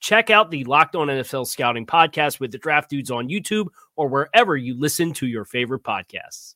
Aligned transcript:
Check 0.00 0.30
out 0.30 0.50
the 0.50 0.64
Locked 0.64 0.96
On 0.96 1.08
NFL 1.08 1.46
Scouting 1.46 1.86
podcast 1.86 2.40
with 2.40 2.52
the 2.52 2.58
draft 2.58 2.90
dudes 2.90 3.10
on 3.10 3.28
YouTube 3.28 3.68
or 3.96 4.08
wherever 4.08 4.56
you 4.56 4.78
listen 4.78 5.12
to 5.14 5.26
your 5.26 5.44
favorite 5.44 5.82
podcasts. 5.82 6.55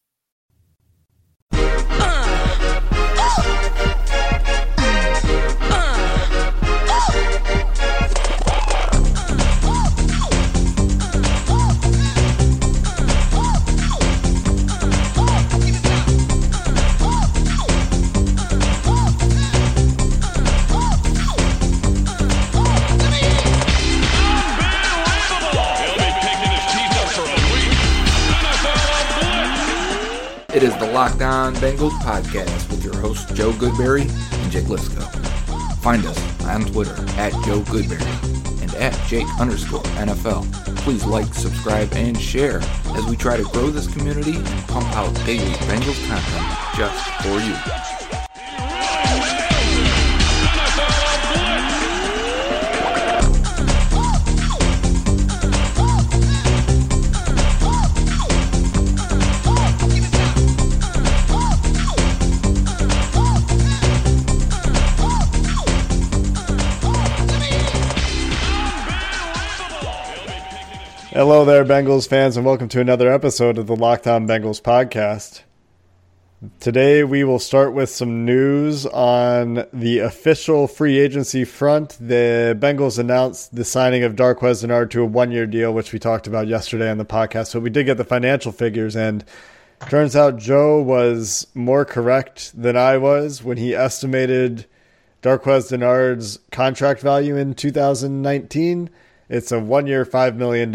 It 30.52 30.64
is 30.64 30.76
the 30.78 30.86
Locked 30.86 31.22
On 31.22 31.54
Bengals 31.54 31.96
podcast 32.00 32.68
with 32.70 32.82
your 32.82 32.96
hosts 32.96 33.32
Joe 33.34 33.52
Goodberry 33.52 34.10
and 34.42 34.50
Jake 34.50 34.64
Liskow. 34.64 35.08
Find 35.76 36.04
us 36.04 36.18
on 36.44 36.64
Twitter 36.64 36.96
at 37.20 37.30
Joe 37.44 37.60
Goodberry 37.60 38.60
and 38.60 38.74
at 38.74 38.92
Jake 39.06 39.28
underscore 39.38 39.84
NFL. 39.94 40.52
Please 40.78 41.04
like, 41.04 41.32
subscribe, 41.34 41.92
and 41.92 42.20
share 42.20 42.58
as 42.96 43.06
we 43.06 43.16
try 43.16 43.36
to 43.36 43.44
grow 43.44 43.70
this 43.70 43.86
community 43.94 44.38
and 44.38 44.66
pump 44.66 44.88
out 44.96 45.14
daily 45.24 45.52
Bengals 45.68 46.04
content 46.08 46.76
just 46.76 46.98
for 47.22 47.38
you. 47.38 47.54
Hello 71.20 71.44
there, 71.44 71.66
Bengals 71.66 72.08
fans, 72.08 72.38
and 72.38 72.46
welcome 72.46 72.70
to 72.70 72.80
another 72.80 73.12
episode 73.12 73.58
of 73.58 73.66
the 73.66 73.76
Locked 73.76 74.06
On 74.06 74.26
Bengals 74.26 74.58
podcast. 74.58 75.42
Today, 76.60 77.04
we 77.04 77.24
will 77.24 77.38
start 77.38 77.74
with 77.74 77.90
some 77.90 78.24
news 78.24 78.86
on 78.86 79.66
the 79.70 79.98
official 79.98 80.66
free 80.66 80.98
agency 80.98 81.44
front. 81.44 81.98
The 82.00 82.56
Bengals 82.58 82.98
announced 82.98 83.54
the 83.54 83.66
signing 83.66 84.02
of 84.02 84.16
Darqueze 84.16 84.62
Dennard 84.62 84.90
to 84.92 85.02
a 85.02 85.04
one 85.04 85.30
year 85.30 85.46
deal, 85.46 85.74
which 85.74 85.92
we 85.92 85.98
talked 85.98 86.26
about 86.26 86.48
yesterday 86.48 86.90
on 86.90 86.96
the 86.96 87.04
podcast. 87.04 87.48
So, 87.48 87.60
we 87.60 87.68
did 87.68 87.84
get 87.84 87.98
the 87.98 88.04
financial 88.04 88.50
figures, 88.50 88.96
and 88.96 89.22
turns 89.90 90.16
out 90.16 90.38
Joe 90.38 90.80
was 90.80 91.46
more 91.52 91.84
correct 91.84 92.58
than 92.58 92.78
I 92.78 92.96
was 92.96 93.44
when 93.44 93.58
he 93.58 93.74
estimated 93.74 94.64
Darqueze 95.20 95.70
Dennard's 95.70 96.38
contract 96.50 97.02
value 97.02 97.36
in 97.36 97.52
2019. 97.52 98.88
It's 99.30 99.52
a 99.52 99.60
one 99.60 99.86
year, 99.86 100.04
$5 100.04 100.34
million 100.34 100.72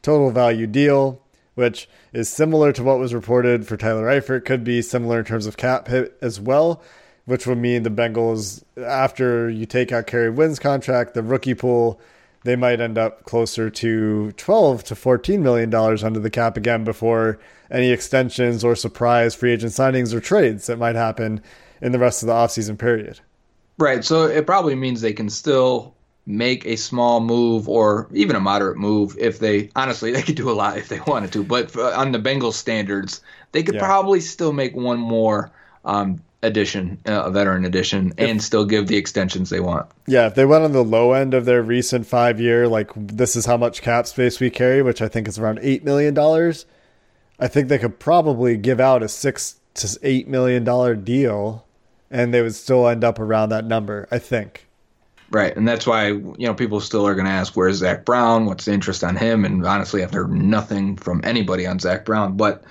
total 0.00 0.30
value 0.30 0.66
deal, 0.66 1.22
which 1.54 1.86
is 2.14 2.30
similar 2.30 2.72
to 2.72 2.82
what 2.82 2.98
was 2.98 3.12
reported 3.12 3.68
for 3.68 3.76
Tyler 3.76 4.06
Eifert. 4.06 4.46
Could 4.46 4.64
be 4.64 4.80
similar 4.80 5.18
in 5.18 5.26
terms 5.26 5.44
of 5.44 5.58
cap 5.58 5.86
hit 5.86 6.16
as 6.22 6.40
well, 6.40 6.82
which 7.26 7.46
would 7.46 7.58
mean 7.58 7.82
the 7.82 7.90
Bengals, 7.90 8.64
after 8.82 9.50
you 9.50 9.66
take 9.66 9.92
out 9.92 10.06
Kerry 10.06 10.30
Wynn's 10.30 10.58
contract, 10.58 11.12
the 11.12 11.22
rookie 11.22 11.52
pool, 11.52 12.00
they 12.44 12.56
might 12.56 12.80
end 12.80 12.96
up 12.96 13.24
closer 13.24 13.68
to 13.68 14.32
12 14.32 14.84
to 14.84 14.94
14 14.94 15.42
million 15.42 15.68
dollars 15.68 16.02
under 16.02 16.20
the 16.20 16.30
cap 16.30 16.56
again 16.56 16.84
before 16.84 17.38
any 17.70 17.90
extensions 17.90 18.64
or 18.64 18.74
surprise 18.74 19.34
free 19.34 19.52
agent 19.52 19.72
signings 19.72 20.14
or 20.14 20.20
trades 20.20 20.68
that 20.68 20.78
might 20.78 20.96
happen 20.96 21.42
in 21.82 21.92
the 21.92 21.98
rest 21.98 22.22
of 22.22 22.28
the 22.28 22.32
offseason 22.32 22.78
period. 22.78 23.20
Right. 23.76 24.02
So 24.04 24.24
it 24.24 24.46
probably 24.46 24.74
means 24.74 25.02
they 25.02 25.12
can 25.12 25.28
still 25.28 25.94
make 26.28 26.66
a 26.66 26.76
small 26.76 27.20
move 27.20 27.68
or 27.68 28.06
even 28.12 28.36
a 28.36 28.40
moderate 28.40 28.76
move 28.76 29.16
if 29.18 29.38
they 29.38 29.70
honestly 29.74 30.12
they 30.12 30.22
could 30.22 30.36
do 30.36 30.50
a 30.50 30.52
lot 30.52 30.76
if 30.76 30.88
they 30.88 31.00
wanted 31.06 31.32
to 31.32 31.42
but 31.42 31.70
for, 31.70 31.92
on 31.94 32.12
the 32.12 32.18
Bengals 32.18 32.52
standards 32.52 33.22
they 33.52 33.62
could 33.62 33.74
Yeah. 33.76 33.80
probably 33.80 34.20
still 34.20 34.52
make 34.52 34.76
one 34.76 34.98
more 34.98 35.50
um, 35.86 36.20
addition 36.42 36.98
uh, 37.08 37.22
a 37.24 37.30
veteran 37.30 37.64
addition 37.64 38.12
and 38.18 38.42
still 38.42 38.66
give 38.66 38.86
the 38.88 38.96
extensions 38.96 39.48
they 39.48 39.58
want 39.58 39.86
Yeah, 40.06 40.26
if 40.26 40.34
they 40.34 40.44
went 40.44 40.64
on 40.64 40.72
the 40.72 40.84
low 40.84 41.12
end 41.14 41.32
of 41.32 41.46
their 41.46 41.62
recent 41.62 42.06
five 42.06 42.38
year, 42.38 42.68
like 42.68 42.90
this 42.94 43.34
is 43.34 43.46
how 43.46 43.56
much 43.56 43.80
cap 43.82 44.06
space 44.06 44.38
we 44.38 44.50
carry, 44.50 44.82
which 44.82 45.00
I 45.02 45.08
think 45.08 45.26
is 45.26 45.38
around 45.38 45.58
eight 45.62 45.82
million 45.82 46.12
dollars. 46.14 46.66
I 47.40 47.48
think 47.48 47.68
they 47.68 47.78
could 47.78 47.98
probably 47.98 48.56
give 48.56 48.78
out 48.80 49.02
a 49.02 49.08
six 49.08 49.56
to 49.74 49.98
eight 50.02 50.28
million 50.28 50.62
dollar 50.62 50.94
deal, 50.94 51.64
and 52.10 52.32
they 52.34 52.42
would 52.42 52.54
still 52.54 52.86
end 52.86 53.02
up 53.02 53.18
around 53.18 53.48
that 53.48 53.64
number. 53.64 54.06
I 54.10 54.18
think. 54.18 54.67
Right 55.30 55.56
and 55.56 55.66
that's 55.66 55.86
why 55.86 56.08
you 56.08 56.34
know 56.38 56.54
people 56.54 56.80
still 56.80 57.06
are 57.06 57.14
going 57.14 57.26
to 57.26 57.32
ask 57.32 57.56
where's 57.56 57.76
Zach 57.76 58.04
Brown 58.04 58.46
what's 58.46 58.64
the 58.64 58.72
interest 58.72 59.04
on 59.04 59.16
him 59.16 59.44
and 59.44 59.64
honestly 59.66 60.02
I've 60.02 60.12
heard 60.12 60.32
nothing 60.32 60.96
from 60.96 61.20
anybody 61.24 61.66
on 61.66 61.78
Zach 61.78 62.04
Brown 62.04 62.36
but 62.36 62.64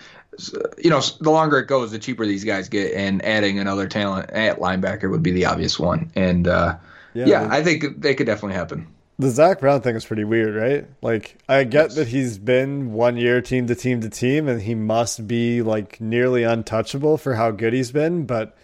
you 0.77 0.89
know 0.89 1.01
the 1.19 1.31
longer 1.31 1.59
it 1.59 1.67
goes 1.67 1.91
the 1.91 1.99
cheaper 1.99 2.25
these 2.25 2.43
guys 2.43 2.69
get 2.69 2.93
and 2.93 3.23
adding 3.25 3.59
another 3.59 3.87
talent 3.87 4.29
at 4.29 4.59
linebacker 4.59 5.09
would 5.09 5.23
be 5.23 5.31
the 5.31 5.45
obvious 5.45 5.79
one 5.79 6.11
and 6.15 6.47
uh, 6.47 6.77
yeah, 7.25 7.47
I 7.49 7.63
think 7.63 8.01
they 8.01 8.13
could 8.15 8.27
definitely 8.27 8.55
happen. 8.55 8.87
The 9.19 9.29
Zach 9.31 9.59
Brown 9.59 9.81
thing 9.81 9.95
is 9.95 10.05
pretty 10.05 10.23
weird, 10.23 10.55
right? 10.55 10.87
Like, 11.01 11.39
I 11.49 11.63
get 11.63 11.95
that 11.95 12.09
he's 12.09 12.37
been 12.37 12.93
one 12.93 13.17
year 13.17 13.41
team 13.41 13.65
to 13.67 13.73
team 13.73 14.01
to 14.01 14.09
team, 14.09 14.47
and 14.47 14.61
he 14.61 14.75
must 14.75 15.27
be 15.27 15.63
like 15.63 15.99
nearly 15.99 16.43
untouchable 16.43 17.17
for 17.17 17.33
how 17.33 17.49
good 17.49 17.73
he's 17.73 17.91
been. 17.91 18.25
But 18.27 18.55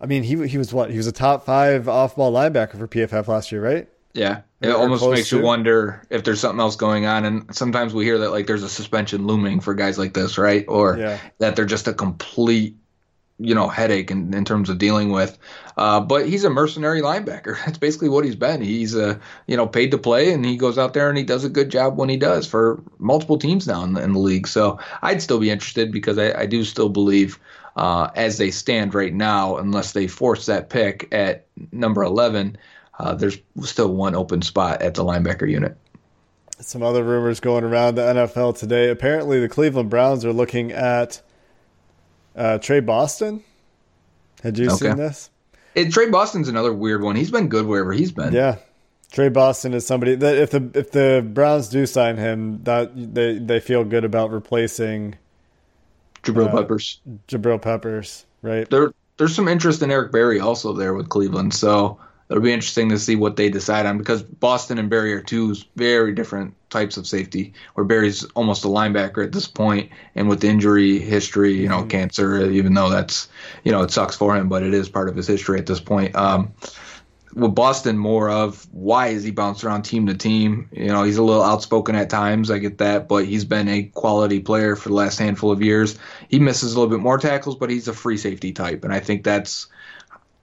I 0.00 0.06
mean, 0.06 0.22
he 0.22 0.46
he 0.46 0.58
was 0.58 0.72
what? 0.72 0.90
He 0.90 0.96
was 0.96 1.06
a 1.06 1.12
top 1.12 1.44
five 1.44 1.88
off 1.88 2.16
ball 2.16 2.32
linebacker 2.32 2.78
for 2.78 2.86
PFF 2.86 3.28
last 3.28 3.50
year, 3.52 3.62
right? 3.62 3.88
Yeah, 4.12 4.42
it 4.62 4.68
Or 4.68 4.76
almost 4.76 5.02
makes 5.10 5.30
you 5.30 5.40
wonder 5.40 6.02
if 6.10 6.24
there's 6.24 6.40
something 6.40 6.60
else 6.60 6.76
going 6.76 7.04
on. 7.06 7.24
And 7.26 7.54
sometimes 7.54 7.92
we 7.92 8.04
hear 8.04 8.18
that 8.18 8.30
like 8.30 8.46
there's 8.46 8.62
a 8.62 8.68
suspension 8.68 9.26
looming 9.26 9.60
for 9.60 9.74
guys 9.74 9.98
like 9.98 10.14
this, 10.14 10.38
right? 10.38 10.64
Or 10.68 10.96
Yeah. 10.96 11.18
that 11.38 11.54
they're 11.56 11.66
just 11.66 11.86
a 11.88 11.92
complete, 11.92 12.76
you 13.38 13.54
know, 13.54 13.68
headache 13.68 14.10
in, 14.10 14.32
in 14.32 14.44
terms 14.44 14.68
of 14.70 14.78
dealing 14.78 15.10
with. 15.10 15.38
Uh, 15.76 16.00
but 16.00 16.26
he's 16.26 16.44
a 16.44 16.50
mercenary 16.50 17.02
linebacker. 17.02 17.56
That's 17.64 17.78
basically 17.78 18.08
what 18.08 18.24
he's 18.24 18.36
been. 18.36 18.62
He's 18.62 18.96
uh, 18.96 19.18
you 19.46 19.56
know, 19.56 19.66
paid 19.66 19.90
to 19.90 19.98
play, 19.98 20.32
and 20.32 20.44
he 20.44 20.56
goes 20.56 20.78
out 20.78 20.94
there 20.94 21.08
and 21.08 21.18
he 21.18 21.24
does 21.24 21.44
a 21.44 21.50
good 21.50 21.70
job 21.70 21.96
when 21.96 22.08
he 22.08 22.16
does 22.16 22.46
for 22.46 22.82
multiple 22.98 23.38
teams 23.38 23.66
now 23.66 23.82
in 23.84 23.94
the, 23.94 24.02
in 24.02 24.12
the 24.12 24.18
league. 24.18 24.48
So 24.48 24.78
I'd 25.02 25.22
still 25.22 25.38
be 25.38 25.50
interested 25.50 25.92
because 25.92 26.18
I, 26.18 26.40
I 26.40 26.46
do 26.46 26.64
still 26.64 26.88
believe. 26.88 27.38
Uh, 27.76 28.10
as 28.14 28.38
they 28.38 28.50
stand 28.50 28.94
right 28.94 29.12
now, 29.12 29.58
unless 29.58 29.92
they 29.92 30.06
force 30.06 30.46
that 30.46 30.70
pick 30.70 31.06
at 31.12 31.46
number 31.72 32.02
11, 32.02 32.56
uh, 32.98 33.14
there's 33.14 33.36
still 33.62 33.92
one 33.92 34.14
open 34.14 34.42
spot 34.42 34.80
at 34.80 34.94
the 34.94 35.04
linebacker 35.04 35.46
unit. 35.50 35.76
Some 36.58 36.82
other 36.82 37.04
rumors 37.04 37.38
going 37.38 37.64
around 37.64 37.96
the 37.96 38.02
NFL 38.02 38.58
today. 38.58 38.88
Apparently, 38.88 39.40
the 39.40 39.48
Cleveland 39.48 39.90
Browns 39.90 40.24
are 40.24 40.32
looking 40.32 40.72
at 40.72 41.20
uh, 42.36 42.58
Tre 42.58 42.80
Boston. 42.80 43.42
Had 44.42 44.58
you 44.58 44.66
Okay. 44.66 44.76
seen 44.88 44.96
this? 44.96 45.30
It, 45.74 45.92
Tre 45.92 46.08
Boston's 46.10 46.48
another 46.48 46.72
weird 46.72 47.02
one. 47.02 47.16
He's 47.16 47.30
been 47.30 47.48
good 47.48 47.66
wherever 47.66 47.92
he's 47.92 48.12
been. 48.12 48.32
Yeah. 48.32 48.56
Tre 49.12 49.28
Boston 49.28 49.72
is 49.74 49.86
somebody 49.86 50.14
that 50.16 50.36
if 50.36 50.50
the 50.50 50.70
if 50.74 50.90
the 50.90 51.26
Browns 51.26 51.68
do 51.68 51.86
sign 51.86 52.16
him, 52.16 52.62
that 52.64 52.92
they 53.14 53.38
they 53.38 53.60
feel 53.60 53.84
good 53.84 54.04
about 54.04 54.30
replacing 54.30 55.14
Jabril 56.22 56.48
Uh, 56.52 56.56
Peppers. 56.60 57.00
Jabril 57.28 57.60
Peppers, 57.62 58.26
right? 58.42 58.68
They're 58.68 58.92
there's 59.16 59.34
some 59.34 59.48
interest 59.48 59.80
in 59.82 59.90
Eric 59.90 60.12
Berry 60.12 60.40
also 60.40 60.72
there 60.72 60.92
with 60.92 61.08
Cleveland. 61.08 61.54
So 61.54 61.98
it'll 62.28 62.42
be 62.42 62.52
interesting 62.52 62.88
to 62.88 62.98
see 62.98 63.16
what 63.16 63.36
they 63.36 63.48
decide 63.48 63.86
on 63.86 63.98
because 63.98 64.22
Boston 64.22 64.78
and 64.78 64.90
Berry 64.90 65.12
are 65.12 65.22
two 65.22 65.54
very 65.76 66.12
different 66.12 66.54
types 66.70 66.96
of 66.96 67.06
safety. 67.06 67.52
Where 67.74 67.84
Berry's 67.84 68.24
almost 68.34 68.64
a 68.64 68.68
linebacker 68.68 69.24
at 69.24 69.32
this 69.32 69.48
point, 69.48 69.90
and 70.14 70.28
with 70.28 70.44
injury 70.44 70.98
history, 70.98 71.54
you 71.54 71.68
know, 71.68 71.80
mm-hmm. 71.80 71.88
cancer, 71.88 72.50
even 72.50 72.74
though 72.74 72.90
that's 72.90 73.28
you 73.64 73.72
know 73.72 73.82
it 73.82 73.90
sucks 73.90 74.16
for 74.16 74.36
him, 74.36 74.48
but 74.48 74.62
it 74.62 74.74
is 74.74 74.88
part 74.88 75.08
of 75.08 75.16
his 75.16 75.26
history 75.26 75.58
at 75.58 75.66
this 75.66 75.80
point. 75.80 76.14
Um, 76.16 76.52
with 77.34 77.54
Boston, 77.54 77.98
more 77.98 78.30
of 78.30 78.66
why 78.72 79.08
is 79.08 79.22
he 79.22 79.30
bounced 79.30 79.62
around 79.62 79.82
team 79.82 80.06
to 80.06 80.14
team? 80.14 80.70
You 80.72 80.86
know, 80.86 81.02
he's 81.02 81.18
a 81.18 81.22
little 81.22 81.42
outspoken 81.42 81.94
at 81.94 82.08
times. 82.08 82.50
I 82.50 82.58
get 82.58 82.78
that, 82.78 83.08
but 83.08 83.26
he's 83.26 83.44
been 83.44 83.68
a 83.68 83.82
quality 83.82 84.40
player 84.40 84.74
for 84.74 84.88
the 84.88 84.94
last 84.94 85.18
handful 85.18 85.50
of 85.52 85.62
years. 85.62 85.98
He 86.28 86.38
misses 86.38 86.72
a 86.72 86.80
little 86.80 86.90
bit 86.90 87.02
more 87.02 87.18
tackles, 87.18 87.56
but 87.56 87.68
he's 87.68 87.88
a 87.88 87.92
free 87.92 88.16
safety 88.16 88.52
type, 88.52 88.84
and 88.84 88.92
I 88.92 89.00
think 89.00 89.22
that's 89.22 89.66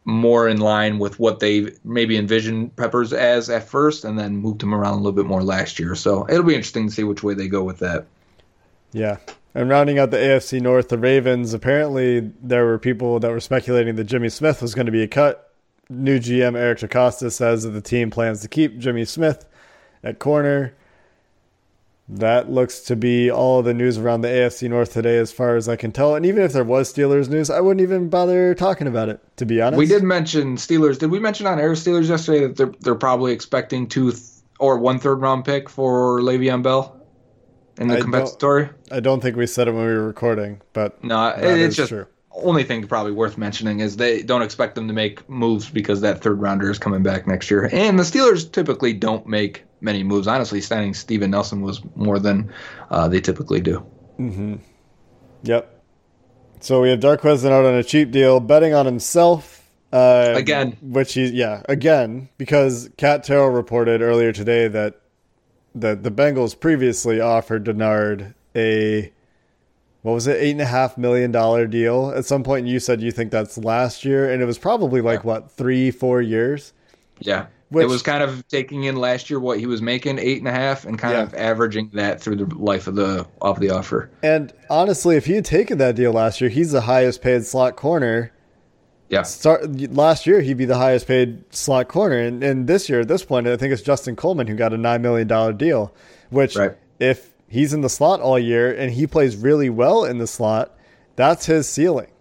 more 0.05 0.47
in 0.47 0.59
line 0.59 0.99
with 0.99 1.19
what 1.19 1.39
they 1.39 1.71
maybe 1.83 2.17
envisioned 2.17 2.75
Peppers 2.75 3.13
as 3.13 3.49
at 3.49 3.67
first, 3.67 4.03
and 4.03 4.19
then 4.19 4.37
moved 4.37 4.61
him 4.61 4.73
around 4.73 4.93
a 4.93 4.97
little 4.97 5.11
bit 5.11 5.25
more 5.25 5.43
last 5.43 5.79
year. 5.79 5.95
So 5.95 6.27
it'll 6.29 6.43
be 6.43 6.55
interesting 6.55 6.87
to 6.87 6.93
see 6.93 7.03
which 7.03 7.23
way 7.23 7.33
they 7.33 7.47
go 7.47 7.63
with 7.63 7.79
that. 7.79 8.05
Yeah. 8.91 9.17
And 9.55 9.69
rounding 9.69 9.99
out 9.99 10.11
the 10.11 10.17
AFC 10.17 10.61
North, 10.61 10.89
the 10.89 10.97
Ravens, 10.97 11.53
apparently 11.53 12.31
there 12.41 12.65
were 12.65 12.79
people 12.79 13.19
that 13.19 13.29
were 13.29 13.39
speculating 13.39 13.95
that 13.95 14.05
Jimmy 14.05 14.29
Smith 14.29 14.61
was 14.61 14.73
going 14.73 14.87
to 14.87 14.91
be 14.91 15.03
a 15.03 15.07
cut. 15.07 15.53
New 15.89 16.19
GM 16.19 16.57
Eric 16.57 16.79
DeCosta 16.79 17.31
says 17.31 17.63
that 17.63 17.71
the 17.71 17.81
team 17.81 18.09
plans 18.09 18.41
to 18.41 18.47
keep 18.47 18.79
Jimmy 18.79 19.05
Smith 19.05 19.45
at 20.03 20.17
corner 20.17 20.73
that 22.09 22.51
looks 22.51 22.81
to 22.81 22.95
be 22.95 23.31
all 23.31 23.61
the 23.61 23.73
news 23.73 23.97
around 23.97 24.21
the 24.21 24.27
AFC 24.27 24.69
North 24.69 24.91
today, 24.91 25.17
as 25.17 25.31
far 25.31 25.55
as 25.55 25.69
I 25.69 25.75
can 25.75 25.91
tell. 25.91 26.15
And 26.15 26.25
even 26.25 26.43
if 26.43 26.51
there 26.51 26.63
was 26.63 26.93
Steelers 26.93 27.29
news, 27.29 27.49
I 27.49 27.61
wouldn't 27.61 27.81
even 27.81 28.09
bother 28.09 28.53
talking 28.55 28.87
about 28.87 29.09
it. 29.09 29.21
To 29.37 29.45
be 29.45 29.61
honest, 29.61 29.77
we 29.77 29.85
did 29.85 30.03
mention 30.03 30.57
Steelers. 30.57 30.99
Did 30.99 31.11
we 31.11 31.19
mention 31.19 31.47
on 31.47 31.59
Air 31.59 31.71
Steelers 31.73 32.09
yesterday 32.09 32.47
that 32.47 32.57
they're 32.57 32.73
they're 32.81 32.95
probably 32.95 33.31
expecting 33.31 33.87
two 33.87 34.11
th- 34.11 34.21
or 34.59 34.77
one 34.77 34.99
third 34.99 35.21
round 35.21 35.45
pick 35.45 35.69
for 35.69 36.19
Le'Veon 36.19 36.61
Bell 36.61 37.01
in 37.77 37.87
the 37.87 37.97
I 37.97 38.01
compensatory? 38.01 38.65
Don't, 38.65 38.97
I 38.97 38.99
don't 38.99 39.21
think 39.21 39.37
we 39.37 39.47
said 39.47 39.67
it 39.67 39.71
when 39.71 39.85
we 39.85 39.93
were 39.93 40.05
recording, 40.05 40.61
but 40.73 41.01
no, 41.03 41.29
it, 41.29 41.59
it's 41.61 41.75
just 41.75 41.89
true. 41.89 42.05
Only 42.35 42.63
thing 42.63 42.85
probably 42.87 43.11
worth 43.11 43.37
mentioning 43.37 43.79
is 43.79 43.95
they 43.95 44.23
don't 44.23 44.41
expect 44.41 44.75
them 44.75 44.87
to 44.87 44.93
make 44.93 45.27
moves 45.29 45.69
because 45.69 46.01
that 46.01 46.21
third 46.21 46.41
rounder 46.41 46.69
is 46.69 46.79
coming 46.79 47.03
back 47.03 47.27
next 47.27 47.49
year, 47.49 47.69
and 47.71 47.97
the 47.97 48.03
Steelers 48.03 48.51
typically 48.51 48.91
don't 48.91 49.25
make 49.25 49.63
many 49.83 50.03
moves. 50.03 50.27
Honestly, 50.27 50.61
signing 50.61 50.93
Steven 50.93 51.31
Nelson 51.31 51.61
was 51.61 51.81
more 51.95 52.19
than 52.19 52.51
uh, 52.89 53.07
they 53.07 53.21
typically 53.21 53.61
do. 53.61 53.85
Mm-hmm. 54.19 54.55
Yep. 55.43 55.83
So 56.61 56.81
we 56.81 56.89
have 56.89 56.99
Darqueze 56.99 57.45
out 57.45 57.65
on 57.65 57.75
a 57.75 57.83
cheap 57.83 58.11
deal, 58.11 58.39
betting 58.39 58.73
on 58.73 58.85
himself. 58.85 59.69
Uh, 59.91 60.33
again. 60.35 60.77
Which 60.81 61.13
he, 61.13 61.25
yeah, 61.25 61.61
again, 61.69 62.29
because 62.37 62.89
Cat 62.97 63.23
Terrell 63.23 63.49
reported 63.49 64.01
earlier 64.01 64.31
today 64.31 64.67
that 64.67 65.01
that 65.75 66.03
the 66.03 66.11
Bengals 66.11 66.59
previously 66.59 67.19
offered 67.19 67.65
Dennard 67.65 68.33
a 68.55 69.11
what 70.03 70.13
was 70.13 70.27
it, 70.27 70.37
eight 70.41 70.51
and 70.51 70.61
a 70.61 70.65
half 70.65 70.97
million 70.97 71.31
dollar 71.31 71.65
deal. 71.65 72.11
At 72.15 72.25
some 72.25 72.43
point, 72.43 72.67
you 72.67 72.79
said 72.79 73.01
you 73.01 73.11
think 73.11 73.31
that's 73.31 73.57
last 73.57 74.03
year, 74.03 74.31
and 74.31 74.41
it 74.41 74.45
was 74.45 74.57
probably 74.57 75.01
like 75.01 75.19
yeah. 75.19 75.27
what 75.27 75.51
three, 75.51 75.91
four 75.91 76.21
years. 76.21 76.73
Yeah, 77.19 77.47
which, 77.73 77.85
it 77.85 77.89
was 77.89 78.01
kind 78.01 78.21
of 78.21 78.47
taking 78.47 78.83
in 78.83 78.95
last 78.95 79.29
year 79.29 79.39
what 79.39 79.59
he 79.59 79.65
was 79.65 79.81
making 79.81 80.19
eight 80.19 80.37
and 80.37 80.47
a 80.47 80.51
half 80.51 80.85
and 80.85 80.97
kind 80.97 81.15
yeah. 81.15 81.23
of 81.23 81.33
averaging 81.33 81.89
that 81.93 82.21
through 82.21 82.35
the 82.35 82.55
life 82.55 82.87
of 82.87 82.95
the 82.95 83.27
of 83.41 83.59
the 83.59 83.71
offer. 83.71 84.11
And 84.21 84.53
honestly, 84.69 85.15
if 85.15 85.25
he 85.25 85.33
had 85.33 85.45
taken 85.45 85.79
that 85.79 85.95
deal 85.95 86.13
last 86.13 86.39
year, 86.39 86.49
he's 86.49 86.71
the 86.71 86.81
highest 86.81 87.21
paid 87.21 87.45
slot 87.45 87.75
corner. 87.75 88.31
Yeah. 89.09 89.23
Start 89.23 89.65
last 89.91 90.25
year 90.27 90.41
he'd 90.41 90.57
be 90.57 90.65
the 90.65 90.77
highest 90.77 91.07
paid 91.07 91.43
slot 91.53 91.87
corner, 91.87 92.17
and, 92.17 92.43
and 92.43 92.67
this 92.67 92.89
year 92.89 93.01
at 93.01 93.07
this 93.07 93.25
point 93.25 93.47
I 93.47 93.57
think 93.57 93.73
it's 93.73 93.81
Justin 93.81 94.15
Coleman 94.15 94.47
who 94.47 94.55
got 94.55 94.73
a 94.73 94.77
nine 94.77 95.01
million 95.01 95.27
dollar 95.27 95.53
deal. 95.53 95.93
Which 96.29 96.55
right. 96.55 96.77
if 96.99 97.31
he's 97.47 97.73
in 97.73 97.81
the 97.81 97.89
slot 97.89 98.21
all 98.21 98.39
year 98.39 98.73
and 98.73 98.91
he 98.91 99.07
plays 99.07 99.35
really 99.35 99.69
well 99.69 100.05
in 100.05 100.19
the 100.19 100.27
slot, 100.27 100.77
that's 101.15 101.45
his 101.47 101.67
ceiling 101.67 102.12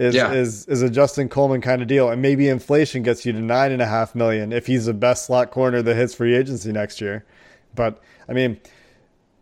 is 0.00 0.14
yeah. 0.14 0.32
is 0.32 0.66
is 0.66 0.80
a 0.80 0.88
Justin 0.88 1.28
Coleman 1.28 1.60
kind 1.60 1.82
of 1.82 1.88
deal, 1.88 2.08
and 2.08 2.22
maybe 2.22 2.48
inflation 2.48 3.02
gets 3.02 3.26
you 3.26 3.32
to 3.32 3.40
nine 3.40 3.70
and 3.70 3.82
a 3.82 3.86
half 3.86 4.14
million 4.14 4.50
if 4.50 4.66
he's 4.66 4.86
the 4.86 4.94
best 4.94 5.26
slot 5.26 5.50
corner 5.50 5.82
that 5.82 5.94
hits 5.94 6.14
free 6.14 6.34
agency 6.34 6.72
next 6.72 7.02
year. 7.02 7.26
But 7.74 8.02
I 8.26 8.32
mean, 8.32 8.58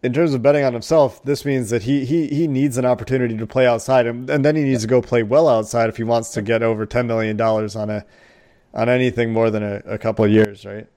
in 0.02 0.12
terms 0.12 0.34
of 0.34 0.43
betting 0.43 0.64
on 0.64 0.72
himself, 0.72 1.22
this 1.22 1.44
means 1.44 1.70
that 1.70 1.84
he 1.84 2.05
he 2.05 2.26
he 2.26 2.49
needs 2.49 2.76
an 2.76 2.84
opportunity 2.84 3.37
to 3.37 3.46
play 3.46 3.69
outside, 3.69 4.06
and, 4.06 4.28
and 4.28 4.44
then 4.44 4.56
he 4.56 4.64
needs 4.64 4.82
to 4.82 4.88
go 4.88 5.00
play 5.00 5.22
well 5.22 5.49
outside 5.49 5.88
if 5.88 5.96
he 5.96 6.02
wants 6.02 6.31
to 6.31 6.43
get 6.43 6.64
over 6.64 6.84
ten 6.87 7.06
million 7.06 7.37
dollars 7.37 7.76
on 7.76 7.88
a 7.88 8.04
on 8.75 8.88
anything 8.88 9.32
more 9.32 9.50
than 9.50 9.62
a, 9.62 9.81
a 9.87 9.96
couple 9.96 10.25
of 10.25 10.32
years, 10.32 10.66
right? 10.66 10.88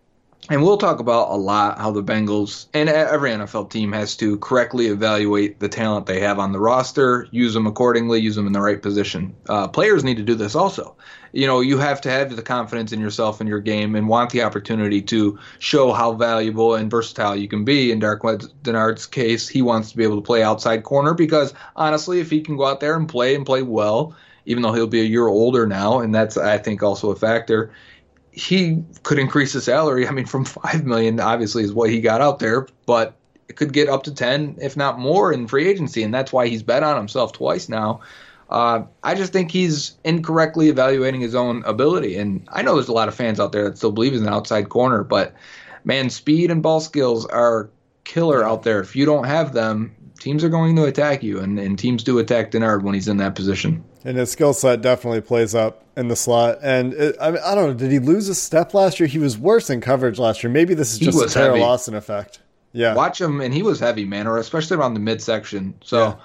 And 0.49 0.63
we'll 0.63 0.77
talk 0.77 0.99
about 0.99 1.29
a 1.29 1.37
lot 1.37 1.77
how 1.77 1.91
the 1.91 2.03
Bengals 2.03 2.65
and 2.73 2.89
every 2.89 3.29
NFL 3.29 3.69
team 3.69 3.91
has 3.91 4.17
to 4.17 4.37
correctly 4.39 4.87
evaluate 4.87 5.59
the 5.59 5.69
talent 5.69 6.07
they 6.07 6.19
have 6.21 6.39
on 6.39 6.51
the 6.51 6.59
roster, 6.59 7.27
use 7.29 7.53
them 7.53 7.67
accordingly, 7.67 8.19
use 8.19 8.35
them 8.35 8.47
in 8.47 8.53
the 8.53 8.59
right 8.59 8.81
position. 8.81 9.35
Uh, 9.47 9.67
players 9.67 10.03
need 10.03 10.17
to 10.17 10.23
do 10.23 10.33
this 10.33 10.55
also. 10.55 10.95
You 11.31 11.45
know, 11.45 11.61
you 11.61 11.77
have 11.77 12.01
to 12.01 12.09
have 12.09 12.35
the 12.35 12.41
confidence 12.41 12.91
in 12.91 12.99
yourself 12.99 13.39
and 13.39 13.47
your 13.47 13.59
game 13.59 13.95
and 13.95 14.09
want 14.09 14.31
the 14.31 14.41
opportunity 14.41 15.01
to 15.03 15.37
show 15.59 15.93
how 15.93 16.13
valuable 16.13 16.73
and 16.73 16.89
versatile 16.89 17.35
you 17.35 17.47
can 17.47 17.63
be. 17.63 17.91
In 17.91 18.01
Darqueze 18.01 18.51
Dennard's 18.63 19.05
case, 19.05 19.47
he 19.47 19.61
wants 19.61 19.91
to 19.91 19.97
be 19.97 20.03
able 20.03 20.17
to 20.17 20.21
play 20.25 20.41
outside 20.41 20.83
corner 20.83 21.13
because 21.13 21.53
honestly, 21.75 22.19
if 22.19 22.31
he 22.31 22.41
can 22.41 22.57
go 22.57 22.65
out 22.65 22.79
there 22.79 22.95
and 22.95 23.07
play 23.07 23.35
and 23.35 23.45
play 23.45 23.61
well, 23.61 24.15
even 24.45 24.63
though 24.63 24.73
he'll 24.73 24.87
be 24.87 25.01
a 25.01 25.05
year 25.05 25.27
older 25.27 25.67
now, 25.67 25.99
and 25.99 26.13
that's 26.13 26.35
I 26.35 26.57
think 26.57 26.81
also 26.81 27.11
a 27.11 27.15
factor 27.15 27.71
he 28.31 28.83
could 29.03 29.19
increase 29.19 29.53
the 29.53 29.61
salary. 29.61 30.07
I 30.07 30.11
mean, 30.11 30.25
from 30.25 30.45
five 30.45 30.85
million 30.85 31.19
obviously 31.19 31.63
is 31.63 31.73
what 31.73 31.89
he 31.89 32.01
got 32.01 32.21
out 32.21 32.39
there, 32.39 32.67
but 32.85 33.15
it 33.47 33.57
could 33.57 33.73
get 33.73 33.89
up 33.89 34.03
to 34.03 34.13
ten, 34.13 34.57
if 34.61 34.77
not 34.77 34.99
more, 34.99 35.33
in 35.33 35.47
free 35.47 35.67
agency, 35.67 36.03
and 36.03 36.13
that's 36.13 36.31
why 36.31 36.47
he's 36.47 36.63
bet 36.63 36.83
on 36.83 36.95
himself 36.97 37.33
twice 37.33 37.67
now. 37.67 38.01
Uh, 38.49 38.83
I 39.03 39.15
just 39.15 39.31
think 39.31 39.51
he's 39.51 39.97
incorrectly 40.03 40.69
evaluating 40.69 41.21
his 41.21 41.35
own 41.35 41.63
ability, 41.65 42.17
and 42.17 42.47
I 42.51 42.61
know 42.61 42.75
there's 42.75 42.87
a 42.87 42.93
lot 42.93 43.07
of 43.07 43.15
fans 43.15 43.39
out 43.39 43.51
there 43.51 43.63
that 43.63 43.77
still 43.77 43.91
believe 43.91 44.13
he's 44.13 44.21
an 44.21 44.27
outside 44.27 44.69
corner, 44.69 45.03
but 45.03 45.33
man, 45.83 46.09
speed 46.09 46.51
and 46.51 46.61
ball 46.61 46.79
skills 46.79 47.25
are 47.25 47.69
killer 48.03 48.43
out 48.43 48.63
there. 48.63 48.81
If 48.81 48.95
you 48.95 49.05
don't 49.05 49.25
have 49.25 49.53
them, 49.53 49.95
teams 50.19 50.43
are 50.43 50.49
going 50.49 50.75
to 50.75 50.85
attack 50.85 51.23
you, 51.23 51.39
and, 51.39 51.59
and 51.59 51.77
teams 51.79 52.03
do 52.03 52.19
attack 52.19 52.51
Dennard 52.51 52.83
when 52.83 52.93
he's 52.93 53.07
in 53.07 53.17
that 53.17 53.35
position. 53.35 53.83
And 54.03 54.17
his 54.17 54.31
skill 54.31 54.53
set 54.53 54.81
definitely 54.81 55.21
plays 55.21 55.53
up 55.53 55.85
in 55.95 56.07
the 56.07 56.15
slot. 56.15 56.59
And 56.61 56.93
it, 56.93 57.15
I, 57.21 57.31
mean, 57.31 57.41
I 57.45 57.55
don't 57.55 57.67
know, 57.69 57.73
did 57.73 57.91
he 57.91 57.99
lose 57.99 58.29
a 58.29 58.35
step 58.35 58.73
last 58.73 58.99
year? 58.99 59.07
He 59.07 59.19
was 59.19 59.37
worse 59.37 59.69
in 59.69 59.81
coverage 59.81 60.19
last 60.19 60.43
year. 60.43 60.51
Maybe 60.51 60.73
this 60.73 60.93
is 60.93 60.99
just 60.99 61.21
a 61.21 61.39
Teryl 61.39 61.63
Austin 61.63 61.93
effect. 61.93 62.39
Yeah, 62.73 62.95
watch 62.95 63.19
him, 63.19 63.41
and 63.41 63.53
he 63.53 63.63
was 63.63 63.81
heavy, 63.81 64.05
man, 64.05 64.27
or 64.27 64.37
especially 64.37 64.77
around 64.77 64.93
the 64.93 64.99
midsection. 64.99 65.75
So. 65.83 65.99
Yeah. 65.99 66.15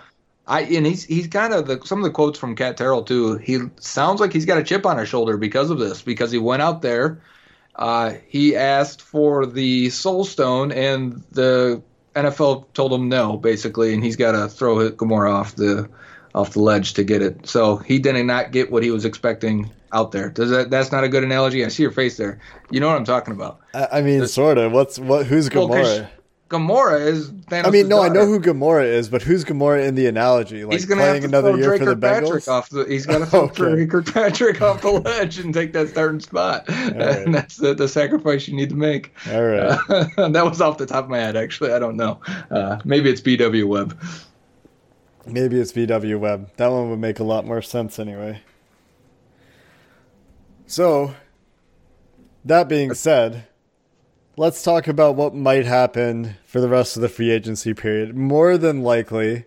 I 0.49 0.61
and 0.61 0.87
he's 0.87 1.03
he's 1.03 1.27
kind 1.27 1.53
of 1.53 1.67
the 1.67 1.81
some 1.85 1.99
of 1.99 2.05
the 2.05 2.11
quotes 2.11 2.39
from 2.39 2.55
Cat 2.55 2.77
Terrell 2.77 3.03
too. 3.03 3.37
He 3.39 3.59
sounds 3.81 4.21
like 4.21 4.33
he's 4.33 4.45
got 4.45 4.59
a 4.59 4.63
chip 4.63 4.87
on 4.87 4.97
his 4.97 5.09
shoulder 5.09 5.37
because 5.37 5.71
of 5.71 5.81
this 5.81 6.03
because 6.03 6.31
he 6.31 6.39
went 6.39 6.63
out 6.63 6.83
there, 6.83 7.21
uh, 7.75 8.13
he 8.29 8.55
asked 8.55 9.03
for 9.03 9.45
the 9.45 9.91
Soul 9.91 10.25
Stone 10.25 10.71
and 10.71 11.25
the 11.33 11.83
NFL 12.15 12.67
told 12.75 12.93
him 12.93 13.09
no 13.09 13.37
basically, 13.37 13.93
and 13.93 14.05
he's 14.05 14.15
got 14.15 14.33
to 14.33 14.49
throw 14.49 14.89
Gamora 14.91 15.33
off 15.33 15.57
the 15.57 15.89
off 16.37 16.53
the 16.53 16.61
ledge 16.61 16.93
to 16.95 17.03
get 17.03 17.23
it. 17.23 17.49
So 17.49 17.79
he 17.79 17.99
did 17.99 18.15
not 18.15 18.25
not 18.25 18.53
get 18.53 18.71
what 18.71 18.83
he 18.83 18.91
was 18.91 19.05
expecting 19.05 19.71
out 19.93 20.13
there. 20.13 20.29
Does 20.29 20.51
that 20.51 20.71
that's 20.71 20.93
not 20.93 21.03
a 21.03 21.09
good 21.09 21.25
analogy? 21.25 21.65
I 21.65 21.69
see 21.69 21.83
your 21.83 21.93
face 21.93 22.17
there. 22.17 22.39
You 22.71 22.79
know 22.79 22.89
what 22.89 22.97
I'm 22.97 23.05
talking 23.05 23.35
about. 23.35 23.61
I, 23.75 23.89
I 23.95 24.03
mean, 24.03 24.27
sort 24.29 24.59
of. 24.59 24.71
What's 24.73 24.99
what? 24.99 25.27
Who's 25.27 25.49
Gamora? 25.49 25.71
Well, 25.71 26.09
Gamora 26.49 27.05
is. 27.05 27.31
Thanos' 27.31 27.67
I 27.67 27.71
mean, 27.71 27.89
no, 27.89 27.97
daughter. 27.97 28.11
I 28.11 28.15
know 28.15 28.27
who 28.27 28.39
Gamora 28.39 28.85
is, 28.85 29.09
but 29.09 29.23
who's 29.23 29.45
Gamora 29.45 29.85
in 29.87 29.95
the 29.95 30.07
analogy? 30.07 30.65
Like 30.65 30.75
he's 30.75 30.85
gonna 30.85 31.01
playing 31.01 31.23
have 31.23 31.31
to 31.31 31.39
another 31.39 31.57
year 31.57 31.69
Drake 31.69 31.81
for 31.81 31.95
the 31.95 31.97
Bengals. 31.97 32.47
Off 32.47 32.69
the, 32.69 32.85
he's 32.85 33.07
going 33.07 33.21
to 33.25 33.27
throw 33.27 33.45
okay. 33.45 33.87
Kirkpatrick 33.87 34.61
off 34.63 34.83
the 34.83 34.91
ledge 34.91 35.39
and 35.39 35.53
take 35.53 35.73
that 35.73 35.89
starting 35.89 36.21
spot. 36.21 36.65
Right. 36.87 37.27
And 37.27 37.35
that's 37.35 37.57
the, 37.57 37.75
the 37.75 37.89
sacrifice 37.89 38.47
you 38.47 38.55
need 38.55 38.71
to 38.71 38.77
make. 38.77 39.13
All 39.31 39.43
right. 39.43 39.79
Uh, 39.89 40.29
that 40.29 40.45
was 40.45 40.61
off 40.61 40.79
the 40.79 40.87
top 40.87 41.05
of 41.05 41.11
my 41.11 41.19
head. 41.19 41.37
Actually, 41.37 41.73
I 41.73 41.79
don't 41.79 41.97
know. 41.97 42.21
Uh, 42.51 42.79
maybe 42.85 43.11
it's 43.11 43.21
BW 43.21 43.67
Webb. 43.67 44.01
Maybe 45.27 45.59
it's 45.59 45.73
BW 45.73 46.19
Webb. 46.21 46.51
That 46.57 46.69
one 46.69 46.89
would 46.91 47.01
make 47.01 47.19
a 47.19 47.25
lot 47.25 47.45
more 47.45 47.61
sense 47.61 47.99
anyway. 47.99 48.43
So, 50.67 51.15
that 52.45 52.69
being 52.69 52.95
said, 52.95 53.47
let's 54.37 54.63
talk 54.63 54.87
about 54.87 55.17
what 55.17 55.35
might 55.35 55.67
happen 55.67 56.37
for 56.45 56.61
the 56.61 56.69
rest 56.69 56.97
of 56.97 57.03
the 57.03 57.09
free 57.09 57.31
agency 57.31 57.75
period. 57.75 58.17
More 58.17 58.57
than 58.57 58.83
likely, 58.83 59.47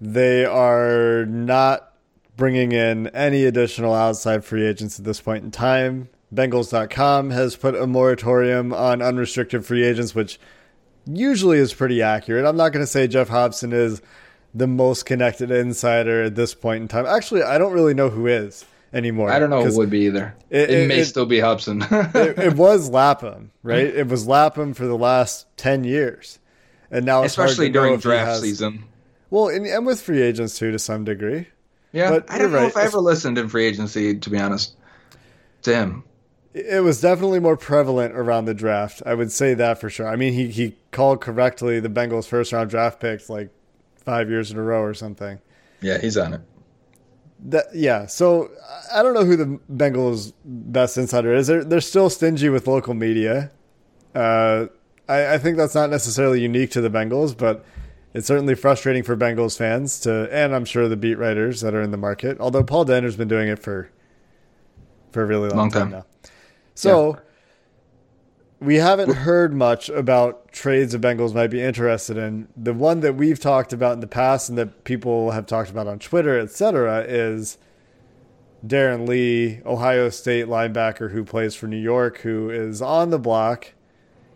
they 0.00 0.44
are 0.44 1.24
not 1.26 1.94
bringing 2.36 2.72
in 2.72 3.08
any 3.08 3.44
additional 3.44 3.94
outside 3.94 4.44
free 4.44 4.66
agents 4.66 4.98
at 4.98 5.04
this 5.04 5.20
point 5.20 5.44
in 5.44 5.50
time. 5.50 6.08
Bengals.com 6.34 7.30
has 7.30 7.56
put 7.56 7.74
a 7.74 7.86
moratorium 7.86 8.72
on 8.74 9.00
unrestricted 9.00 9.64
free 9.64 9.84
agents, 9.84 10.14
which 10.14 10.38
usually 11.06 11.58
is 11.58 11.72
pretty 11.72 12.02
accurate. 12.02 12.44
I'm 12.44 12.56
not 12.56 12.72
going 12.72 12.82
to 12.82 12.90
say 12.90 13.06
Geoff 13.06 13.28
Hobson 13.28 13.72
is 13.72 14.02
the 14.54 14.66
most 14.66 15.06
connected 15.06 15.50
insider 15.50 16.24
at 16.24 16.34
this 16.34 16.54
point 16.54 16.82
in 16.82 16.88
time. 16.88 17.06
Actually, 17.06 17.42
I 17.42 17.58
don't 17.58 17.72
really 17.72 17.94
know 17.94 18.10
who 18.10 18.26
is 18.26 18.64
anymore. 18.92 19.30
I 19.30 19.38
don't 19.38 19.50
know 19.50 19.64
who 19.64 19.76
would 19.76 19.90
be 19.90 20.00
either. 20.00 20.34
It, 20.50 20.70
it, 20.70 20.70
it 20.70 20.88
may 20.88 21.00
it, 21.00 21.04
still 21.06 21.26
be 21.26 21.40
Hudson. 21.40 21.84
it, 21.90 22.54
was 22.54 22.88
Lapham, 22.88 23.50
right? 23.62 23.86
It 23.86 24.08
was 24.08 24.26
Lapham 24.26 24.74
for 24.74 24.86
the 24.86 24.96
last 24.96 25.46
ten 25.56 25.84
years, 25.84 26.38
and 26.90 27.04
now 27.04 27.22
especially 27.22 27.68
during 27.68 27.98
draft 27.98 28.28
has, 28.28 28.40
season. 28.40 28.84
Well, 29.30 29.48
and, 29.48 29.66
and, 29.66 29.84
with 29.84 30.00
free 30.00 30.22
agents 30.22 30.58
too, 30.58 30.70
to 30.72 30.78
some 30.78 31.04
degree. 31.04 31.48
Yeah, 31.92 32.10
but 32.10 32.30
I 32.30 32.38
don't 32.38 32.52
know 32.52 32.58
right. 32.58 32.68
if 32.68 32.76
I 32.76 32.84
ever 32.84 32.98
listened 32.98 33.38
in 33.38 33.48
free 33.48 33.66
agency, 33.66 34.16
to 34.18 34.30
be 34.30 34.38
honest. 34.38 34.74
To 35.62 35.74
him, 35.74 36.04
it 36.54 36.84
was 36.84 37.00
definitely 37.00 37.40
more 37.40 37.56
prevalent 37.56 38.14
around 38.14 38.44
the 38.44 38.54
draft. 38.54 39.02
I 39.04 39.14
would 39.14 39.32
say 39.32 39.54
that 39.54 39.80
for 39.80 39.90
sure. 39.90 40.06
I 40.08 40.16
mean, 40.16 40.32
he 40.32 40.48
he 40.48 40.76
called 40.92 41.20
correctly 41.20 41.80
the 41.80 41.88
Bengals' 41.88 42.26
first 42.26 42.52
round 42.52 42.70
draft 42.70 43.00
picks 43.00 43.28
like 43.28 43.50
five 44.08 44.30
years 44.30 44.50
in 44.50 44.56
a 44.56 44.62
row 44.62 44.80
or 44.80 44.94
something. 44.94 45.38
Yeah, 45.82 45.98
he's 45.98 46.16
on 46.16 46.32
it. 46.32 46.40
That, 47.40 47.66
yeah, 47.74 48.06
so 48.06 48.50
I 48.90 49.02
don't 49.02 49.12
know 49.12 49.26
who 49.26 49.36
the 49.36 49.60
Bengals' 49.70 50.32
best 50.46 50.96
insider 50.96 51.34
is. 51.34 51.46
They're 51.46 51.62
they're 51.62 51.82
still 51.82 52.08
stingy 52.08 52.48
with 52.48 52.66
local 52.66 52.94
media. 52.94 53.50
Uh, 54.14 54.66
I, 55.08 55.34
I 55.34 55.38
think 55.38 55.58
that's 55.58 55.74
not 55.74 55.90
necessarily 55.90 56.40
unique 56.40 56.70
to 56.70 56.80
the 56.80 56.88
Bengals, 56.88 57.36
but 57.36 57.66
it's 58.14 58.26
certainly 58.26 58.54
frustrating 58.54 59.02
for 59.02 59.14
Bengals 59.14 59.58
fans 59.58 60.00
to, 60.00 60.28
and 60.32 60.54
I'm 60.54 60.64
sure 60.64 60.88
the 60.88 60.96
beat 60.96 61.16
writers 61.16 61.60
that 61.60 61.74
are 61.74 61.82
in 61.82 61.90
the 61.90 61.98
market. 61.98 62.40
Although 62.40 62.64
Paul 62.64 62.86
Dehner's 62.86 63.16
been 63.16 63.28
doing 63.28 63.48
it 63.48 63.58
for 63.58 63.90
for 65.12 65.22
a 65.22 65.26
really 65.26 65.50
long, 65.50 65.58
long 65.58 65.70
time. 65.70 65.82
time 65.82 65.90
now. 65.90 66.04
So 66.74 67.14
yeah. 67.14 67.20
We 68.60 68.76
haven't 68.76 69.14
heard 69.14 69.54
much 69.54 69.88
about 69.88 70.50
trades 70.50 70.92
the 70.92 70.98
Bengals 70.98 71.32
might 71.32 71.48
be 71.48 71.62
interested 71.62 72.16
in. 72.16 72.48
The 72.56 72.74
one 72.74 73.00
that 73.00 73.14
we've 73.14 73.38
talked 73.38 73.72
about 73.72 73.92
in 73.92 74.00
the 74.00 74.08
past 74.08 74.48
and 74.48 74.58
that 74.58 74.82
people 74.82 75.30
have 75.30 75.46
talked 75.46 75.70
about 75.70 75.86
on 75.86 76.00
Twitter, 76.00 76.38
etc., 76.38 77.04
is 77.06 77.56
Darron 78.66 79.06
Lee, 79.06 79.60
Ohio 79.64 80.08
State 80.08 80.46
linebacker 80.46 81.12
who 81.12 81.24
plays 81.24 81.54
for 81.54 81.68
New 81.68 81.76
York, 81.76 82.18
who 82.18 82.50
is 82.50 82.82
on 82.82 83.10
the 83.10 83.18
block. 83.18 83.74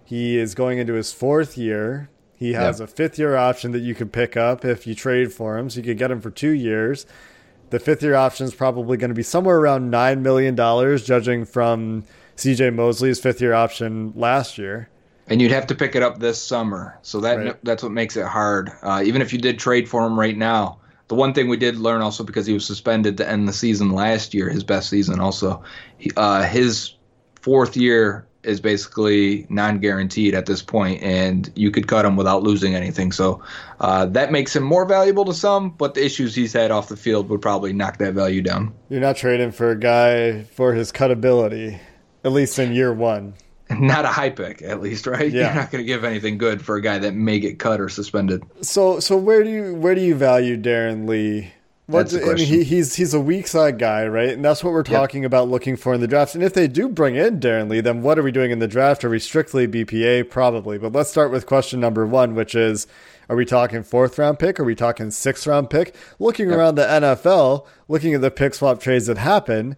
He 0.05 0.39
is 0.39 0.55
going 0.55 0.79
into 0.79 0.93
his 0.93 1.13
fourth 1.13 1.59
year. 1.59 2.09
He 2.37 2.53
has 2.53 2.81
yep. 2.81 2.89
a 2.89 2.93
fifth 2.93 3.19
year 3.19 3.37
option 3.37 3.73
that 3.73 3.81
you 3.81 3.95
could 3.95 4.13
pick 4.13 4.37
up 4.37 4.65
if 4.65 4.87
you 4.87 4.95
trade 4.95 5.33
for 5.33 5.59
him. 5.59 5.71
So 5.71 5.79
you 5.79 5.85
could 5.85 5.99
get 5.99 6.11
him 6.11 6.21
for 6.21 6.31
two 6.31 6.51
years. 6.51 7.07
The 7.71 7.79
fifth 7.81 8.03
year 8.03 8.15
option 8.15 8.47
is 8.47 8.55
probably 8.55 8.97
going 8.97 9.11
to 9.11 9.15
be 9.15 9.23
somewhere 9.23 9.57
around 9.57 9.93
$9 9.93 10.21
million, 10.21 10.55
judging 10.99 11.45
from 11.45 12.05
CJ 12.37 12.75
Mosley's 12.75 13.21
fifth 13.21 13.41
year 13.41 13.55
option 13.55 14.13
last 14.17 14.59
year. 14.59 14.89
And 15.29 15.41
you'd 15.41 15.53
have 15.53 15.67
to 15.69 15.75
pick 15.75 15.95
it 15.95 16.03
up 16.03 16.19
this 16.19 16.43
summer. 16.43 16.99
So 17.03 17.21
that 17.21 17.35
right. 17.37 17.65
that's 17.65 17.83
what 17.83 17.93
makes 17.93 18.17
it 18.17 18.27
hard. 18.27 18.71
Uh, 18.83 19.03
even 19.05 19.23
if 19.23 19.33
you 19.33 19.39
did 19.39 19.59
trade 19.59 19.89
for 19.89 20.05
him 20.05 20.19
right 20.19 20.37
now, 20.37 20.81
the 21.09 21.15
one 21.15 21.33
thing 21.35 21.49
we 21.49 21.57
did 21.57 21.77
learn 21.77 22.01
also 22.01 22.25
because 22.25 22.47
he 22.47 22.55
was 22.55 22.67
suspended 22.67 23.17
to 23.19 23.29
end 23.29 23.47
the 23.47 23.53
season 23.53 23.91
last 23.91 24.35
year, 24.35 24.49
his 24.49 24.65
best 24.65 24.89
season 24.89 25.21
also, 25.21 25.63
he, 25.99 26.11
uh, 26.17 26.43
his 26.43 26.95
fourth 27.41 27.77
year 27.77 28.27
is 28.43 28.61
basically 28.61 29.47
non-guaranteed 29.49 30.35
at 30.35 30.47
this 30.47 30.63
point, 30.63 31.03
and 31.03 31.53
you 31.55 31.71
could 31.71 31.87
cut 31.87 32.05
him 32.05 32.17
without 32.17 32.43
losing 32.43 32.75
anything. 32.75 33.13
So 33.13 33.43
uh, 33.81 34.07
that 34.07 34.33
makes 34.33 34.57
him 34.57 34.63
more 34.63 34.85
valuable 34.85 35.25
to 35.27 35.35
some, 35.35 35.71
but 35.71 35.95
the 35.95 36.05
issues 36.05 36.35
he's 36.35 36.53
had 36.53 36.71
off 36.71 36.89
the 36.89 36.97
field 36.97 37.29
would 37.29 37.41
probably 37.41 37.73
knock 37.73 37.99
that 37.99 38.15
value 38.15 38.43
down. 38.43 38.75
You're 38.89 39.01
not 39.01 39.17
trading 39.17 39.53
for 39.53 39.71
a 39.71 39.79
guy 39.79 40.45
for 40.45 40.75
his 40.75 40.91
cutability, 40.93 41.79
at 42.25 42.33
least 42.33 42.59
in 42.59 42.73
year 42.73 42.93
one. 42.93 43.35
Not 43.71 44.05
a 44.05 44.09
high 44.09 44.31
pick, 44.31 44.63
at 44.63 44.81
least, 44.81 45.07
right? 45.07 45.31
Yeah. 45.31 45.47
You're 45.47 45.55
not 45.63 45.71
going 45.71 45.83
to 45.83 45.87
give 45.87 46.05
anything 46.05 46.37
good 46.37 46.63
for 46.63 46.77
a 46.77 46.83
guy 46.83 46.99
that 46.99 47.15
may 47.15 47.39
get 47.39 47.59
cut 47.59 47.81
or 47.81 47.89
suspended. 47.89 48.43
So, 48.61 49.01
so 49.01 49.17
where 49.17 49.43
do 49.43 49.49
you 49.49 49.75
where 49.75 49.95
do 49.95 50.03
you 50.03 50.15
value 50.15 50.61
Darron 50.61 51.09
Lee 51.09 51.53
what, 51.87 52.11
that's 52.11 52.25
I 52.25 52.35
mean, 52.35 52.47
he, 52.47 52.63
he's 52.63 52.95
he's 52.95 53.13
a 53.13 53.21
weak 53.21 53.49
side 53.49 53.79
guy, 53.79 54.07
right? 54.07 54.31
And 54.31 54.45
that's 54.45 54.63
what 54.63 54.73
we're 54.73 54.85
talking 54.85 55.23
yep. 55.23 55.29
about 55.29 55.49
looking 55.49 55.77
for 55.77 55.93
in 55.93 56.01
the 56.01 56.07
draft. 56.07 56.35
And 56.35 56.43
if 56.43 56.55
they 56.55 56.69
do 56.69 56.89
bring 56.89 57.17
in 57.17 57.41
Darron 57.41 57.69
Lee, 57.69 57.81
then 57.81 58.03
what 58.03 58.19
are 58.19 58.23
we 58.23 58.31
doing 58.31 58.53
in 58.53 58.61
the 58.61 58.69
draft? 58.69 59.05
Are 59.05 59.11
we 59.11 59.19
strictly 59.19 59.67
BPA? 59.67 60.31
Probably. 60.31 60.79
But 60.79 60.93
let's 60.93 61.11
start 61.11 61.33
with 61.33 61.45
question 61.45 61.81
number 61.81 62.07
one, 62.07 62.37
which 62.37 62.55
is 62.55 62.87
are 63.29 63.35
we 63.35 63.45
talking 63.45 63.83
fourth 63.83 64.17
round 64.17 64.39
pick? 64.39 64.61
Are 64.61 64.65
we 64.65 64.77
talking 64.77 65.11
sixth 65.11 65.47
round 65.47 65.71
pick? 65.71 65.95
Looking 66.21 66.51
yep. 66.51 66.59
around 66.59 66.75
the 66.77 66.85
NFL, 66.85 67.67
looking 67.89 68.15
at 68.15 68.21
the 68.21 68.31
pick 68.31 68.55
swap 68.55 68.81
trades 68.81 69.07
that 69.07 69.19
happen, 69.19 69.77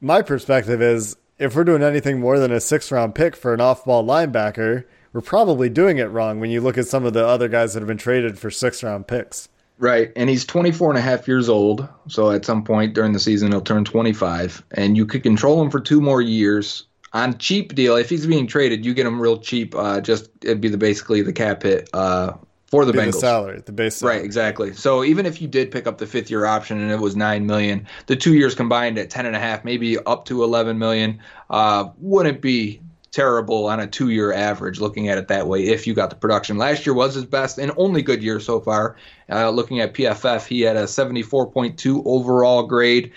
my 0.00 0.22
perspective 0.22 0.82
is 0.82 1.16
if 1.38 1.54
we're 1.54 1.64
doing 1.64 1.82
anything 1.82 2.20
more 2.20 2.38
than 2.38 2.52
a 2.52 2.60
six 2.60 2.90
round 2.90 3.14
pick 3.14 3.36
for 3.36 3.54
an 3.54 3.60
off 3.60 3.84
ball 3.84 4.04
linebacker, 4.04 4.84
we're 5.12 5.20
probably 5.20 5.68
doing 5.68 5.98
it 5.98 6.10
wrong 6.10 6.40
when 6.40 6.50
you 6.50 6.60
look 6.60 6.76
at 6.76 6.86
some 6.86 7.04
of 7.04 7.12
the 7.12 7.26
other 7.26 7.48
guys 7.48 7.74
that 7.74 7.80
have 7.80 7.88
been 7.88 7.96
traded 7.96 8.38
for 8.38 8.50
six 8.50 8.82
round 8.82 9.06
picks. 9.06 9.48
Right. 9.78 10.12
And 10.16 10.28
he's 10.28 10.44
24 10.44 10.90
and 10.90 10.98
a 10.98 11.02
half 11.02 11.28
years 11.28 11.48
old. 11.48 11.88
So 12.08 12.32
at 12.32 12.44
some 12.44 12.64
point 12.64 12.94
during 12.94 13.12
the 13.12 13.20
season, 13.20 13.52
he'll 13.52 13.60
turn 13.60 13.84
25. 13.84 14.64
And 14.72 14.96
you 14.96 15.06
could 15.06 15.22
control 15.22 15.62
him 15.62 15.70
for 15.70 15.80
two 15.80 16.00
more 16.00 16.20
years 16.20 16.84
on 17.12 17.38
cheap 17.38 17.74
deal. 17.76 17.94
If 17.96 18.10
he's 18.10 18.26
being 18.26 18.48
traded, 18.48 18.84
you 18.84 18.92
get 18.92 19.06
him 19.06 19.20
real 19.20 19.38
cheap. 19.38 19.74
Uh, 19.76 20.00
just 20.00 20.30
it'd 20.42 20.60
be 20.60 20.68
the 20.68 20.78
basically 20.78 21.22
the 21.22 21.32
cap 21.32 21.62
hit 21.62 21.88
uh, 21.92 22.32
for 22.68 22.84
the 22.84 22.92
Bengals. 22.92 23.12
The 23.12 23.20
salary, 23.20 23.62
the 23.64 23.72
base 23.72 23.96
salary. 23.96 24.16
Right, 24.16 24.24
exactly. 24.24 24.74
So 24.74 25.02
even 25.02 25.26
if 25.26 25.40
you 25.40 25.48
did 25.48 25.70
pick 25.70 25.86
up 25.86 25.98
the 25.98 26.06
fifth 26.06 26.30
year 26.30 26.44
option 26.44 26.80
and 26.80 26.90
it 26.90 27.00
was 27.00 27.16
nine 27.16 27.46
million, 27.46 27.86
the 28.06 28.16
two 28.16 28.34
years 28.34 28.54
combined 28.54 28.98
at 28.98 29.10
ten 29.10 29.26
and 29.26 29.34
a 29.34 29.40
half, 29.40 29.64
maybe 29.64 29.98
up 29.98 30.26
to 30.26 30.44
eleven 30.44 30.78
million, 30.78 31.18
uh, 31.50 31.88
wouldn't 31.98 32.40
be 32.40 32.80
terrible 33.10 33.66
on 33.66 33.80
a 33.80 33.86
two 33.86 34.10
year 34.10 34.32
average 34.34 34.80
looking 34.80 35.08
at 35.08 35.16
it 35.16 35.28
that 35.28 35.46
way 35.46 35.66
if 35.66 35.86
you 35.86 35.94
got 35.94 36.10
the 36.10 36.16
production. 36.16 36.58
Last 36.58 36.84
year 36.84 36.94
was 36.94 37.14
his 37.14 37.24
best 37.24 37.58
and 37.58 37.72
only 37.76 38.02
good 38.02 38.22
year 38.22 38.38
so 38.38 38.60
far. 38.60 38.96
Uh, 39.30 39.50
looking 39.50 39.80
at 39.80 39.94
PFF, 39.94 40.46
he 40.46 40.60
had 40.60 40.76
a 40.76 40.84
74.2 40.84 42.02
overall 42.04 42.64
grade. 42.64 43.12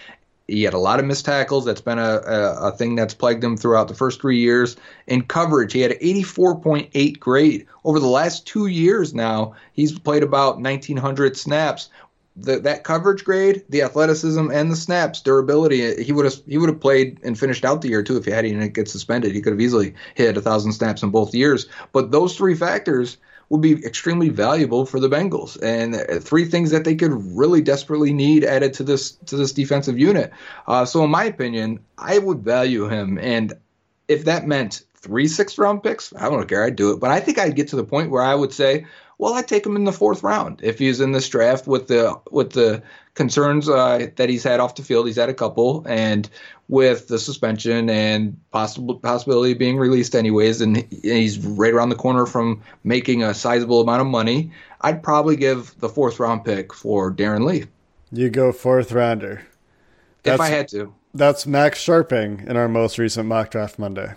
He 0.51 0.63
had 0.63 0.73
a 0.73 0.79
lot 0.79 0.99
of 0.99 1.05
missed 1.05 1.25
tackles. 1.25 1.65
That's 1.65 1.81
been 1.81 1.99
a, 1.99 2.21
a, 2.25 2.67
a, 2.67 2.71
thing 2.73 2.95
that's 2.95 3.13
plagued 3.13 3.43
him 3.43 3.55
throughout 3.55 3.87
the 3.87 3.93
first 3.93 4.19
three 4.19 4.39
years. 4.39 4.75
In 5.07 5.23
coverage, 5.23 5.73
he 5.73 5.81
had 5.81 5.91
an 5.91 5.99
84.8 5.99 7.19
grade. 7.19 7.65
Over 7.85 7.99
the 7.99 8.07
last 8.07 8.45
two 8.45 8.67
years 8.67 9.13
now, 9.13 9.55
he's 9.73 9.97
played 9.97 10.23
about 10.23 10.55
1,900 10.55 11.37
snaps 11.37 11.89
the, 12.35 12.59
that 12.59 12.83
coverage 12.83 13.23
grade, 13.23 13.63
the 13.69 13.81
athleticism, 13.81 14.49
and 14.51 14.71
the 14.71 14.75
snaps, 14.75 15.21
durability, 15.21 16.01
he 16.01 16.11
would 16.11 16.25
have 16.25 16.35
he 16.47 16.57
would 16.57 16.69
have 16.69 16.79
played 16.79 17.19
and 17.23 17.37
finished 17.37 17.65
out 17.65 17.81
the 17.81 17.89
year 17.89 18.03
too 18.03 18.17
if 18.17 18.25
he 18.25 18.31
had 18.31 18.45
he 18.45 18.51
didn't 18.51 18.73
get 18.73 18.87
suspended. 18.87 19.33
He 19.33 19.41
could 19.41 19.53
have 19.53 19.61
easily 19.61 19.93
hit 20.15 20.37
a 20.37 20.41
thousand 20.41 20.71
snaps 20.73 21.03
in 21.03 21.09
both 21.09 21.35
years. 21.35 21.67
But 21.91 22.11
those 22.11 22.37
three 22.37 22.55
factors 22.55 23.17
would 23.51 23.59
be 23.59 23.73
extremely 23.85 24.29
valuable 24.29 24.85
for 24.85 25.01
the 25.01 25.09
Bengals, 25.09 25.61
and 25.61 25.93
uh, 25.93 26.19
three 26.19 26.45
things 26.45 26.71
that 26.71 26.85
they 26.85 26.95
could 26.95 27.11
really 27.35 27.61
desperately 27.61 28.13
need 28.13 28.45
added 28.45 28.73
to 28.75 28.83
this 28.83 29.11
to 29.25 29.35
this 29.35 29.51
defensive 29.51 29.99
unit. 29.99 30.31
Uh, 30.67 30.85
so, 30.85 31.03
in 31.03 31.11
my 31.11 31.25
opinion, 31.25 31.81
I 31.97 32.17
would 32.17 32.39
value 32.39 32.87
him, 32.87 33.19
and 33.19 33.51
if 34.07 34.23
that 34.23 34.47
meant 34.47 34.83
three 35.01 35.27
sixth 35.27 35.57
round 35.57 35.83
picks, 35.83 36.13
I 36.15 36.29
don't 36.29 36.47
care, 36.47 36.63
I'd 36.63 36.75
do 36.75 36.91
it. 36.91 36.99
But 36.99 37.11
I 37.11 37.19
think 37.19 37.37
I'd 37.37 37.55
get 37.55 37.67
to 37.69 37.75
the 37.75 37.83
point 37.83 38.11
where 38.11 38.23
I 38.23 38.35
would 38.35 38.53
say, 38.53 38.85
well, 39.17 39.35
I'd 39.35 39.47
take 39.47 39.65
him 39.65 39.75
in 39.75 39.83
the 39.83 39.91
fourth 39.91 40.23
round 40.23 40.61
if 40.63 40.79
he's 40.79 40.99
in 40.99 41.11
this 41.11 41.29
draft 41.29 41.67
with 41.67 41.87
the 41.87 42.19
with 42.31 42.51
the 42.53 42.81
concerns 43.13 43.69
uh, 43.69 44.07
that 44.15 44.29
he's 44.29 44.43
had 44.43 44.59
off 44.59 44.75
the 44.75 44.83
field. 44.83 45.05
He's 45.05 45.17
had 45.17 45.29
a 45.29 45.33
couple, 45.33 45.85
and 45.87 46.29
with 46.69 47.07
the 47.07 47.19
suspension 47.19 47.89
and 47.89 48.35
possible 48.51 48.95
possibility 48.95 49.51
of 49.51 49.59
being 49.59 49.77
released 49.77 50.15
anyways, 50.15 50.61
and 50.61 50.77
he's 51.03 51.37
right 51.45 51.73
around 51.73 51.89
the 51.89 51.95
corner 51.95 52.25
from 52.25 52.61
making 52.83 53.23
a 53.23 53.33
sizable 53.33 53.81
amount 53.81 54.01
of 54.01 54.07
money. 54.07 54.51
I'd 54.81 55.03
probably 55.03 55.35
give 55.35 55.79
the 55.79 55.89
fourth 55.89 56.19
round 56.19 56.43
pick 56.43 56.73
for 56.73 57.13
Darron 57.13 57.45
Lee. 57.45 57.65
You 58.11 58.29
go 58.29 58.51
fourth 58.51 58.91
rounder. 58.91 59.43
That's, 60.23 60.35
if 60.35 60.41
I 60.41 60.49
had 60.49 60.67
to. 60.69 60.93
That's 61.13 61.45
Max 61.45 61.79
Sharping 61.79 62.47
in 62.47 62.57
our 62.57 62.67
most 62.67 62.97
recent 62.97 63.27
mock 63.27 63.51
draft 63.51 63.77
Monday. 63.77 64.13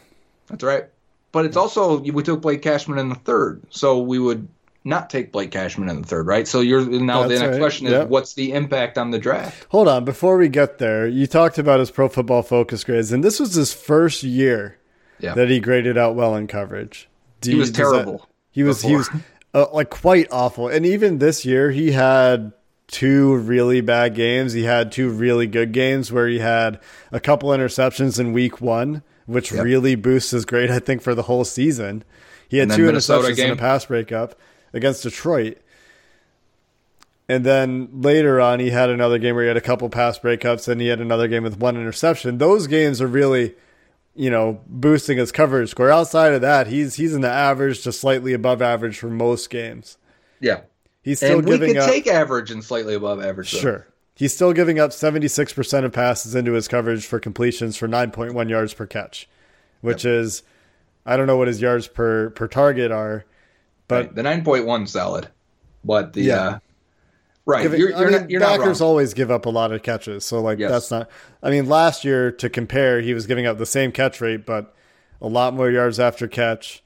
That's 0.49 0.63
right. 0.63 0.85
But 1.33 1.47
it's 1.47 1.57
also 1.57 1.99
we 1.99 2.23
took 2.23 2.43
Blake 2.43 2.63
Cashman 2.63 2.99
in 2.99 3.09
the 3.09 3.17
third, 3.17 3.63
so 3.71 3.99
we 3.99 4.19
would 4.19 4.47
not 4.85 5.11
take 5.11 5.33
Blake 5.33 5.51
Cashman 5.51 5.89
in 5.89 6.03
the 6.03 6.07
third, 6.07 6.27
right? 6.27 6.47
So 6.47 6.61
you're 6.61 6.85
now 6.85 7.23
That's 7.23 7.35
the 7.35 7.39
next 7.41 7.53
right. 7.53 7.61
question 7.61 7.87
is 7.87 7.93
yep. 7.93 8.09
what's 8.09 8.35
the 8.35 8.53
impact 8.53 8.99
on 8.99 9.11
the 9.11 9.19
draft? 9.19 9.67
Hold 9.71 9.89
on, 9.89 10.05
before 10.05 10.37
we 10.37 10.49
get 10.49 10.79
there, 10.79 11.07
you 11.07 11.27
talked 11.27 11.59
about 11.59 11.81
his 11.81 11.91
pro 11.91 12.09
football 12.09 12.43
focus 12.43 12.85
grades, 12.85 13.11
and 13.11 13.25
this 13.25 13.41
was 13.41 13.55
his 13.55 13.73
first 13.73 14.23
year 14.23 14.79
yeah. 15.19 15.35
that 15.35 15.49
he 15.49 15.59
graded 15.59 15.97
out 15.97 16.15
well 16.15 16.37
in 16.37 16.47
coverage. 16.47 17.09
Do 17.41 17.51
he 17.51 17.57
was 17.57 17.73
terrible. 17.73 18.19
That, 18.19 18.29
he 18.51 18.63
was 18.63 18.83
before. 18.83 18.91
he 18.91 18.97
was 18.97 19.11
uh, 19.55 19.67
like 19.73 19.91
quite 19.91 20.29
awful, 20.31 20.69
and 20.69 20.85
even 20.85 21.19
this 21.19 21.45
year 21.45 21.71
he 21.71 21.93
had 21.93 22.53
two 22.89 23.37
really 23.37 23.81
bad 23.81 24.15
games. 24.15 24.53
He 24.53 24.65
had 24.65 24.93
two 24.93 25.09
really 25.09 25.47
good 25.47 25.73
games 25.73 26.13
where 26.13 26.29
he 26.29 26.39
had 26.39 26.79
a 27.11 27.21
couple 27.21 27.49
interceptions 27.51 28.21
in 28.21 28.33
week 28.33 28.61
one, 28.61 29.03
which 29.27 29.53
yep. 29.53 29.65
really 29.65 29.95
boosts 29.95 30.31
his 30.31 30.45
grade, 30.45 30.71
I 30.71 30.79
think, 30.79 31.03
for 31.03 31.15
the 31.15 31.23
whole 31.23 31.45
season. 31.45 32.05
He 32.49 32.59
had 32.59 32.71
two 32.71 32.87
Minnesota 32.87 33.29
interceptions 33.29 33.37
game. 33.37 33.51
and 33.51 33.59
a 33.59 33.63
pass 33.63 33.87
breakup 33.87 34.39
against 34.73 35.03
Detroit. 35.03 35.59
And 37.29 37.45
then 37.45 37.89
later 37.93 38.41
on, 38.41 38.61
he 38.61 38.71
had 38.71 38.91
another 38.91 39.19
game 39.19 39.35
where 39.35 39.45
he 39.45 39.49
had 39.49 39.57
a 39.57 39.63
couple 39.63 39.89
pass 39.89 40.19
breakups, 40.19 40.69
and 40.69 40.81
he 40.81 40.89
had 40.89 41.01
another 41.01 41.27
game 41.27 41.43
with 41.43 41.59
one 41.59 41.77
interception. 41.77 42.37
Those 42.37 42.67
games 42.67 43.01
are 43.01 43.07
really, 43.07 43.55
you 44.15 44.29
know, 44.31 44.61
boosting 44.67 45.17
his 45.17 45.33
coverage 45.33 45.71
score. 45.71 45.91
Outside 45.91 46.35
of 46.35 46.43
that, 46.43 46.67
he's 46.67 46.97
he's 46.97 47.15
in 47.15 47.23
the 47.23 47.31
average 47.31 47.83
to 47.85 47.93
slightly 47.93 48.35
above 48.35 48.61
average 48.61 48.99
for 48.99 49.09
most 49.09 49.49
games. 49.49 49.97
Yeah, 50.39 50.61
he's 51.03 51.19
still 51.19 51.39
and 51.39 51.47
giving. 51.47 51.69
We 51.69 51.75
could 51.75 51.83
up, 51.83 51.91
take 51.91 52.07
average 52.07 52.51
and 52.51 52.63
slightly 52.63 52.93
above 52.93 53.25
average. 53.25 53.53
Though. 53.53 53.59
Sure, 53.59 53.89
He's 54.15 54.33
still 54.33 54.53
giving 54.53 54.79
up 54.79 54.91
76% 54.91 55.85
of 55.85 55.93
passes 55.93 56.35
into 56.35 56.53
his 56.53 56.69
coverage 56.69 57.05
for 57.05 57.19
completions 57.19 57.77
for 57.77 57.89
9.1 57.89 58.49
yards 58.49 58.73
per 58.73 58.87
catch, 58.87 59.29
which 59.81 60.05
yep. 60.05 60.13
is, 60.13 60.43
I 61.05 61.17
don't 61.17 61.27
know 61.27 61.37
what 61.37 61.49
his 61.49 61.61
yards 61.61 61.89
per, 61.89 62.31
per 62.31 62.47
target 62.47 62.93
are, 62.93 63.25
but 63.89 64.07
right. 64.07 64.15
the 64.15 64.23
9.1 64.23 64.89
solid, 64.89 65.29
but 65.85 66.13
the, 66.13 66.23
yeah. 66.23 66.37
Uh, 66.37 66.59
right. 67.45 67.63
Giving, 67.65 67.81
you're, 67.81 67.91
you're, 67.91 67.99
I 67.99 68.03
mean, 68.05 68.13
not, 68.13 68.31
you're 68.31 68.41
backers 68.41 68.81
always 68.81 69.15
give 69.15 69.33
up 69.33 69.47
a 69.47 69.51
lot 69.51 69.73
of 69.73 69.83
catches. 69.83 70.25
So 70.25 70.41
like, 70.41 70.61
yes. 70.61 70.71
that's 70.71 70.91
not, 70.93 71.11
I 71.43 71.51
mean, 71.51 71.69
last 71.69 72.05
year 72.05 72.31
to 72.31 72.49
compare, 72.49 73.01
he 73.01 73.15
was 73.15 73.27
giving 73.27 73.47
up 73.47 73.59
the 73.59 73.67
same 73.67 73.91
catch 73.91 74.21
rate, 74.21 74.47
but 74.47 74.77
a 75.21 75.27
lot 75.27 75.55
more 75.55 75.71
yards 75.71 75.99
after 75.99 76.29
catch 76.29 76.84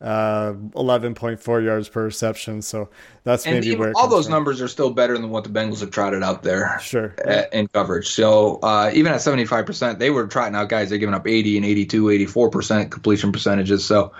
uh, 0.00 0.52
11.4 0.52 1.64
yards 1.64 1.88
per 1.88 2.04
reception. 2.04 2.62
So 2.62 2.88
that's 3.24 3.46
and 3.46 3.54
maybe 3.54 3.76
where 3.76 3.92
all 3.96 4.08
those 4.08 4.26
from. 4.26 4.34
numbers 4.34 4.60
are 4.60 4.68
still 4.68 4.90
better 4.90 5.18
than 5.18 5.30
what 5.30 5.44
the 5.44 5.50
Bengals 5.50 5.80
have 5.80 5.90
trotted 5.90 6.22
out 6.22 6.42
there. 6.42 6.78
Sure. 6.80 7.14
At, 7.24 7.52
in 7.52 7.68
coverage. 7.68 8.08
So 8.08 8.60
uh, 8.62 8.90
even 8.94 9.12
at 9.12 9.18
75%, 9.20 9.98
they 9.98 10.10
were 10.10 10.26
trotting 10.26 10.54
out 10.54 10.68
guys 10.68 10.90
they're 10.90 10.98
giving 10.98 11.14
up 11.14 11.26
80 11.26 11.56
and 11.56 11.66
82, 11.66 12.04
84% 12.04 12.90
completion 12.90 13.32
percentages. 13.32 13.84
So 13.84 14.12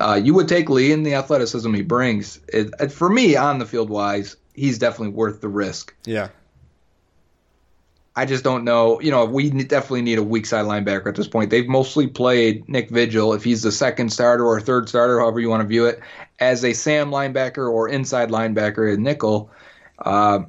uh, 0.00 0.20
you 0.22 0.34
would 0.34 0.48
take 0.48 0.68
Lee 0.68 0.92
and 0.92 1.04
the 1.04 1.14
athleticism 1.14 1.72
he 1.74 1.82
brings. 1.82 2.40
It, 2.48 2.70
it, 2.80 2.92
for 2.92 3.08
me, 3.08 3.36
on 3.36 3.58
the 3.58 3.66
field 3.66 3.90
wise, 3.90 4.36
he's 4.54 4.78
definitely 4.78 5.14
worth 5.14 5.40
the 5.40 5.48
risk. 5.48 5.94
Yeah. 6.04 6.28
I 8.18 8.24
just 8.24 8.42
don't 8.42 8.64
know. 8.64 8.98
You 9.02 9.10
know, 9.10 9.26
we 9.26 9.50
definitely 9.50 10.00
need 10.00 10.18
a 10.18 10.22
weak 10.22 10.46
side 10.46 10.64
linebacker 10.64 11.06
at 11.06 11.16
this 11.16 11.28
point. 11.28 11.50
They've 11.50 11.68
mostly 11.68 12.06
played 12.06 12.66
Nick 12.66 12.88
Vigil, 12.88 13.34
if 13.34 13.44
he's 13.44 13.62
the 13.62 13.70
second 13.70 14.10
starter 14.10 14.44
or 14.44 14.58
third 14.58 14.88
starter, 14.88 15.20
however 15.20 15.38
you 15.38 15.50
want 15.50 15.60
to 15.60 15.66
view 15.66 15.84
it, 15.84 16.00
as 16.40 16.64
a 16.64 16.72
Sam 16.72 17.10
linebacker 17.10 17.70
or 17.70 17.88
inside 17.88 18.30
linebacker 18.30 18.90
at 18.90 18.98
nickel. 18.98 19.50
Uh, 19.98 20.40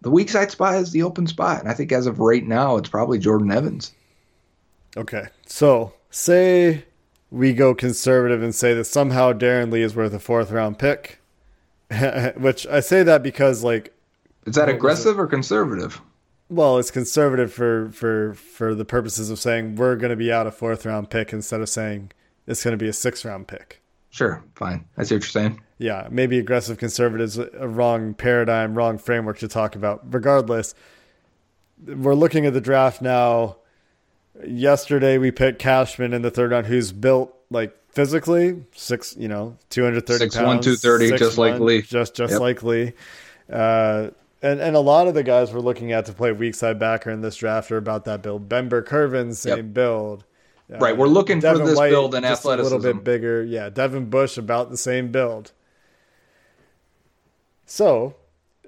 the 0.00 0.10
weak 0.10 0.30
side 0.30 0.50
spot 0.50 0.76
is 0.76 0.92
the 0.92 1.02
open 1.02 1.26
spot. 1.26 1.60
And 1.60 1.68
I 1.68 1.74
think 1.74 1.92
as 1.92 2.06
of 2.06 2.20
right 2.20 2.46
now, 2.46 2.78
it's 2.78 2.88
probably 2.88 3.18
Jordan 3.18 3.52
Evans. 3.52 3.92
Okay. 4.96 5.26
So 5.44 5.92
say 6.10 6.84
we 7.30 7.52
go 7.52 7.74
conservative 7.74 8.42
and 8.42 8.54
say 8.54 8.72
that 8.72 8.84
somehow 8.84 9.34
Darron 9.34 9.70
Lee 9.70 9.82
is 9.82 9.94
worth 9.94 10.14
a 10.14 10.18
fourth 10.18 10.50
round 10.50 10.78
pick, 10.78 11.20
which 12.36 12.66
I 12.66 12.80
say 12.80 13.02
that 13.02 13.22
because, 13.22 13.62
like, 13.62 13.94
is 14.46 14.54
that 14.54 14.70
aggressive 14.70 15.18
or 15.18 15.26
conservative? 15.26 16.00
Well, 16.50 16.78
it's 16.78 16.90
conservative 16.90 17.52
for 17.52 17.90
for 17.92 18.34
for 18.34 18.74
the 18.74 18.84
purposes 18.84 19.30
of 19.30 19.38
saying 19.38 19.76
we're 19.76 19.94
going 19.94 20.10
to 20.10 20.16
be 20.16 20.32
out 20.32 20.48
a 20.48 20.50
fourth 20.50 20.84
round 20.84 21.08
pick 21.08 21.32
instead 21.32 21.60
of 21.60 21.68
saying 21.68 22.10
it's 22.46 22.64
going 22.64 22.72
to 22.72 22.82
be 22.82 22.88
a 22.88 22.92
sixth 22.92 23.24
round 23.24 23.46
pick. 23.46 23.80
Sure, 24.10 24.42
fine. 24.56 24.84
I 24.98 25.04
see 25.04 25.14
what 25.14 25.22
you're 25.22 25.28
saying. 25.28 25.60
Yeah, 25.78 26.08
maybe 26.10 26.40
aggressive 26.40 26.76
conservative 26.76 27.24
is 27.24 27.38
a 27.38 27.68
wrong 27.68 28.14
paradigm, 28.14 28.74
wrong 28.74 28.98
framework 28.98 29.38
to 29.38 29.48
talk 29.48 29.76
about. 29.76 30.12
Regardless, 30.12 30.74
we're 31.86 32.14
looking 32.14 32.44
at 32.46 32.52
the 32.52 32.60
draft 32.60 33.00
now. 33.00 33.58
Yesterday 34.44 35.18
we 35.18 35.30
picked 35.30 35.60
Cashman 35.60 36.12
in 36.12 36.22
the 36.22 36.30
third 36.32 36.50
round, 36.50 36.66
who's 36.66 36.90
built 36.90 37.32
like 37.50 37.76
physically 37.90 38.64
six, 38.74 39.16
you 39.16 39.28
know, 39.28 39.56
two 39.68 39.84
hundred 39.84 40.04
thirty 40.06 40.28
pounds, 40.28 40.46
one, 40.46 40.60
two 40.60 40.74
thirty, 40.74 41.16
just 41.16 41.38
one, 41.38 41.52
like 41.52 41.60
Lee, 41.60 41.82
just 41.82 42.16
just 42.16 42.32
yep. 42.32 42.40
like 42.40 42.62
Lee. 42.64 42.92
Uh, 43.48 44.10
and 44.42 44.60
and 44.60 44.76
a 44.76 44.80
lot 44.80 45.08
of 45.08 45.14
the 45.14 45.22
guys 45.22 45.52
we're 45.52 45.60
looking 45.60 45.92
at 45.92 46.06
to 46.06 46.12
play 46.12 46.32
weak 46.32 46.54
side 46.54 46.78
backer 46.78 47.10
in 47.10 47.20
this 47.20 47.36
draft 47.36 47.70
are 47.70 47.76
about 47.76 48.04
that 48.06 48.22
build. 48.22 48.48
Ben 48.48 48.68
Burr-Kirven, 48.68 49.34
same 49.34 49.56
yep. 49.56 49.72
build. 49.72 50.24
Right, 50.68 50.96
we're 50.96 51.08
looking 51.08 51.40
Devin 51.40 51.62
for 51.62 51.66
this 51.66 51.76
White, 51.76 51.90
build 51.90 52.14
and 52.14 52.24
athleticism. 52.24 52.72
A 52.72 52.78
little 52.78 52.94
bit 52.94 53.02
bigger, 53.02 53.42
yeah. 53.42 53.70
Devin 53.70 54.08
Bush 54.08 54.38
about 54.38 54.70
the 54.70 54.76
same 54.76 55.10
build. 55.10 55.50
So 57.66 58.14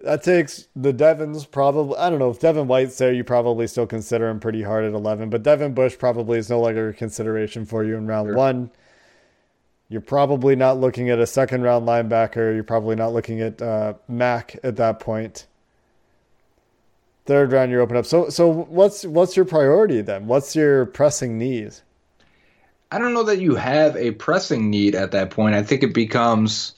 that 0.03 0.25
takes 0.25 0.67
the 0.75 0.93
Devons 0.93 1.47
probably. 1.47 1.97
I 1.97 2.11
don't 2.11 2.19
know 2.19 2.31
if 2.31 2.41
Devin 2.41 2.67
White's 2.67 2.99
there, 2.99 3.13
you 3.13 3.23
probably 3.23 3.69
still 3.69 3.87
consider 3.87 4.29
him 4.29 4.41
pretty 4.41 4.63
hard 4.63 4.85
at 4.85 4.95
eleven. 4.95 5.31
But 5.31 5.45
Devin 5.45 5.75
Bush 5.75 5.97
probably 5.97 6.39
is 6.39 6.51
no 6.51 6.61
longer 6.61 6.89
a 6.89 6.95
consideration 6.95 7.67
for 7.67 7.85
you 7.85 7.97
in 7.97 8.09
round 8.09 8.29
sure. 8.29 8.37
one. 8.37 8.71
You're 9.89 10.01
probably 10.01 10.57
not 10.57 10.79
looking 10.81 11.09
at 11.09 11.21
a 11.21 11.27
second 11.27 11.63
round 11.63 11.87
linebacker. 11.87 12.53
You're 12.53 12.65
probably 12.65 12.97
not 12.97 13.13
looking 13.13 13.41
at 13.41 13.63
uh, 13.63 13.95
Mack 14.09 14.59
at 14.65 14.77
that 14.77 14.99
point 14.99 15.47
third 17.27 17.53
round 17.53 17.71
you're 17.71 17.81
open 17.81 17.97
up. 17.97 18.07
So 18.07 18.29
so 18.29 18.49
what's 18.49 19.05
what's 19.05 19.37
your 19.37 19.45
priority 19.45 20.03
then? 20.03 20.27
What's 20.27 20.57
your 20.57 20.87
pressing 20.87 21.39
need? 21.39 21.75
I 22.91 22.99
don't 22.99 23.15
know 23.15 23.23
that 23.25 23.41
you 23.41 23.55
have 23.55 23.97
a 23.97 24.11
pressing 24.13 24.69
need 24.69 24.95
at 24.95 25.13
that 25.13 25.31
point. 25.31 25.55
I 25.55 25.63
think 25.63 25.83
it 25.83 25.95
becomes 25.95 26.75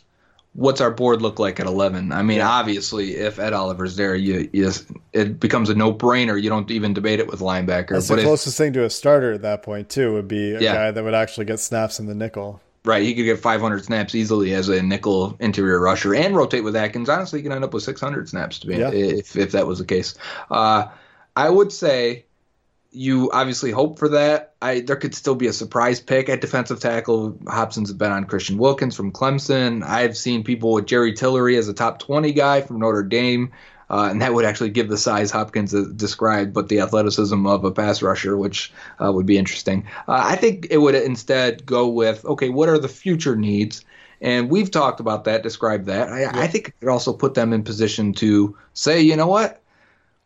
what's 0.55 0.81
our 0.81 0.91
board 0.91 1.21
look 1.21 1.41
like 1.41 1.59
at 1.59 1.67
11. 1.67 2.13
I 2.13 2.23
mean, 2.23 2.41
obviously, 2.41 3.17
if 3.17 3.41
Ed 3.41 3.53
Oliver's 3.53 3.97
there, 3.97 4.15
you, 4.15 4.49
you 4.53 4.71
it 5.13 5.41
becomes 5.41 5.71
a 5.71 5.75
no-brainer. 5.75 6.41
You 6.41 6.49
don't 6.49 6.71
even 6.71 6.95
debate 6.95 7.19
it 7.19 7.27
with 7.27 7.41
linebacker. 7.41 7.91
That's 7.91 8.09
but 8.09 8.17
the 8.17 8.23
closest 8.23 8.55
if, 8.55 8.65
thing 8.65 8.73
to 8.75 8.85
a 8.85 8.91
starter 8.91 9.33
at 9.33 9.43
that 9.43 9.65
point 9.65 9.89
too 9.89 10.13
would 10.13 10.29
be 10.29 10.53
a 10.53 10.61
yeah. 10.61 10.75
guy 10.75 10.91
that 10.93 11.03
would 11.03 11.15
actually 11.15 11.47
get 11.47 11.59
snaps 11.59 11.99
in 11.99 12.07
the 12.07 12.15
nickel. 12.15 12.61
Right, 12.87 13.03
he 13.03 13.15
could 13.15 13.25
get 13.25 13.39
500 13.39 13.83
snaps 13.85 14.15
easily 14.15 14.53
as 14.53 14.69
a 14.69 14.83
nickel 14.83 15.37
interior 15.41 15.81
rusher 15.81 16.15
and 16.15 16.37
rotate 16.37 16.65
with 16.65 16.77
Atkins. 16.77 17.09
Honestly, 17.09 17.39
he 17.39 17.43
can 17.43 17.53
end 17.53 17.65
up 17.65 17.73
with 17.73 17.83
600 17.83 18.29
snaps 18.29 18.59
to 18.59 18.67
be 18.67 18.77
yeah. 18.77 18.91
if 18.93 19.37
if 19.37 19.53
that 19.53 19.67
was 19.67 19.79
the 19.79 19.87
case. 19.87 20.15
Uh, 20.51 20.89
I 21.35 21.49
would 21.49 21.73
say 21.73 22.27
you 22.95 23.31
obviously 23.33 23.71
hope 23.71 23.99
for 23.99 24.11
that. 24.11 24.55
I 24.63 24.81
there 24.81 24.97
could 24.97 25.15
still 25.15 25.35
be 25.35 25.49
a 25.49 25.53
surprise 25.53 26.01
pick 26.01 26.29
at 26.29 26.41
defensive 26.41 26.79
tackle. 26.79 27.39
Hobson's 27.47 27.93
been 27.93 28.13
on 28.13 28.25
Christian 28.25 28.57
Wilkins 28.57 28.95
from 28.95 29.13
Clemson. 29.13 29.83
I've 29.83 30.17
seen 30.17 30.45
people 30.45 30.73
with 30.75 30.87
Jerry 30.87 31.13
Tillery 31.13 31.57
as 31.57 31.69
a 31.69 31.75
top 31.75 31.99
20 31.99 32.33
guy 32.33 32.61
from 32.61 32.79
Notre 32.79 33.03
Dame. 33.03 33.53
Uh, 33.91 34.09
and 34.11 34.23
that 34.23 34.35
would 34.35 34.45
actually 34.45 34.71
give 34.71 34.89
the 34.89 34.97
size 34.97 35.31
Hopkins 35.31 35.73
described, 35.93 36.53
but 36.55 36.69
the 36.69 36.81
athleticism 36.81 37.47
of 37.47 37.65
a 37.65 37.71
pass 37.71 38.03
rusher, 38.03 38.37
which 38.37 38.73
uh, 39.03 39.13
would 39.13 39.27
be 39.27 39.39
interesting. 39.39 39.87
Uh, 40.09 40.23
I 40.25 40.37
think 40.37 40.69
it 40.71 40.79
would 40.79 40.95
instead 40.95 41.67
go 41.67 41.89
with 41.89 42.25
okay, 42.25 42.49
what 42.49 42.69
are 42.69 42.79
the 42.79 42.89
future 42.89 43.37
needs? 43.37 43.85
And 44.21 44.51
we've 44.51 44.71
talked 44.71 45.01
about 45.01 45.25
that, 45.25 45.43
described 45.43 45.87
that. 45.87 46.09
I, 46.09 46.21
yeah. 46.23 46.31
I 46.35 46.47
think 46.47 46.69
it 46.69 46.81
could 46.81 46.89
also 46.89 47.13
put 47.13 47.35
them 47.35 47.53
in 47.53 47.63
position 47.63 48.13
to 48.15 48.57
say, 48.73 49.01
you 49.01 49.17
know 49.17 49.27
what, 49.27 49.61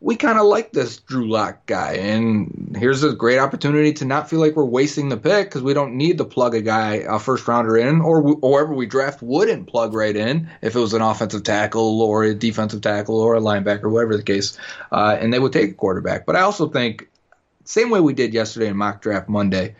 we 0.00 0.14
kind 0.14 0.38
of 0.38 0.46
like 0.46 0.72
this 0.72 0.98
Drew 0.98 1.28
Lock 1.28 1.66
guy, 1.66 1.94
and 1.94 2.76
here's 2.78 3.02
a 3.02 3.12
great 3.14 3.38
opportunity 3.38 3.92
to 3.94 4.04
not 4.04 4.30
feel 4.30 4.38
like 4.38 4.54
we're 4.54 4.64
wasting 4.64 5.08
the 5.08 5.16
pick 5.16 5.46
because 5.46 5.62
we 5.62 5.74
don't 5.74 5.96
need 5.96 6.18
to 6.18 6.24
plug 6.24 6.54
a 6.54 6.62
guy, 6.62 7.04
a 7.08 7.18
first 7.18 7.48
rounder 7.48 7.76
in, 7.76 8.00
or 8.00 8.22
whoever 8.22 8.74
we 8.74 8.87
draft 8.87 9.22
wouldn't 9.22 9.66
plug 9.66 9.94
right 9.94 10.14
in 10.14 10.48
if 10.62 10.76
it 10.76 10.78
was 10.78 10.94
an 10.94 11.02
offensive 11.02 11.42
tackle 11.42 12.00
or 12.00 12.22
a 12.22 12.34
defensive 12.34 12.80
tackle 12.80 13.20
or 13.20 13.34
a 13.34 13.40
linebacker, 13.40 13.90
whatever 13.90 14.16
the 14.16 14.22
case, 14.22 14.56
uh, 14.92 15.16
and 15.20 15.32
they 15.32 15.40
would 15.40 15.52
take 15.52 15.72
a 15.72 15.74
quarterback. 15.74 16.26
But 16.26 16.37
I 16.37 16.42
also 16.42 16.68
think, 16.68 17.08
same 17.64 17.90
way 17.90 18.00
we 18.00 18.14
did 18.14 18.32
yesterday 18.32 18.68
in 18.68 18.76
mock 18.76 19.02
draft 19.02 19.28
Monday, 19.28 19.74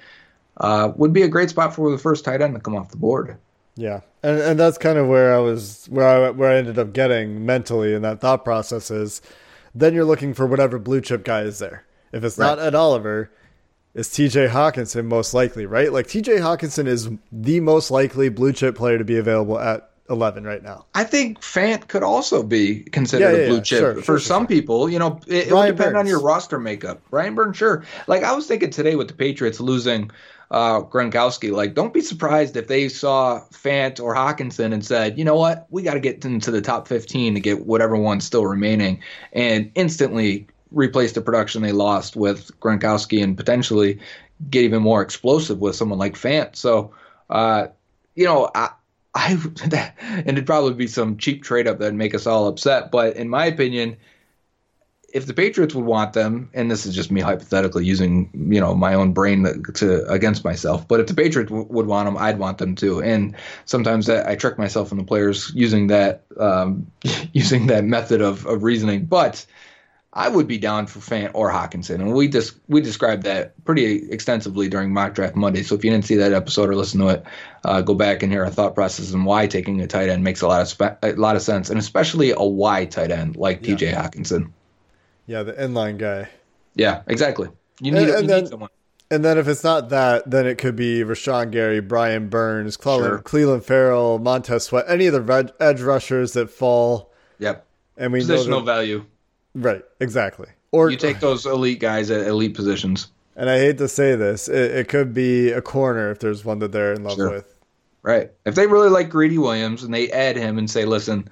uh, 0.57 0.91
would 0.97 1.13
be 1.13 1.23
a 1.23 1.29
great 1.29 1.51
spot 1.51 1.77
for 1.77 1.93
the 1.93 1.99
first 1.99 2.25
tight 2.25 2.43
end 2.43 2.55
to 2.55 2.61
come 2.61 2.75
off 2.75 2.91
the 2.91 2.97
board. 2.97 3.37
Yeah, 3.77 4.01
and 4.25 4.41
and 4.41 4.59
that's 4.59 4.79
kind 4.79 4.99
of 4.99 5.07
where 5.07 5.33
I 5.33 5.39
was, 5.39 5.87
where 5.89 6.09
I 6.09 6.31
where 6.31 6.51
I 6.51 6.57
ended 6.57 6.81
up 6.81 6.93
getting 6.93 7.47
mentally 7.47 7.95
in 7.95 8.03
that 8.03 8.21
thought 8.21 8.45
process 8.45 8.91
is 8.91 9.23
then 9.79 9.95
you're 9.95 10.05
looking 10.05 10.35
for 10.35 10.47
whatever 10.47 10.79
blue 10.79 11.01
chip 11.01 11.25
guy 11.25 11.43
is 11.43 11.59
there. 11.59 11.85
If 12.13 12.25
it's 12.25 12.39
right. 12.39 12.47
not 12.47 12.59
Ed 12.59 12.75
Oliver, 12.75 13.31
it's 13.95 14.09
TJ 14.11 14.51
Hockenson 14.51 15.07
most 15.07 15.35
likely, 15.35 15.67
right? 15.67 15.93
Like 15.93 16.07
TJ 16.07 16.39
Hockenson 16.39 16.87
is 16.87 17.09
the 17.31 17.61
most 17.61 17.91
likely 17.91 18.29
blue 18.29 18.53
chip 18.53 18.77
player 18.77 18.99
to 18.99 19.05
be 19.05 19.19
available 19.19 19.59
at 19.59 19.91
11 20.11 20.45
right 20.45 20.63
now. 20.63 20.87
I 20.95 21.05
think 21.05 21.41
Fant 21.41 21.87
could 21.89 22.03
also 22.03 22.43
be 22.43 22.81
considered 22.85 23.33
yeah, 23.33 23.39
yeah, 23.39 23.45
a 23.45 23.49
blue 23.49 23.57
yeah. 23.57 23.63
chip. 23.63 23.79
Sure, 23.79 23.95
For 23.97 24.03
sure, 24.03 24.19
some 24.19 24.43
sure. 24.43 24.49
people, 24.49 24.89
you 24.89 24.99
know, 24.99 25.21
it, 25.27 25.49
it 25.49 25.53
would 25.53 25.67
depend 25.67 25.95
Burns. 25.95 25.97
on 25.97 26.07
your 26.07 26.21
roster 26.21 26.59
makeup. 26.59 27.03
Brian 27.11 27.35
Burns, 27.35 27.57
sure. 27.57 27.85
Like 28.07 28.23
I 28.23 28.33
was 28.33 28.47
thinking 28.47 28.71
today 28.71 28.97
with 28.97 29.09
the 29.09 29.15
Patriots 29.15 29.61
losing 29.61 30.11
uh, 30.51 30.81
Gronkowski. 30.83 31.53
Like, 31.53 31.75
don't 31.75 31.93
be 31.93 32.01
surprised 32.01 32.57
if 32.57 32.69
they 32.69 32.89
saw 32.89 33.43
Fant 33.53 34.01
or 34.01 34.15
Hockenson 34.15 34.73
and 34.73 34.85
said, 34.85 35.19
you 35.19 35.25
know 35.25 35.37
what, 35.37 35.67
we 35.71 35.83
got 35.83 35.95
to 35.95 36.01
get 36.01 36.25
into 36.25 36.51
the 36.51 36.61
top 36.61 36.89
15 36.89 37.35
to 37.35 37.41
get 37.41 37.67
whatever 37.67 37.97
one's 37.97 38.25
still 38.25 38.47
remaining, 38.47 39.03
and 39.33 39.71
instantly 39.75 40.47
replace 40.71 41.13
the 41.13 41.21
production 41.21 41.63
they 41.63 41.73
lost 41.73 42.17
with 42.17 42.51
Gronkowski 42.61 43.23
and 43.23 43.37
potentially 43.37 43.99
get 44.51 44.65
even 44.65 44.83
more 44.83 45.03
explosive 45.03 45.61
with 45.61 45.77
someone 45.77 45.99
like 45.99 46.15
Fant. 46.15 46.57
So, 46.57 46.93
uh, 47.31 47.69
you 48.15 48.25
know, 48.25 48.51
I, 48.55 48.71
I 49.15 49.33
and 50.03 50.29
it'd 50.29 50.47
probably 50.47 50.75
be 50.75 50.87
some 50.87 51.17
cheap 51.17 51.43
trade 51.43 51.67
up 51.67 51.79
that'd 51.79 51.95
make 51.95 52.15
us 52.15 52.27
all 52.27 52.47
upset. 52.49 52.91
But 52.91 53.17
in 53.17 53.29
my 53.29 53.47
opinion, 53.47 53.97
if 55.11 55.25
the 55.27 55.33
Patriots 55.33 55.75
would 55.75 55.87
want 55.87 56.13
them, 56.13 56.51
and 56.53 56.71
this 56.71 56.85
is 56.85 56.95
just 56.95 57.11
me 57.11 57.21
hypothetically 57.21 57.85
using 57.85 58.31
you 58.53 58.61
know 58.61 58.75
my 58.75 58.95
own 58.95 59.13
brain 59.13 59.63
to 59.75 60.07
against 60.11 60.45
myself, 60.45 60.87
but 60.87 61.01
if 61.01 61.07
the 61.07 61.15
Patriots 61.15 61.51
w- 61.51 61.67
would 61.71 61.87
want 61.87 62.07
them, 62.07 62.17
I'd 62.19 62.39
want 62.39 62.59
them 62.59 62.75
too. 62.75 63.03
And 63.03 63.35
sometimes 63.65 64.09
I, 64.11 64.33
I 64.33 64.35
trick 64.37 64.59
myself 64.59 64.91
and 64.91 65.01
the 65.01 65.05
players 65.05 65.51
using 65.55 65.87
that 65.87 66.25
um, 66.39 66.91
using 67.33 67.69
that 67.69 67.85
method 67.85 68.21
of, 68.21 68.45
of 68.47 68.63
reasoning. 68.63 69.07
But 69.07 69.47
I 70.13 70.29
would 70.29 70.47
be 70.47 70.59
down 70.59 70.87
for 70.87 70.99
Fant 71.01 71.31
or 71.33 71.51
Hockenson, 71.51 71.97
and 71.97 72.13
we 72.13 72.29
just 72.29 72.57
we 72.69 72.83
described 72.83 73.23
that 73.23 73.63
pretty 73.65 74.11
extensively 74.11 74.69
during 74.69 74.93
mock 74.93 75.15
draft 75.15 75.37
Monday. 75.37 75.63
So 75.63 75.75
if 75.75 75.85
you 75.85 75.91
didn't 75.91 76.05
see 76.05 76.17
that 76.17 76.35
episode 76.35 76.69
or 76.69 76.77
listen 76.77 77.01
to 77.01 77.09
it, 77.09 77.25
uh, 77.65 77.81
go 77.81 77.95
back 77.95 78.23
and 78.23 78.31
hear 78.31 78.45
our 78.45 78.51
thought 78.51 78.75
process 78.75 79.13
and 79.13 79.25
why 79.25 79.47
taking 79.47 79.81
a 79.81 79.87
tight 79.87 80.11
end 80.11 80.23
makes 80.23 80.43
a 80.43 80.49
lot 80.49 80.61
of 80.61 80.69
spe- 80.69 81.03
a 81.03 81.13
lot 81.13 81.37
of 81.37 81.43
sense, 81.43 81.71
and 81.71 81.79
especially 81.79 82.33
a 82.33 82.43
Y 82.43 82.85
tight 82.85 83.11
end 83.11 83.37
like 83.37 83.61
yeah. 83.61 83.77
T.J. 83.77 83.93
Hockenson. 83.93 84.53
Yeah, 85.29 85.45
the 85.45 85.53
inline 85.53 85.99
guy. 85.99 86.29
Yeah, 86.75 87.03
exactly. 87.07 87.49
You 87.81 87.93
need, 87.93 88.09
And- 88.09 88.11
and 88.11 88.23
you 88.23 88.29
then- 88.29 88.43
need 88.45 88.49
someone. 88.51 88.71
And 89.11 89.25
then 89.25 89.39
if 89.39 89.47
it's 89.49 89.65
not 89.65 89.89
that, 89.89 90.31
then 90.31 90.47
it 90.47 90.59
could 90.59 90.77
be 90.77 91.03
Rashan 91.03 91.51
Gary, 91.51 91.81
Brian 91.81 92.29
Burns, 92.29 92.77
Cleveland, 92.77 93.11
Sure. 93.11 93.19
Clelin 93.57 93.63
Ferrell, 93.63 94.19
Montez 94.19 94.65
Sweat, 94.65 94.85
any 94.87 95.07
of 95.07 95.15
the 95.15 95.23
red, 95.23 95.53
edge 95.61 95.81
rushers 95.81 96.33
that 96.35 96.51
fall. 96.51 97.11
Yep. 97.39 97.65
And 97.97 98.13
we 98.13 98.21
Positional 98.21 98.65
value. 98.67 99.05
right, 99.55 99.83
exactly. 100.01 100.49
Or 100.73 100.91
You 100.91 100.99
take 100.99 101.21
those 101.21 101.47
elite 101.47 101.81
guys 101.81 102.11
at 102.11 102.27
elite 102.27 102.55
positions. 102.55 103.09
and 103.35 103.49
I 103.49 103.59
hate 103.59 103.79
to 103.79 103.89
say 103.89 104.15
this, 104.15 104.47
it, 104.49 104.73
it 104.73 104.89
could 104.89 105.15
be 105.15 105.53
a 105.53 105.63
corner 105.63 106.11
if 106.11 106.19
there's 106.19 106.45
one 106.45 106.59
that 106.59 106.73
they're 106.73 106.93
in 106.93 107.05
love 107.05 107.15
Sure. 107.17 107.31
with. 107.31 107.55
Right. 108.03 108.31
If 108.45 108.57
they 108.57 108.67
really 108.67 108.91
like 108.91 109.09
Greedy 109.09 109.39
Williams 109.39 109.83
and 109.85 109.95
they 109.95 110.11
add 110.11 110.37
him 110.37 110.59
and 110.59 110.69
say, 110.71 110.85
listen, 110.85 111.29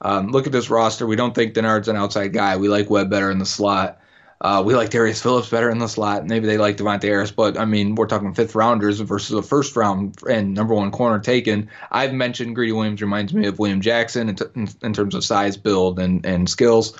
um, 0.00 0.28
look 0.28 0.46
at 0.46 0.52
this 0.52 0.70
roster. 0.70 1.06
We 1.06 1.16
don't 1.16 1.34
think 1.34 1.54
Dennard's 1.54 1.88
an 1.88 1.96
outside 1.96 2.32
guy. 2.32 2.56
We 2.56 2.68
like 2.68 2.88
Webb 2.90 3.10
better 3.10 3.30
in 3.30 3.38
the 3.38 3.46
slot. 3.46 4.00
Uh, 4.42 4.62
we 4.64 4.74
like 4.74 4.88
Darius 4.88 5.20
Phillips 5.20 5.50
better 5.50 5.68
in 5.68 5.78
the 5.78 5.86
slot. 5.86 6.26
Maybe 6.26 6.46
they 6.46 6.56
like 6.56 6.78
Davontae 6.78 7.02
Harris, 7.02 7.30
but 7.30 7.58
I 7.58 7.66
mean, 7.66 7.94
we're 7.94 8.06
talking 8.06 8.32
fifth 8.32 8.54
rounders 8.54 8.98
versus 9.00 9.36
a 9.36 9.42
first 9.42 9.76
round 9.76 10.16
and 10.28 10.54
number 10.54 10.72
one 10.72 10.90
corner 10.90 11.18
taken. 11.18 11.68
I've 11.90 12.14
mentioned 12.14 12.54
Greedy 12.54 12.72
Williams 12.72 13.02
reminds 13.02 13.34
me 13.34 13.46
of 13.46 13.58
William 13.58 13.82
Jackson 13.82 14.30
in, 14.30 14.36
t- 14.36 14.44
in, 14.82 14.94
terms 14.94 15.14
of 15.14 15.24
size, 15.24 15.58
build, 15.58 15.98
and, 15.98 16.24
and 16.24 16.48
skills. 16.48 16.98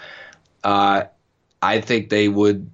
Uh, 0.63 1.05
I 1.63 1.81
think 1.81 2.11
they 2.11 2.29
would, 2.29 2.71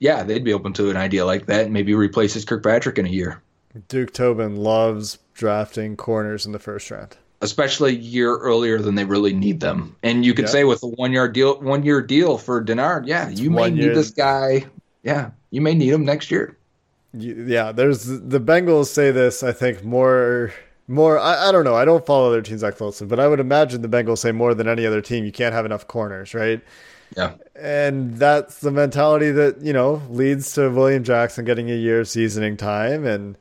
yeah, 0.00 0.24
they'd 0.24 0.42
be 0.42 0.52
open 0.52 0.72
to 0.74 0.90
an 0.90 0.96
idea 0.96 1.24
like 1.24 1.46
that 1.46 1.66
and 1.66 1.72
maybe 1.72 1.94
replaces 1.94 2.44
Kirkpatrick 2.44 2.98
in 2.98 3.06
a 3.06 3.10
year. 3.10 3.40
Duke 3.86 4.12
Tobin 4.12 4.56
loves 4.56 5.20
drafting 5.32 5.96
corners 5.96 6.44
in 6.44 6.50
the 6.50 6.58
first 6.58 6.90
round. 6.90 7.16
Especially 7.42 7.90
a 7.92 7.98
year 7.98 8.36
earlier 8.38 8.78
than 8.78 8.94
they 8.94 9.04
really 9.04 9.32
need 9.32 9.60
them. 9.60 9.94
And 10.02 10.24
you 10.24 10.32
could 10.32 10.48
say 10.48 10.64
with 10.64 10.82
a 10.82 10.86
one 10.86 11.12
year 11.12 11.28
deal, 11.28 11.60
one 11.60 11.82
year 11.82 12.00
deal 12.00 12.38
for 12.38 12.64
Dennard, 12.64 13.06
yeah, 13.06 13.28
you 13.28 13.50
may 13.50 13.62
one 13.62 13.74
need 13.74 13.84
year. 13.84 13.94
this 13.94 14.10
guy. 14.10 14.64
Yeah, 15.02 15.32
you 15.50 15.60
may 15.60 15.74
need 15.74 15.90
him 15.90 16.04
next 16.04 16.30
year. 16.30 16.56
Yeah, 17.12 17.72
there's 17.72 18.06
the 18.06 18.40
Bengals 18.40 18.86
say 18.86 19.10
this. 19.10 19.42
I 19.42 19.52
think 19.52 19.84
more, 19.84 20.52
more. 20.88 21.18
I, 21.18 21.48
I 21.48 21.52
don't 21.52 21.64
know. 21.64 21.74
I 21.74 21.84
don't 21.84 22.06
follow 22.06 22.30
their 22.32 22.40
teams 22.40 22.62
that 22.62 22.76
closely, 22.76 23.06
but 23.06 23.20
I 23.20 23.28
would 23.28 23.40
imagine 23.40 23.82
the 23.82 23.88
Bengals 23.88 24.18
say 24.18 24.32
more 24.32 24.54
than 24.54 24.66
any 24.66 24.86
other 24.86 25.02
team. 25.02 25.24
You 25.24 25.32
can't 25.32 25.52
have 25.52 25.66
enough 25.66 25.86
corners, 25.88 26.32
right? 26.32 26.62
Yeah, 27.16 27.34
And 27.54 28.16
that's 28.16 28.60
the 28.60 28.70
mentality 28.70 29.30
that 29.32 29.60
you 29.60 29.74
know 29.74 30.00
leads 30.08 30.54
to 30.54 30.70
William 30.70 31.04
Jackson 31.04 31.44
getting 31.44 31.70
a 31.70 31.74
year 31.74 32.00
of 32.00 32.08
seasoning 32.08 32.56
time, 32.56 33.04
and 33.04 33.36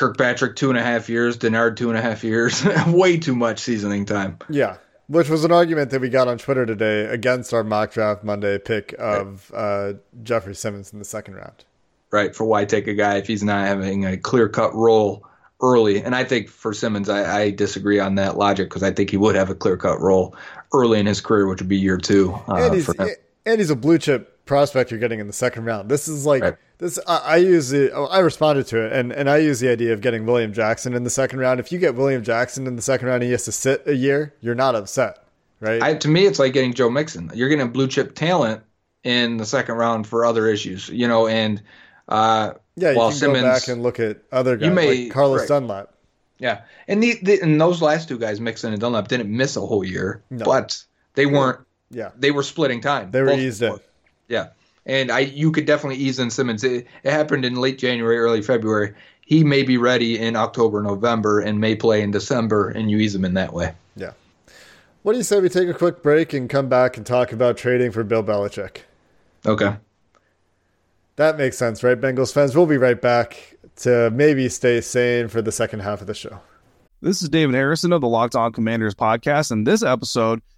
Kirkpatrick 0.00 0.56
two 0.56 0.70
and 0.70 0.78
a 0.78 0.82
half 0.82 1.10
years, 1.10 1.36
Dennard 1.36 1.76
two 1.76 1.90
and 1.90 1.98
a 1.98 2.00
half 2.00 2.24
years, 2.24 2.64
way 2.86 3.18
too 3.18 3.34
much 3.34 3.58
seasoning 3.58 4.06
time. 4.06 4.38
yeah, 4.48 4.78
which 5.08 5.28
was 5.28 5.44
an 5.44 5.52
argument 5.52 5.90
that 5.90 6.00
we 6.00 6.08
got 6.08 6.26
on 6.26 6.38
Twitter 6.38 6.64
today 6.64 7.04
against 7.04 7.52
our 7.52 7.62
mock 7.62 7.92
draft 7.92 8.24
Monday 8.24 8.58
pick 8.58 8.94
of 8.98 9.52
uh, 9.54 9.92
Jeffrey 10.22 10.54
Simmons 10.54 10.94
in 10.94 10.98
the 11.00 11.04
second 11.04 11.34
round. 11.34 11.66
Right 12.10 12.34
for 12.34 12.44
why 12.44 12.64
take 12.64 12.86
a 12.86 12.94
guy 12.94 13.18
if 13.18 13.26
he's 13.26 13.42
not 13.42 13.66
having 13.66 14.06
a 14.06 14.16
clear 14.16 14.48
cut 14.48 14.74
role 14.74 15.26
early. 15.60 16.02
And 16.02 16.14
I 16.14 16.24
think 16.24 16.48
for 16.48 16.72
Simmons, 16.72 17.10
I, 17.10 17.42
I 17.42 17.50
disagree 17.50 18.00
on 18.00 18.14
that 18.14 18.38
logic 18.38 18.70
because 18.70 18.82
I 18.82 18.92
think 18.92 19.10
he 19.10 19.18
would 19.18 19.34
have 19.34 19.50
a 19.50 19.54
clear 19.54 19.76
cut 19.76 20.00
role 20.00 20.34
early 20.72 20.98
in 20.98 21.04
his 21.04 21.20
career, 21.20 21.46
which 21.46 21.60
would 21.60 21.68
be 21.68 21.78
year 21.78 21.98
two 21.98 22.32
uh, 22.48 22.54
and 22.54 22.74
he's 22.74 22.88
and 22.88 23.58
he's 23.60 23.68
a 23.68 23.76
blue 23.76 23.98
chip 23.98 24.46
prospect 24.46 24.90
you're 24.90 24.98
getting 24.98 25.20
in 25.20 25.26
the 25.26 25.32
second 25.34 25.66
round. 25.66 25.90
This 25.90 26.08
is 26.08 26.24
like 26.24 26.42
Right. 26.42 26.56
This. 26.80 26.98
I, 27.06 27.16
I 27.18 27.36
use 27.36 27.68
the 27.70 27.92
oh, 27.92 28.06
I 28.06 28.18
responded 28.18 28.66
to 28.68 28.84
it, 28.84 28.92
and 28.92 29.12
and 29.12 29.30
I 29.30 29.36
use 29.38 29.60
the 29.60 29.68
idea 29.70 29.92
of 29.92 30.00
getting 30.00 30.26
William 30.26 30.52
Jackson 30.52 30.94
in 30.94 31.04
the 31.04 31.10
second 31.10 31.38
round. 31.38 31.60
If 31.60 31.70
you 31.70 31.78
get 31.78 31.94
William 31.94 32.24
Jackson 32.24 32.66
in 32.66 32.74
the 32.76 32.82
second 32.82 33.06
round 33.06 33.22
and 33.22 33.24
he 33.24 33.30
has 33.32 33.44
to 33.44 33.52
sit 33.52 33.84
a 33.86 33.94
year, 33.94 34.34
you're 34.40 34.54
not 34.56 34.74
upset, 34.74 35.22
right? 35.60 35.80
I, 35.80 35.94
to 35.94 36.08
me, 36.08 36.26
it's 36.26 36.38
like 36.40 36.52
getting 36.52 36.74
Joe 36.74 36.90
Mixon. 36.90 37.30
You're 37.34 37.48
getting 37.48 37.70
blue 37.70 37.86
chip 37.86 38.14
talent 38.16 38.62
in 39.04 39.36
the 39.36 39.46
second 39.46 39.76
round 39.76 40.06
for 40.06 40.24
other 40.24 40.48
issues, 40.48 40.88
you 40.88 41.06
know. 41.06 41.26
And 41.28 41.62
uh, 42.08 42.52
yeah, 42.76 42.90
you 42.90 42.96
while 42.98 43.10
can 43.10 43.18
Simmons, 43.18 43.42
go 43.42 43.48
back 43.52 43.68
and 43.68 43.82
look 43.82 44.00
at 44.00 44.18
other 44.32 44.56
guys 44.56 44.72
may- 44.72 45.04
like 45.04 45.12
Carlos 45.12 45.40
right. 45.40 45.48
Dunlap. 45.48 45.94
yeah, 46.38 46.62
and 46.88 47.02
the, 47.02 47.18
the 47.22 47.40
and 47.40 47.60
those 47.60 47.80
last 47.80 48.08
two 48.08 48.18
guys, 48.18 48.40
Mixon 48.40 48.72
and 48.72 48.80
Dunlap, 48.80 49.08
didn't 49.08 49.30
miss 49.34 49.56
a 49.56 49.60
whole 49.60 49.84
year, 49.84 50.22
No. 50.30 50.44
but 50.44 50.82
they 51.14 51.26
weren't. 51.26 51.60
Yeah, 51.92 52.10
They 52.16 52.30
were 52.30 52.44
splitting 52.44 52.80
time. 52.80 53.10
they 53.10 53.20
were 53.20 53.32
eased 53.32 53.62
in. 53.62 53.76
Yeah, 54.28 54.50
and 54.90 55.12
I 55.12 55.20
you 55.20 55.52
could 55.52 55.66
definitely 55.66 56.02
ease 56.02 56.18
in 56.18 56.30
Simmons. 56.30 56.64
It, 56.64 56.86
it 57.04 57.12
happened 57.12 57.44
in 57.44 57.54
late 57.54 57.78
January, 57.78 58.18
early 58.18 58.42
February. 58.42 58.92
He 59.24 59.44
may 59.44 59.62
be 59.62 59.76
ready 59.78 60.18
in 60.18 60.34
October, 60.34 60.82
November, 60.82 61.38
and 61.38 61.60
may 61.60 61.76
play 61.76 62.02
in 62.02 62.10
December, 62.10 62.68
and 62.68 62.90
you 62.90 62.98
ease 62.98 63.14
him 63.14 63.24
in 63.24 63.34
that 63.34 63.52
way. 63.52 63.72
Yeah. 63.94 64.12
What 65.02 65.12
do 65.12 65.18
you 65.18 65.24
say 65.24 65.40
we 65.40 65.48
take 65.48 65.68
a 65.68 65.74
quick 65.74 66.02
break 66.02 66.32
and 66.32 66.50
come 66.50 66.68
back 66.68 66.96
and 66.96 67.06
talk 67.06 67.30
about 67.32 67.56
trading 67.56 67.92
for 67.92 68.02
Bill 68.02 68.24
Belichick? 68.24 68.78
Okay. 69.46 69.76
That 71.14 71.38
makes 71.38 71.56
sense, 71.56 71.84
right, 71.84 71.98
Bengals 71.98 72.32
fans? 72.32 72.56
We'll 72.56 72.66
be 72.66 72.76
right 72.76 73.00
back 73.00 73.56
to 73.76 74.10
maybe 74.10 74.48
stay 74.48 74.80
sane 74.80 75.28
for 75.28 75.40
the 75.40 75.52
second 75.52 75.80
half 75.80 76.00
of 76.00 76.08
the 76.08 76.14
show. 76.14 76.40
This 77.00 77.22
is 77.22 77.28
David 77.28 77.54
Harrison 77.54 77.92
of 77.92 78.00
the 78.00 78.08
Locked 78.08 78.34
On 78.34 78.52
Commanders 78.52 78.94
podcast, 78.96 79.52
and 79.52 79.64
this 79.66 79.84
episode 79.84 80.42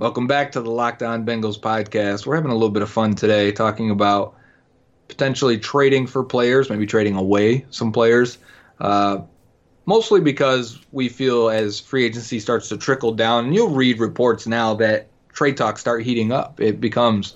Welcome 0.00 0.26
back 0.26 0.52
to 0.52 0.62
the 0.62 0.70
Locked 0.70 1.02
On 1.02 1.26
Bengals 1.26 1.60
podcast. 1.60 2.24
We're 2.24 2.34
having 2.34 2.50
a 2.50 2.54
little 2.54 2.70
bit 2.70 2.80
of 2.82 2.88
fun 2.88 3.14
today 3.14 3.52
talking 3.52 3.90
about 3.90 4.34
potentially 5.08 5.58
trading 5.58 6.06
for 6.06 6.24
players, 6.24 6.70
maybe 6.70 6.86
trading 6.86 7.16
away 7.16 7.66
some 7.68 7.92
players. 7.92 8.38
Uh, 8.80 9.18
mostly 9.84 10.22
because 10.22 10.78
we 10.90 11.10
feel 11.10 11.50
as 11.50 11.78
free 11.80 12.06
agency 12.06 12.40
starts 12.40 12.70
to 12.70 12.78
trickle 12.78 13.12
down, 13.12 13.44
and 13.44 13.54
you'll 13.54 13.74
read 13.74 13.98
reports 13.98 14.46
now 14.46 14.72
that 14.72 15.08
trade 15.34 15.58
talks 15.58 15.82
start 15.82 16.02
heating 16.02 16.32
up. 16.32 16.62
It 16.62 16.80
becomes 16.80 17.34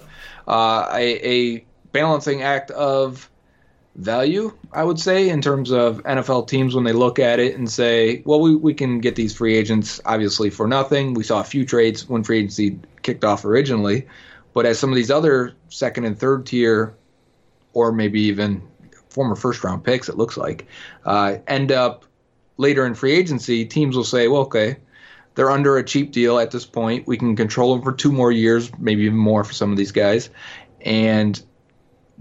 uh, 0.48 0.88
a, 0.90 1.56
a 1.56 1.66
balancing 1.92 2.40
act 2.40 2.70
of 2.70 3.28
value, 3.96 4.56
I 4.72 4.82
would 4.82 4.98
say, 4.98 5.28
in 5.28 5.40
terms 5.40 5.70
of 5.70 6.02
NFL 6.02 6.48
teams 6.48 6.74
when 6.74 6.84
they 6.84 6.92
look 6.92 7.18
at 7.18 7.38
it 7.38 7.56
and 7.56 7.70
say, 7.70 8.22
well, 8.24 8.40
we, 8.40 8.54
we 8.56 8.74
can 8.74 8.98
get 8.98 9.14
these 9.14 9.34
free 9.36 9.56
agents 9.56 10.00
obviously 10.04 10.50
for 10.50 10.66
nothing. 10.66 11.14
We 11.14 11.22
saw 11.22 11.40
a 11.40 11.44
few 11.44 11.64
trades 11.64 12.08
when 12.08 12.24
free 12.24 12.38
agency 12.38 12.80
kicked 13.02 13.24
off 13.24 13.44
originally, 13.44 14.06
but 14.52 14.66
as 14.66 14.78
some 14.78 14.90
of 14.90 14.96
these 14.96 15.10
other 15.10 15.54
second 15.68 16.04
and 16.04 16.18
third 16.18 16.46
tier, 16.46 16.96
or 17.72 17.92
maybe 17.92 18.20
even 18.22 18.62
former 19.10 19.36
first 19.36 19.62
round 19.62 19.84
picks, 19.84 20.08
it 20.08 20.16
looks 20.16 20.36
like, 20.36 20.66
uh, 21.04 21.36
end 21.46 21.70
up 21.70 22.04
later 22.56 22.86
in 22.86 22.94
free 22.94 23.12
agency, 23.12 23.64
teams 23.64 23.96
will 23.96 24.04
say, 24.04 24.26
well, 24.28 24.42
okay, 24.42 24.76
they're 25.34 25.50
under 25.50 25.76
a 25.76 25.84
cheap 25.84 26.12
deal 26.12 26.38
at 26.38 26.50
this 26.50 26.64
point. 26.64 27.06
We 27.06 27.16
can 27.16 27.36
control 27.36 27.74
them 27.74 27.84
for 27.84 27.92
two 27.92 28.12
more 28.12 28.30
years, 28.30 28.70
maybe 28.78 29.04
even 29.04 29.18
more 29.18 29.44
for 29.44 29.52
some 29.52 29.70
of 29.70 29.76
these 29.76 29.92
guys, 29.92 30.30
and 30.80 31.40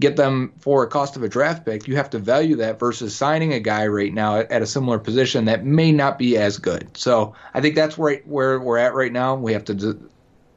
get 0.00 0.16
them 0.16 0.52
for 0.58 0.82
a 0.82 0.88
cost 0.88 1.16
of 1.16 1.22
a 1.22 1.28
draft 1.28 1.64
pick. 1.64 1.86
You 1.86 1.96
have 1.96 2.10
to 2.10 2.18
value 2.18 2.56
that 2.56 2.78
versus 2.78 3.14
signing 3.14 3.52
a 3.52 3.60
guy 3.60 3.86
right 3.86 4.12
now 4.12 4.38
at, 4.38 4.50
at 4.50 4.62
a 4.62 4.66
similar 4.66 4.98
position 4.98 5.44
that 5.44 5.64
may 5.64 5.92
not 5.92 6.18
be 6.18 6.36
as 6.36 6.58
good. 6.58 6.96
So 6.96 7.34
I 7.52 7.60
think 7.60 7.74
that's 7.74 7.96
right 7.98 8.26
where 8.26 8.58
we're 8.58 8.78
at 8.78 8.94
right 8.94 9.12
now. 9.12 9.36
We 9.36 9.52
have 9.52 9.64
to 9.66 9.74
d- 9.74 9.98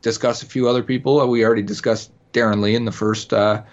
discuss 0.02 0.42
a 0.42 0.46
few 0.46 0.68
other 0.68 0.84
people. 0.84 1.26
We 1.28 1.46
already 1.46 1.62
discussed 1.62 2.12
Darron 2.34 2.62
Lee 2.62 2.76
in 2.76 2.86
the 2.86 2.92
first 2.92 3.34
uh, 3.34 3.64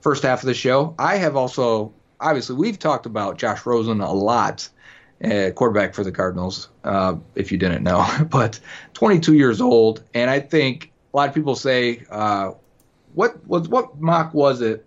first 0.00 0.22
half 0.22 0.42
of 0.42 0.46
the 0.46 0.54
show. 0.54 0.94
I 0.98 1.16
have 1.16 1.36
also 1.36 1.92
obviously 2.20 2.56
we've 2.56 2.78
talked 2.78 3.06
about 3.06 3.38
Josh 3.38 3.66
Rosen 3.66 4.00
a 4.00 4.12
lot 4.12 4.68
uh, 5.24 5.50
quarterback 5.50 5.94
for 5.94 6.04
the 6.04 6.12
Cardinals, 6.12 6.68
uh, 6.84 7.16
if 7.34 7.50
you 7.50 7.58
didn't 7.58 7.82
know, 7.82 8.06
but 8.30 8.60
22 8.94 9.34
years 9.34 9.60
old, 9.60 10.02
and 10.14 10.30
I 10.30 10.40
think 10.40 10.92
a 11.12 11.16
lot 11.16 11.28
of 11.28 11.34
people 11.34 11.56
say, 11.56 12.04
uh, 12.10 12.52
what 13.14 13.44
was 13.46 13.68
what 13.68 14.00
mock 14.00 14.34
was 14.34 14.60
it 14.60 14.86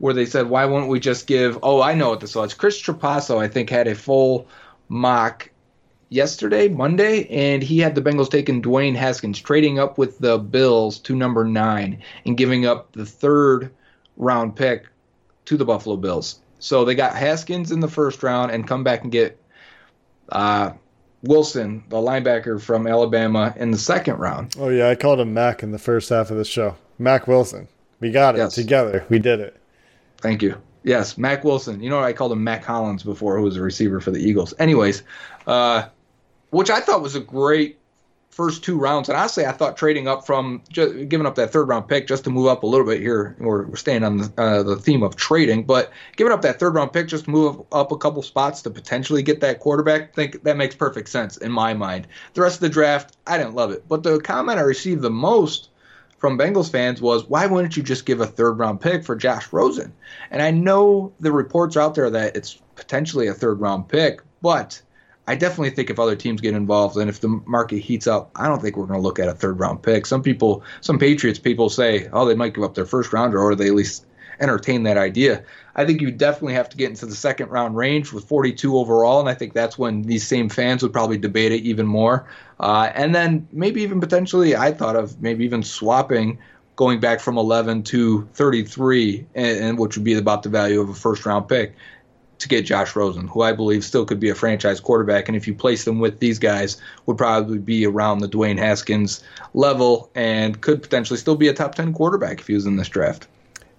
where 0.00 0.14
they 0.14 0.26
said, 0.26 0.48
why 0.48 0.64
won't 0.64 0.88
we 0.88 0.98
just 0.98 1.26
give? 1.26 1.58
Oh, 1.62 1.80
I 1.80 1.94
know 1.94 2.08
what 2.10 2.20
this 2.20 2.34
was. 2.34 2.54
Chris 2.54 2.80
Trapasso, 2.82 3.38
I 3.38 3.48
think, 3.48 3.70
had 3.70 3.86
a 3.86 3.94
full 3.94 4.48
mock 4.88 5.50
yesterday, 6.08 6.68
Monday, 6.68 7.26
and 7.28 7.62
he 7.62 7.78
had 7.78 7.94
the 7.94 8.02
Bengals 8.02 8.30
taking 8.30 8.62
Dwayne 8.62 8.96
Haskins, 8.96 9.38
trading 9.38 9.78
up 9.78 9.98
with 9.98 10.18
the 10.18 10.38
Bills 10.38 10.98
to 11.00 11.14
number 11.14 11.44
nine 11.44 12.02
and 12.24 12.36
giving 12.36 12.64
up 12.66 12.92
the 12.92 13.04
third 13.06 13.70
round 14.16 14.56
pick 14.56 14.86
to 15.44 15.56
the 15.56 15.64
Buffalo 15.66 15.96
Bills. 15.96 16.40
So 16.58 16.84
they 16.84 16.94
got 16.94 17.14
Haskins 17.14 17.70
in 17.70 17.80
the 17.80 17.88
first 17.88 18.22
round 18.22 18.50
and 18.50 18.66
come 18.66 18.82
back 18.82 19.02
and 19.02 19.12
get 19.12 19.38
uh, 20.30 20.72
Wilson, 21.22 21.84
the 21.90 21.96
linebacker 21.96 22.60
from 22.60 22.86
Alabama, 22.86 23.52
in 23.56 23.70
the 23.70 23.78
second 23.78 24.16
round. 24.16 24.54
Oh 24.58 24.68
yeah, 24.70 24.88
I 24.88 24.94
called 24.94 25.20
him 25.20 25.34
Mack 25.34 25.62
in 25.62 25.72
the 25.72 25.78
first 25.78 26.08
half 26.08 26.30
of 26.30 26.38
the 26.38 26.44
show. 26.44 26.76
Mack 26.98 27.26
Wilson. 27.28 27.68
We 28.00 28.10
got 28.10 28.34
it 28.34 28.38
Yes. 28.38 28.54
together. 28.54 29.04
We 29.10 29.18
did 29.18 29.40
it. 29.40 29.59
Thank 30.20 30.42
you. 30.42 30.60
Yes, 30.82 31.18
Mack 31.18 31.44
Wilson. 31.44 31.82
You 31.82 31.90
know, 31.90 31.96
what 31.96 32.06
I 32.06 32.12
called 32.12 32.32
him 32.32 32.42
Mack 32.42 32.64
Hollins 32.64 33.02
before, 33.02 33.36
who 33.36 33.42
was 33.42 33.56
a 33.56 33.62
receiver 33.62 34.00
for 34.00 34.10
the 34.10 34.18
Eagles. 34.18 34.54
Anyways, 34.58 35.02
uh, 35.46 35.84
which 36.50 36.70
I 36.70 36.80
thought 36.80 37.02
was 37.02 37.14
a 37.14 37.20
great 37.20 37.80
first 38.30 38.62
two 38.62 38.78
rounds. 38.78 39.08
And 39.08 39.18
honestly, 39.18 39.44
I 39.44 39.52
thought 39.52 39.76
trading 39.76 40.08
up 40.08 40.24
from 40.24 40.62
just 40.70 41.08
giving 41.08 41.26
up 41.26 41.34
that 41.34 41.52
third 41.52 41.68
round 41.68 41.88
pick 41.88 42.06
just 42.06 42.24
to 42.24 42.30
move 42.30 42.46
up 42.46 42.62
a 42.62 42.66
little 42.66 42.86
bit 42.86 43.00
here. 43.00 43.36
We're, 43.38 43.66
we're 43.66 43.76
staying 43.76 44.04
on 44.04 44.18
the, 44.18 44.32
uh, 44.38 44.62
the 44.62 44.76
theme 44.76 45.02
of 45.02 45.16
trading, 45.16 45.64
but 45.64 45.92
giving 46.16 46.32
up 46.32 46.42
that 46.42 46.58
third 46.58 46.74
round 46.74 46.92
pick 46.92 47.08
just 47.08 47.24
to 47.24 47.30
move 47.30 47.60
up 47.72 47.92
a 47.92 47.98
couple 47.98 48.22
spots 48.22 48.62
to 48.62 48.70
potentially 48.70 49.22
get 49.22 49.40
that 49.40 49.60
quarterback, 49.60 50.02
I 50.02 50.12
think 50.14 50.44
that 50.44 50.56
makes 50.56 50.74
perfect 50.74 51.08
sense 51.08 51.36
in 51.38 51.50
my 51.50 51.74
mind. 51.74 52.06
The 52.34 52.42
rest 52.42 52.56
of 52.56 52.60
the 52.60 52.68
draft, 52.68 53.16
I 53.26 53.36
didn't 53.36 53.54
love 53.54 53.72
it. 53.72 53.88
But 53.88 54.04
the 54.04 54.20
comment 54.20 54.58
I 54.58 54.62
received 54.62 55.02
the 55.02 55.10
most 55.10 55.69
from 56.20 56.38
Bengals 56.38 56.70
fans 56.70 57.00
was, 57.00 57.24
why 57.28 57.46
wouldn't 57.46 57.76
you 57.76 57.82
just 57.82 58.04
give 58.04 58.20
a 58.20 58.26
third 58.26 58.52
round 58.52 58.80
pick 58.80 59.04
for 59.04 59.16
Josh 59.16 59.52
Rosen? 59.52 59.92
And 60.30 60.42
I 60.42 60.50
know 60.50 61.12
the 61.18 61.32
reports 61.32 61.76
out 61.78 61.94
there 61.94 62.10
that 62.10 62.36
it's 62.36 62.60
potentially 62.76 63.26
a 63.26 63.34
third 63.34 63.58
round 63.58 63.88
pick, 63.88 64.20
but 64.42 64.80
I 65.26 65.34
definitely 65.34 65.70
think 65.70 65.88
if 65.88 65.98
other 65.98 66.16
teams 66.16 66.42
get 66.42 66.54
involved 66.54 66.98
and 66.98 67.08
if 67.08 67.20
the 67.20 67.28
market 67.46 67.78
heats 67.78 68.06
up, 68.06 68.30
I 68.36 68.48
don't 68.48 68.60
think 68.60 68.76
we're 68.76 68.86
going 68.86 69.00
to 69.00 69.02
look 69.02 69.18
at 69.18 69.28
a 69.28 69.34
third 69.34 69.58
round 69.58 69.82
pick. 69.82 70.04
Some 70.04 70.22
people, 70.22 70.62
some 70.82 70.98
Patriots 70.98 71.38
people 71.38 71.70
say, 71.70 72.08
oh, 72.12 72.26
they 72.26 72.34
might 72.34 72.54
give 72.54 72.64
up 72.64 72.74
their 72.74 72.86
first 72.86 73.14
rounder 73.14 73.40
or 73.40 73.54
they 73.54 73.68
at 73.68 73.74
least 73.74 74.04
entertain 74.40 74.82
that 74.82 74.98
idea. 74.98 75.42
I 75.76 75.84
think 75.84 76.00
you 76.00 76.10
definitely 76.10 76.54
have 76.54 76.68
to 76.70 76.76
get 76.76 76.90
into 76.90 77.06
the 77.06 77.14
second 77.14 77.50
round 77.50 77.76
range 77.76 78.12
with 78.12 78.24
42 78.24 78.76
overall, 78.76 79.20
and 79.20 79.28
I 79.28 79.34
think 79.34 79.52
that's 79.52 79.78
when 79.78 80.02
these 80.02 80.26
same 80.26 80.48
fans 80.48 80.82
would 80.82 80.92
probably 80.92 81.18
debate 81.18 81.52
it 81.52 81.62
even 81.62 81.86
more. 81.86 82.26
Uh, 82.58 82.90
and 82.94 83.14
then 83.14 83.46
maybe 83.52 83.82
even 83.82 84.00
potentially, 84.00 84.56
I 84.56 84.72
thought 84.72 84.96
of 84.96 85.20
maybe 85.22 85.44
even 85.44 85.62
swapping 85.62 86.38
going 86.76 87.00
back 87.00 87.20
from 87.20 87.36
11 87.36 87.82
to 87.84 88.26
33, 88.34 89.26
and, 89.34 89.58
and 89.58 89.78
which 89.78 89.96
would 89.96 90.04
be 90.04 90.14
about 90.14 90.42
the 90.42 90.48
value 90.48 90.80
of 90.80 90.88
a 90.88 90.94
first 90.94 91.26
round 91.26 91.48
pick 91.48 91.74
to 92.40 92.48
get 92.48 92.64
Josh 92.64 92.96
Rosen, 92.96 93.28
who 93.28 93.42
I 93.42 93.52
believe 93.52 93.84
still 93.84 94.04
could 94.04 94.18
be 94.18 94.30
a 94.30 94.34
franchise 94.34 94.80
quarterback. 94.80 95.28
And 95.28 95.36
if 95.36 95.46
you 95.46 95.54
place 95.54 95.84
them 95.84 95.98
with 96.00 96.20
these 96.20 96.38
guys, 96.38 96.78
would 97.06 97.18
probably 97.18 97.58
be 97.58 97.86
around 97.86 98.20
the 98.20 98.28
Dwayne 98.28 98.58
Haskins 98.58 99.22
level 99.52 100.10
and 100.14 100.60
could 100.60 100.82
potentially 100.82 101.18
still 101.18 101.36
be 101.36 101.48
a 101.48 101.52
top 101.52 101.74
10 101.74 101.92
quarterback 101.92 102.40
if 102.40 102.46
he 102.46 102.54
was 102.54 102.66
in 102.66 102.76
this 102.76 102.88
draft. 102.88 103.28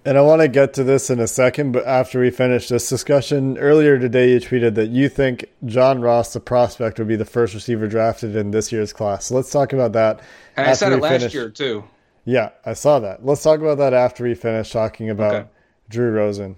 And 0.03 0.17
I 0.17 0.21
want 0.21 0.41
to 0.41 0.47
get 0.47 0.73
to 0.75 0.83
this 0.83 1.11
in 1.11 1.19
a 1.19 1.27
second, 1.27 1.73
but 1.73 1.85
after 1.85 2.19
we 2.19 2.31
finish 2.31 2.69
this 2.69 2.89
discussion, 2.89 3.59
earlier 3.59 3.99
today 3.99 4.31
you 4.31 4.39
tweeted 4.39 4.73
that 4.73 4.89
you 4.89 5.07
think 5.07 5.45
John 5.65 6.01
Ross, 6.01 6.33
the 6.33 6.39
prospect, 6.39 6.97
would 6.97 7.07
be 7.07 7.15
the 7.15 7.25
first 7.25 7.53
receiver 7.53 7.87
drafted 7.87 8.35
in 8.35 8.49
this 8.49 8.71
year's 8.71 8.93
class. 8.93 9.25
So 9.27 9.35
let's 9.35 9.51
talk 9.51 9.73
about 9.73 9.93
that. 9.93 10.21
And 10.57 10.67
I 10.67 10.73
said 10.73 10.91
it 10.91 11.01
last 11.01 11.19
finish. 11.19 11.33
year 11.35 11.49
too. 11.49 11.83
Yeah, 12.25 12.49
I 12.65 12.73
saw 12.73 12.99
that. 12.99 13.23
Let's 13.23 13.43
talk 13.43 13.59
about 13.59 13.77
that 13.77 13.93
after 13.93 14.23
we 14.23 14.33
finish 14.33 14.71
talking 14.71 15.11
about 15.11 15.35
Okay. 15.35 15.47
Drew 15.89 16.11
Rosen. 16.11 16.55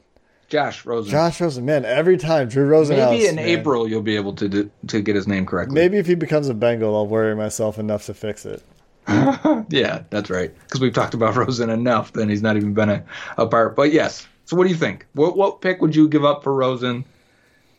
Josh 0.47 0.86
Rosen. 0.86 1.12
Josh 1.12 1.41
Rosen, 1.41 1.65
man, 1.65 1.84
every 1.84 2.15
time 2.15 2.47
Drew 2.47 2.65
Rosen. 2.65 2.95
Maybe 2.95 3.27
in 3.27 3.36
man. 3.36 3.45
April 3.45 3.89
you'll 3.89 4.01
be 4.01 4.15
able 4.15 4.34
to 4.36 4.47
do, 4.47 4.71
to 4.88 5.01
get 5.01 5.15
his 5.15 5.27
name 5.27 5.45
correctly. 5.45 5.75
Maybe 5.75 5.97
if 5.97 6.06
he 6.08 6.15
becomes 6.15 6.47
a 6.47 6.53
Bengal, 6.53 6.95
I'll 6.95 7.08
worry 7.08 7.36
myself 7.36 7.77
enough 7.77 8.06
to 8.06 8.13
fix 8.13 8.45
it. 8.45 8.63
Yeah, 9.70 10.04
that's 10.10 10.30
right. 10.30 10.54
Because 10.63 10.82
we've 10.82 10.94
talked 10.94 11.13
about 11.13 11.36
Rosen 11.38 11.70
enough, 11.70 12.13
then 12.13 12.30
he's 12.30 12.42
not 12.42 12.58
even 12.58 12.74
been 12.74 12.89
a, 12.89 13.04
a 13.38 13.48
part. 13.48 13.76
But 13.76 13.94
yes. 13.94 14.28
So 14.46 14.58
what 14.58 14.66
do 14.66 14.70
you 14.70 14.76
think? 14.76 15.06
What 15.13 15.38
what 15.38 15.62
pick 15.62 15.82
would 15.82 15.96
you 15.96 16.08
give 16.08 16.26
up 16.26 16.44
for 16.44 16.54
Rosen? 16.54 17.06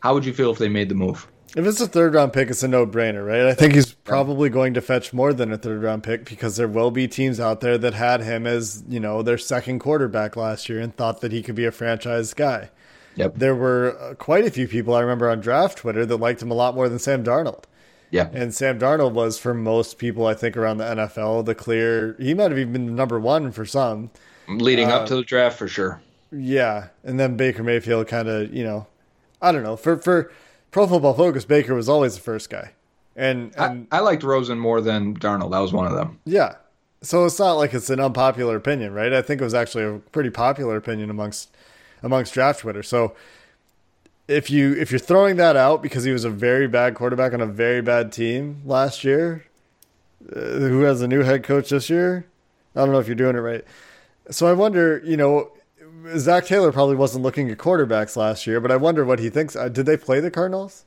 How 0.01 0.15
would 0.15 0.25
you 0.25 0.33
feel 0.33 0.51
if 0.51 0.59
they 0.59 0.69
made 0.69 0.89
the 0.89 0.95
move? 0.95 1.27
If 1.57 1.65
it's 1.67 1.81
a 1.81 1.87
third 1.87 2.15
round 2.15 2.33
pick, 2.33 2.51
it's 2.51 2.65
a 2.65 2.69
no 2.69 2.85
brainer, 2.85 3.25
right? 3.25 3.47
I 3.47 3.55
think 3.55 3.75
he's 3.75 3.93
probably 3.93 4.49
going 4.49 4.75
to 4.75 4.81
fetch 4.81 5.13
more 5.13 5.33
than 5.33 5.53
a 5.53 5.59
third 5.59 5.83
round 5.83 6.03
pick 6.03 6.25
because 6.25 6.57
there 6.57 6.67
will 6.67 6.91
be 6.91 7.07
teams 7.07 7.39
out 7.39 7.61
there 7.61 7.79
that 7.79 7.95
had 7.95 8.23
him 8.23 8.45
as, 8.47 8.83
you 8.89 8.99
know, 8.99 9.23
their 9.23 9.39
second 9.39 9.79
quarterback 9.79 10.37
last 10.37 10.69
year 10.69 10.81
and 10.81 10.95
thought 10.97 11.21
that 11.21 11.31
he 11.31 11.43
could 11.43 11.55
be 11.55 11.65
a 11.65 11.71
franchise 11.71 12.35
guy. 12.35 12.71
Yep. 13.15 13.35
There 13.37 13.55
were 13.55 13.97
uh, 14.01 14.15
quite 14.15 14.45
a 14.45 14.51
few 14.51 14.67
people 14.67 14.95
I 14.95 15.01
remember 15.01 15.31
on 15.31 15.41
draft 15.41 15.79
Twitter 15.79 16.05
that 16.05 16.17
liked 16.17 16.43
him 16.43 16.51
a 16.51 16.55
lot 16.55 16.75
more 16.75 16.89
than 16.89 16.99
Sam 16.99 17.23
Darnold. 17.23 17.65
Yep. 18.15 18.33
And 18.33 18.55
Sam 18.55 18.79
Darnold 18.79 19.11
was, 19.11 19.39
for 19.39 19.53
most 19.55 19.99
people, 19.99 20.25
I 20.25 20.35
think, 20.35 20.57
around 20.57 20.79
the 20.79 20.85
NFL, 20.85 21.45
the 21.47 21.55
clear, 21.57 22.15
he 22.21 22.33
might 22.33 22.53
have 22.53 22.59
even 22.61 22.73
been 22.73 22.87
the 22.87 22.93
number 22.93 23.19
one 23.19 23.51
for 23.51 23.67
some. 23.67 24.13
Leading 24.47 24.89
Uh, 24.89 24.99
up 24.99 25.07
to 25.09 25.17
the 25.17 25.25
draft 25.25 25.59
for 25.59 25.67
sure. 25.67 26.01
Yeah. 26.31 26.89
And 27.03 27.19
then 27.19 27.37
Baker 27.37 27.65
Mayfield 27.65 28.07
kind 28.07 28.29
of, 28.29 28.55
you 28.55 28.63
know, 28.63 28.87
I 29.43 29.51
don't 29.51 29.65
know. 29.65 29.75
For, 29.75 29.97
for 29.97 30.31
Pro 30.71 30.87
Football 30.87 31.15
Focus, 31.15 31.45
Baker 31.45 31.75
was 31.75 31.89
always 31.89 32.15
the 32.15 32.21
first 32.21 32.51
guy. 32.51 32.71
And, 33.17 33.53
and 33.57 33.89
I, 33.91 33.97
I 33.97 34.01
liked 34.01 34.23
Rosen 34.23 34.61
more 34.61 34.81
than 34.81 35.17
Darnold. 35.19 35.51
That 35.51 35.59
was 35.59 35.73
one 35.73 35.87
of 35.89 35.95
them. 35.95 36.21
Yeah. 36.25 36.55
So 37.03 37.25
it's 37.25 37.41
not 37.41 37.55
like 37.55 37.75
it's 37.75 37.91
an 37.91 37.99
unpopular 37.99 38.55
opinion, 38.55 38.93
right? 38.95 39.13
I 39.13 39.23
think 39.23 39.41
it 39.41 39.45
was 39.45 39.55
actually 39.55 39.85
a 39.85 39.99
pretty 40.13 40.31
popular 40.31 40.77
opinion 40.77 41.11
amongst 41.11 41.51
amongst 42.03 42.33
draft 42.33 42.61
Twitter. 42.61 42.83
So 42.85 43.15
if 44.29 44.51
you 44.51 44.73
if 44.75 44.91
you're 44.91 44.99
throwing 44.99 45.37
that 45.37 45.57
out 45.57 45.83
because 45.83 46.05
he 46.05 46.13
was 46.13 46.25
a 46.25 46.31
very 46.31 46.67
bad 46.67 46.95
quarterback 46.95 47.33
on 47.33 47.41
a 47.41 47.47
very 47.47 47.83
bad 47.83 48.13
team 48.13 48.63
last 48.65 49.05
year, 49.05 49.45
uh, 50.35 50.39
who 50.41 50.81
has 50.83 51.01
a 51.03 51.09
new 51.09 51.23
head 51.23 51.43
coach 51.43 51.71
this 51.71 51.91
year, 51.91 52.27
I 52.75 52.81
don't 52.81 52.93
know 52.93 52.99
if 53.01 53.07
you're 53.07 53.15
doing 53.17 53.37
it 53.37 53.41
right. 53.41 53.65
So 54.31 54.47
I 54.47 54.53
wonder, 54.55 55.03
you 55.05 55.17
know, 55.17 55.51
Zac 56.17 56.47
Taylor 56.47 56.73
probably 56.73 56.97
wasn't 56.97 57.23
looking 57.25 57.51
at 57.51 57.59
quarterbacks 57.59 58.17
last 58.17 58.47
year, 58.47 58.61
but 58.61 58.71
I 58.71 58.77
wonder 58.77 59.05
what 59.05 59.19
he 59.19 59.29
thinks. 59.31 59.55
Uh, 59.57 59.69
did 59.69 59.87
they 59.87 59.97
play 59.97 60.21
the 60.21 60.31
Cardinals? 60.31 60.85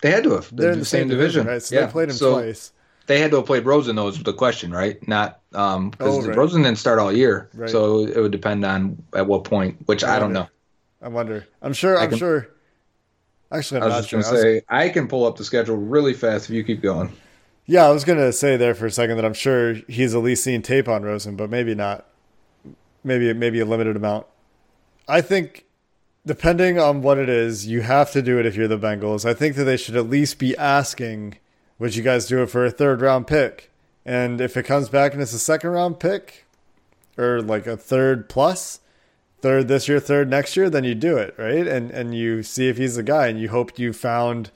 They 0.00 0.10
had 0.10 0.24
to 0.24 0.30
have. 0.32 0.54
They're 0.54 0.72
in 0.72 0.78
the 0.78 0.84
same 0.84 1.08
division, 1.08 1.46
right? 1.46 1.62
So 1.62 1.74
they 1.74 1.86
played 1.90 2.08
him 2.08 2.14
so 2.14 2.32
twice. 2.34 2.72
They 3.06 3.20
had 3.20 3.30
to 3.30 3.38
have 3.38 3.46
played 3.46 3.64
Rosen, 3.64 3.96
though, 3.96 4.08
is 4.08 4.22
the 4.22 4.34
question, 4.34 4.70
right? 4.70 5.06
Not 5.08 5.40
um 5.54 5.90
because 5.90 6.24
Oh, 6.24 6.28
right. 6.28 6.36
Rosen 6.36 6.62
didn't 6.62 6.78
start 6.78 6.98
all 6.98 7.10
year, 7.10 7.48
Right. 7.54 7.70
so 7.70 8.00
it 8.06 8.16
would 8.18 8.32
depend 8.32 8.64
on 8.64 9.02
at 9.14 9.26
what 9.26 9.44
point. 9.44 9.78
Which 9.86 10.04
I 10.04 10.18
don't 10.18 10.32
know. 10.32 10.46
I 11.02 11.08
wonder. 11.08 11.46
I'm 11.62 11.72
sure. 11.72 11.98
I 11.98 12.04
I'm 12.04 12.10
can- 12.10 12.18
sure. 12.18 12.48
Actually, 13.50 13.80
I 13.80 13.84
I'm 13.84 13.88
was 13.90 13.94
not 13.94 13.98
just 14.00 14.10
sure. 14.10 14.20
gonna 14.20 14.28
I 14.28 14.32
was- 14.32 14.42
say 14.42 14.62
I 14.68 14.88
can 14.90 15.08
pull 15.08 15.24
up 15.26 15.36
the 15.36 15.44
schedule 15.44 15.76
really 15.76 16.12
fast 16.14 16.50
if 16.50 16.54
you 16.54 16.62
keep 16.64 16.82
going. 16.82 17.12
yeah, 17.66 17.86
I 17.86 17.90
was 17.90 18.04
gonna 18.04 18.32
say 18.32 18.56
there 18.56 18.74
for 18.74 18.86
a 18.86 18.90
second 18.90 19.16
that 19.16 19.24
I'm 19.24 19.34
sure 19.34 19.74
he's 19.88 20.14
at 20.14 20.22
least 20.22 20.44
seen 20.44 20.62
tape 20.62 20.88
on 20.88 21.02
Rosen, 21.02 21.36
but 21.36 21.48
maybe 21.50 21.74
not. 21.74 22.06
Maybe 23.04 23.32
maybe 23.32 23.60
a 23.60 23.64
limited 23.64 23.96
amount. 23.96 24.26
I 25.08 25.20
think, 25.22 25.64
depending 26.26 26.78
on 26.78 27.00
what 27.00 27.16
it 27.16 27.28
is, 27.28 27.66
you 27.66 27.80
have 27.82 28.10
to 28.12 28.20
do 28.20 28.38
it 28.38 28.44
if 28.44 28.54
you're 28.56 28.68
the 28.68 28.78
Bengals. 28.78 29.24
I 29.24 29.32
think 29.32 29.54
that 29.56 29.64
they 29.64 29.76
should 29.78 29.96
at 29.96 30.10
least 30.10 30.38
be 30.38 30.54
asking, 30.58 31.38
"Would 31.78 31.94
you 31.96 32.02
guys 32.02 32.26
do 32.26 32.42
it 32.42 32.50
for 32.50 32.66
a 32.66 32.70
third 32.70 33.00
round 33.00 33.26
pick?" 33.28 33.70
And 34.04 34.40
if 34.40 34.56
it 34.56 34.64
comes 34.64 34.88
back 34.90 35.12
and 35.14 35.22
it's 35.22 35.32
a 35.32 35.38
second 35.38 35.70
round 35.70 36.00
pick, 36.00 36.44
or 37.16 37.40
like 37.40 37.66
a 37.66 37.76
third 37.76 38.28
plus, 38.28 38.80
third 39.40 39.68
this 39.68 39.88
year, 39.88 40.00
third 40.00 40.28
next 40.28 40.56
year, 40.56 40.68
then 40.70 40.84
you 40.84 40.94
do 40.94 41.16
it, 41.16 41.34
right? 41.38 41.66
And 41.66 41.90
and 41.90 42.14
you 42.14 42.42
see 42.42 42.68
if 42.68 42.76
he's 42.76 42.96
the 42.96 43.02
guy, 43.02 43.28
and 43.28 43.40
you 43.40 43.48
hope 43.48 43.78
you 43.78 43.92
found 43.92 44.50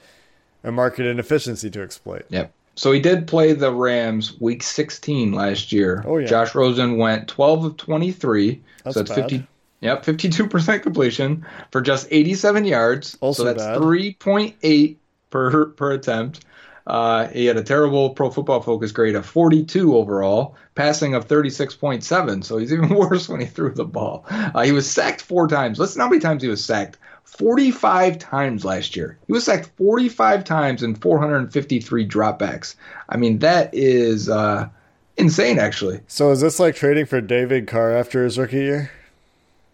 a 0.65 0.73
market 0.73 1.07
inefficiency 1.07 1.71
to 1.71 1.83
exploit. 1.83 2.27
Yep. 2.29 2.53
So 2.75 2.93
he 2.93 3.01
did 3.01 3.27
play 3.27 3.53
the 3.53 3.73
Rams 3.73 4.41
week 4.41 4.63
16 4.63 5.33
last 5.33 5.73
year. 5.73 6.03
Oh, 6.07 6.17
yeah. 6.17 6.27
Josh 6.27 6.55
Rosen 6.55 6.97
went 6.97 7.29
12 7.29 7.65
of 7.67 7.77
23. 7.77 8.63
That's 8.83 8.95
so 8.95 9.01
it's 9.03 9.11
bad. 9.11 9.31
50 9.31 9.47
Yep, 9.83 10.05
52% 10.05 10.83
completion 10.83 11.45
for 11.73 11.81
just 11.81 12.07
87 12.09 12.65
yards. 12.65 13.19
Also 13.21 13.43
so 13.43 13.53
that's 13.53 13.65
bad. 13.65 13.79
3.8 13.79 14.97
per 15.31 15.67
per 15.67 15.93
attempt. 15.93 16.45
Uh, 16.87 17.29
he 17.29 17.47
had 17.47 17.57
a 17.57 17.63
terrible 17.63 18.11
Pro 18.11 18.31
Football 18.31 18.61
Focus 18.61 18.93
grade 18.93 19.15
of 19.15 19.27
42 19.27 19.97
overall, 19.97 20.57
passing 20.75 21.15
of 21.15 21.29
36.7. 21.29 22.45
So 22.45 22.59
he's 22.59 22.73
even 22.73 22.89
worse 22.95 23.29
when 23.29 23.41
he 23.41 23.47
threw 23.47 23.73
the 23.73 23.85
ball. 23.85 24.25
Uh, 24.29 24.63
he 24.63 24.73
was 24.73 24.91
sacked 24.91 25.21
four 25.21 25.49
times. 25.49 25.79
Listen 25.79 26.01
how 26.01 26.09
many 26.09 26.21
times 26.21 26.43
he 26.43 26.49
was 26.49 26.65
sacked. 26.65 26.99
45 27.25 28.19
times 28.19 28.65
last 28.65 28.95
year. 28.95 29.17
He 29.27 29.33
was 29.33 29.45
sacked 29.45 29.71
45 29.79 30.45
times 30.45 30.83
and 30.83 31.01
453 31.01 32.07
dropbacks. 32.07 32.75
I 33.09 33.17
mean, 33.17 33.39
that 33.39 33.71
is 33.73 34.29
uh, 34.29 34.69
insane, 35.17 35.59
actually. 35.59 36.01
So 36.09 36.31
is 36.31 36.41
this 36.41 36.61
like 36.61 36.75
trading 36.75 37.07
for 37.07 37.21
David 37.21 37.67
Carr 37.67 37.97
after 37.97 38.25
his 38.25 38.39
rookie 38.39 38.57
year? 38.57 38.91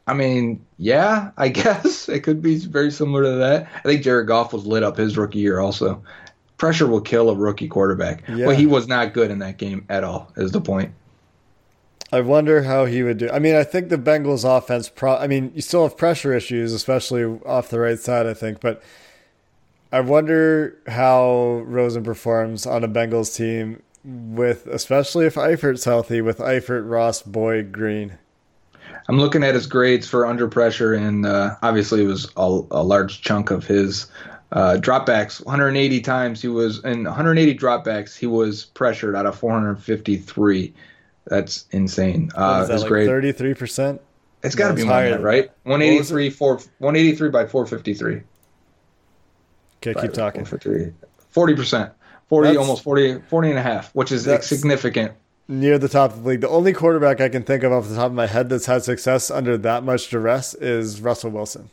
I 0.06 0.14
mean, 0.14 0.64
yeah, 0.78 1.32
I 1.36 1.48
guess 1.50 2.08
it 2.08 2.20
could 2.20 2.40
be 2.42 2.56
very 2.56 2.90
similar 2.90 3.24
to 3.24 3.30
that. 3.38 3.68
I 3.74 3.80
think 3.80 4.02
Jared 4.02 4.28
Goff 4.28 4.52
was 4.52 4.66
lit 4.66 4.82
up 4.82 4.96
his 4.96 5.16
rookie 5.16 5.40
year 5.40 5.60
also. 5.60 6.02
Pressure 6.58 6.86
will 6.86 7.00
kill 7.00 7.30
a 7.30 7.34
rookie 7.34 7.68
quarterback. 7.68 8.22
Yeah. 8.28 8.46
Well, 8.46 8.56
he 8.56 8.66
was 8.66 8.86
not 8.88 9.14
good 9.14 9.30
in 9.30 9.38
that 9.38 9.56
game 9.56 9.84
at 9.88 10.04
all, 10.04 10.32
is 10.36 10.52
the 10.52 10.60
point. 10.60 10.92
I 12.10 12.20
wonder 12.20 12.62
how 12.62 12.86
he 12.86 13.02
would 13.02 13.18
do. 13.18 13.30
I 13.30 13.38
mean, 13.38 13.54
I 13.54 13.64
think 13.64 13.90
the 13.90 13.98
Bengals 13.98 14.44
offense 14.44 14.88
pro 14.88 15.16
I 15.16 15.26
mean, 15.26 15.52
you 15.54 15.62
still 15.62 15.82
have 15.82 15.96
pressure 15.96 16.32
issues, 16.32 16.72
especially 16.72 17.24
off 17.44 17.68
the 17.68 17.78
right 17.78 17.98
side, 17.98 18.26
I 18.26 18.34
think, 18.34 18.60
but 18.60 18.82
I 19.92 20.00
wonder 20.00 20.78
how 20.86 21.62
Rosen 21.66 22.04
performs 22.04 22.66
on 22.66 22.82
a 22.82 22.88
Bengals 22.88 23.34
team 23.36 23.82
with 24.04 24.66
especially 24.66 25.26
if 25.26 25.34
Eifert's 25.34 25.84
healthy 25.84 26.20
with 26.20 26.38
Eifert, 26.38 26.88
Ross, 26.88 27.22
Boyd, 27.22 27.72
Green. 27.72 28.18
I'm 29.08 29.18
looking 29.18 29.42
at 29.42 29.54
his 29.54 29.66
grades 29.66 30.06
for 30.06 30.26
under 30.26 30.48
pressure, 30.48 30.92
and 30.92 31.24
uh, 31.24 31.56
obviously 31.62 32.04
it 32.04 32.06
was 32.06 32.30
a, 32.36 32.60
a 32.70 32.82
large 32.82 33.22
chunk 33.22 33.50
of 33.50 33.66
his 33.66 34.06
uh, 34.52 34.76
dropbacks. 34.80 35.44
180 35.44 36.00
times 36.00 36.40
he 36.42 36.48
was 36.48 36.82
in 36.84 37.04
180 37.04 37.56
dropbacks 37.58 38.16
he 38.16 38.26
was 38.26 38.64
pressured 38.64 39.14
out 39.14 39.26
of 39.26 39.38
453. 39.38 40.72
That's 41.26 41.66
insane. 41.70 42.30
Uh, 42.34 42.60
is 42.62 42.68
that, 42.68 42.80
like 42.80 42.88
grade, 42.88 43.06
thirty 43.06 43.32
three 43.32 43.54
percent? 43.54 44.00
it's 44.42 44.54
got 44.54 44.68
to 44.68 44.74
be 44.74 44.84
higher 44.84 45.10
than 45.10 45.22
right? 45.22 45.44
that. 45.44 45.68
One 45.68 45.80
What 45.80 45.86
was 45.86 45.94
eighty 45.94 46.04
three 46.04 46.30
four 46.30 46.60
one 46.78 46.96
eighty 46.96 47.14
three 47.14 47.28
by 47.28 47.46
four 47.46 47.66
fifty 47.66 47.94
three. 47.94 48.22
Okay, 49.82 50.00
keep 50.00 50.12
talking. 50.12 50.44
40 50.44 51.54
percent, 51.54 51.92
40 52.28 52.48
That's- 52.48 52.60
almost 52.60 52.82
40, 52.82 53.20
40 53.28 53.50
and 53.50 53.58
a 53.58 53.62
half, 53.62 53.94
which 53.94 54.10
is 54.10 54.24
significant. 54.44 55.12
Near 55.46 55.78
the 55.78 55.88
top 55.88 56.12
of 56.12 56.24
the 56.24 56.28
league. 56.30 56.40
The 56.40 56.48
only 56.48 56.72
quarterback 56.72 57.20
I 57.20 57.28
can 57.28 57.42
think 57.42 57.62
of 57.62 57.72
off 57.72 57.88
the 57.88 57.94
top 57.94 58.06
of 58.06 58.12
my 58.12 58.26
head 58.26 58.48
that's 58.48 58.66
had 58.66 58.82
success 58.82 59.30
under 59.30 59.56
that 59.58 59.82
much 59.84 60.10
duress 60.10 60.54
is 60.54 61.00
Russell 61.00 61.30
Wilson. 61.30 61.70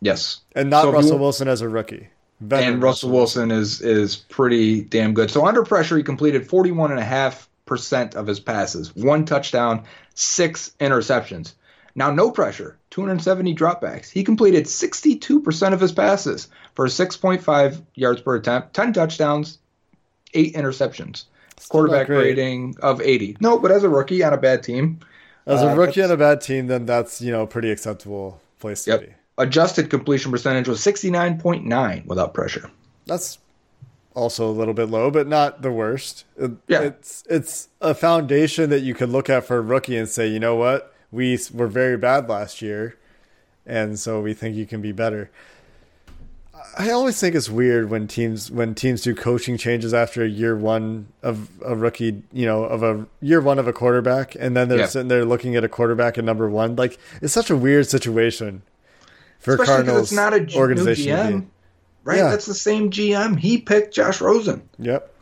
Yes, 0.00 0.40
And 0.54 0.70
not 0.70 0.82
So 0.82 0.92
Russell 0.92 1.12
you- 1.16 1.18
Wilson 1.22 1.48
as 1.48 1.60
a 1.60 1.68
rookie. 1.68 2.08
Veteran 2.40 2.74
and 2.74 2.82
Russell 2.82 3.10
Wilson 3.10 3.50
is 3.50 3.80
is 3.80 4.14
pretty 4.16 4.82
damn 4.82 5.12
good. 5.12 5.28
So 5.30 5.44
under 5.44 5.64
pressure, 5.64 5.96
he 5.96 6.04
completed 6.04 6.46
41.5% 6.48 8.14
of 8.14 8.26
his 8.26 8.38
passes, 8.40 8.94
one 8.94 9.24
touchdown, 9.24 9.82
six 10.14 10.72
interceptions. 10.80 11.54
Now, 11.96 12.12
no 12.12 12.30
pressure, 12.30 12.76
270 12.90 13.54
dropbacks. 13.56 14.08
He 14.08 14.22
completed 14.22 14.66
62% 14.68 15.72
of 15.74 15.80
his 15.80 15.90
passes 15.90 16.46
for 16.76 16.86
6.5 16.86 17.82
yards 17.96 18.20
per 18.20 18.36
attempt, 18.36 18.72
10 18.74 18.92
touchdowns, 18.92 19.58
eight 20.34 20.54
interceptions. 20.54 21.24
Still 21.56 21.70
Quarterback 21.70 22.08
rating 22.08 22.76
of 22.82 23.00
80. 23.00 23.36
No, 23.40 23.58
but 23.58 23.72
as 23.72 23.82
a 23.82 23.88
rookie 23.88 24.22
on 24.22 24.32
a 24.32 24.36
bad 24.38 24.62
team, 24.62 25.00
As 25.44 25.62
a 25.62 25.70
Uh, 25.72 25.74
rookie 25.76 26.02
on 26.02 26.10
a 26.10 26.16
bad 26.18 26.42
team, 26.42 26.66
then 26.66 26.84
that's, 26.84 27.22
you 27.22 27.32
know, 27.32 27.46
pretty 27.46 27.70
acceptable 27.70 28.38
place 28.60 28.84
to 28.84 28.90
Yep. 28.90 29.00
be. 29.00 29.06
Adjusted 29.38 29.88
completion 29.88 30.30
percentage 30.30 30.68
was 30.68 30.80
69.9 30.80 32.06
without 32.06 32.34
pressure. 32.34 32.70
That's 33.06 33.38
also 34.14 34.48
a 34.48 34.52
little 34.52 34.74
bit 34.74 34.90
low, 34.90 35.10
but 35.10 35.26
not 35.26 35.62
the 35.62 35.70
worst. 35.72 36.24
Yeah. 36.66 36.80
It's 36.82 37.24
it's 37.30 37.68
a 37.80 37.94
foundation 37.94 38.68
that 38.70 38.80
you 38.80 38.94
could 38.94 39.08
look 39.08 39.30
at 39.30 39.44
for 39.44 39.56
a 39.56 39.60
rookie 39.62 39.96
and 39.96 40.08
say, 40.08 40.26
you 40.26 40.40
know 40.40 40.56
what, 40.56 40.92
we 41.10 41.38
were 41.54 41.68
very 41.68 41.96
bad 41.96 42.28
last 42.28 42.60
year, 42.60 42.98
and 43.64 43.98
so 43.98 44.20
we 44.20 44.34
think 44.34 44.56
you 44.56 44.66
can 44.66 44.82
be 44.82 44.92
better. 44.92 45.30
I 46.76 46.90
always 46.90 47.18
think 47.18 47.34
it's 47.34 47.48
weird 47.48 47.90
when 47.90 48.06
teams 48.08 48.50
when 48.50 48.74
teams 48.74 49.02
do 49.02 49.14
coaching 49.14 49.56
changes 49.56 49.94
after 49.94 50.22
a 50.22 50.28
year 50.28 50.56
one 50.56 51.08
of 51.22 51.48
a 51.64 51.74
rookie, 51.74 52.22
you 52.32 52.44
know, 52.46 52.64
of 52.64 52.82
a 52.82 53.06
year 53.20 53.40
one 53.40 53.58
of 53.58 53.66
a 53.66 53.72
quarterback, 53.72 54.34
and 54.38 54.56
then 54.56 54.68
they're 54.68 54.78
Yeah. 54.80 54.86
sitting 54.86 55.08
there 55.08 55.24
looking 55.24 55.56
at 55.56 55.64
a 55.64 55.68
quarterback 55.68 56.18
at 56.18 56.24
number 56.24 56.48
one. 56.48 56.76
Like 56.76 56.98
it's 57.22 57.32
such 57.32 57.50
a 57.50 57.56
weird 57.56 57.86
situation 57.88 58.62
for 59.38 59.54
Especially 59.54 59.74
Cardinals 59.74 60.02
it's 60.02 60.12
not 60.12 60.34
a 60.34 60.56
organization. 60.56 61.16
GM, 61.16 61.46
right? 62.04 62.18
Yeah. 62.18 62.30
That's 62.30 62.46
the 62.46 62.54
same 62.54 62.90
GM. 62.90 63.38
He 63.38 63.58
picked 63.58 63.94
Josh 63.94 64.20
Rosen. 64.20 64.68
Yep. 64.78 65.14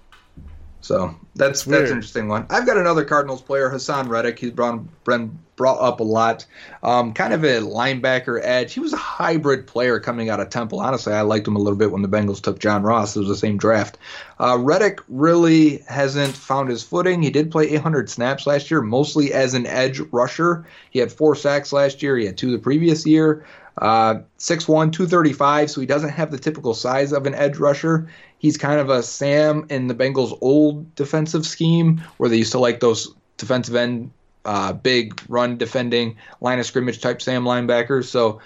So 0.80 1.16
that's 1.34 1.64
that's 1.64 1.90
an 1.90 1.96
interesting 1.96 2.28
one. 2.28 2.46
I've 2.48 2.64
got 2.64 2.76
another 2.76 3.04
Cardinals 3.04 3.42
player, 3.42 3.68
Haason 3.70 4.08
Reddick. 4.08 4.38
He's 4.38 4.52
brought, 4.52 5.04
been 5.04 5.36
brought 5.56 5.80
up 5.80 5.98
a 5.98 6.04
lot. 6.04 6.46
Um, 6.82 7.12
kind 7.12 7.32
of 7.32 7.42
a 7.42 7.60
linebacker 7.60 8.40
edge. 8.40 8.72
He 8.72 8.80
was 8.80 8.92
a 8.92 8.98
hybrid 8.98 9.66
player 9.66 9.98
coming 9.98 10.30
out 10.30 10.38
of 10.38 10.50
Temple. 10.50 10.78
Honestly, 10.78 11.12
I 11.12 11.22
liked 11.22 11.48
him 11.48 11.56
a 11.56 11.58
little 11.58 11.78
bit 11.78 11.90
when 11.90 12.02
the 12.02 12.08
Bengals 12.08 12.40
took 12.40 12.60
John 12.60 12.84
Ross. 12.84 13.16
It 13.16 13.20
was 13.20 13.28
the 13.28 13.36
same 13.36 13.56
draft. 13.56 13.98
Uh, 14.38 14.58
Reddick 14.60 15.00
really 15.08 15.78
hasn't 15.88 16.34
found 16.34 16.68
his 16.68 16.84
footing. 16.84 17.20
He 17.20 17.30
did 17.30 17.50
play 17.50 17.68
800 17.70 18.08
snaps 18.08 18.46
last 18.46 18.70
year, 18.70 18.80
mostly 18.80 19.32
as 19.32 19.54
an 19.54 19.66
edge 19.66 19.98
rusher. 20.12 20.66
He 20.90 21.00
had 21.00 21.10
four 21.10 21.34
sacks 21.34 21.72
last 21.72 22.02
year. 22.02 22.16
He 22.16 22.26
had 22.26 22.38
two 22.38 22.52
the 22.52 22.58
previous 22.58 23.04
year. 23.04 23.44
Uh, 23.78 24.20
6'1", 24.38 24.92
235, 24.92 25.70
so 25.70 25.80
he 25.80 25.86
doesn't 25.86 26.10
have 26.10 26.30
the 26.30 26.38
typical 26.38 26.72
size 26.74 27.12
of 27.12 27.26
an 27.26 27.34
edge 27.34 27.58
rusher. 27.58 28.08
He's 28.38 28.56
kind 28.56 28.80
of 28.80 28.88
a 28.88 29.02
Sam 29.02 29.66
in 29.68 29.86
the 29.86 29.94
Bengals' 29.94 30.36
old 30.40 30.94
defensive 30.94 31.46
scheme, 31.46 32.02
where 32.16 32.30
they 32.30 32.38
used 32.38 32.52
to 32.52 32.58
like 32.58 32.80
those 32.80 33.14
defensive 33.36 33.74
end, 33.74 34.10
uh, 34.44 34.72
big 34.72 35.20
run 35.28 35.58
defending 35.58 36.16
line 36.40 36.58
of 36.58 36.66
scrimmage 36.66 37.00
type 37.00 37.20
Sam 37.20 37.44
linebackers. 37.44 38.04
So 38.04 38.40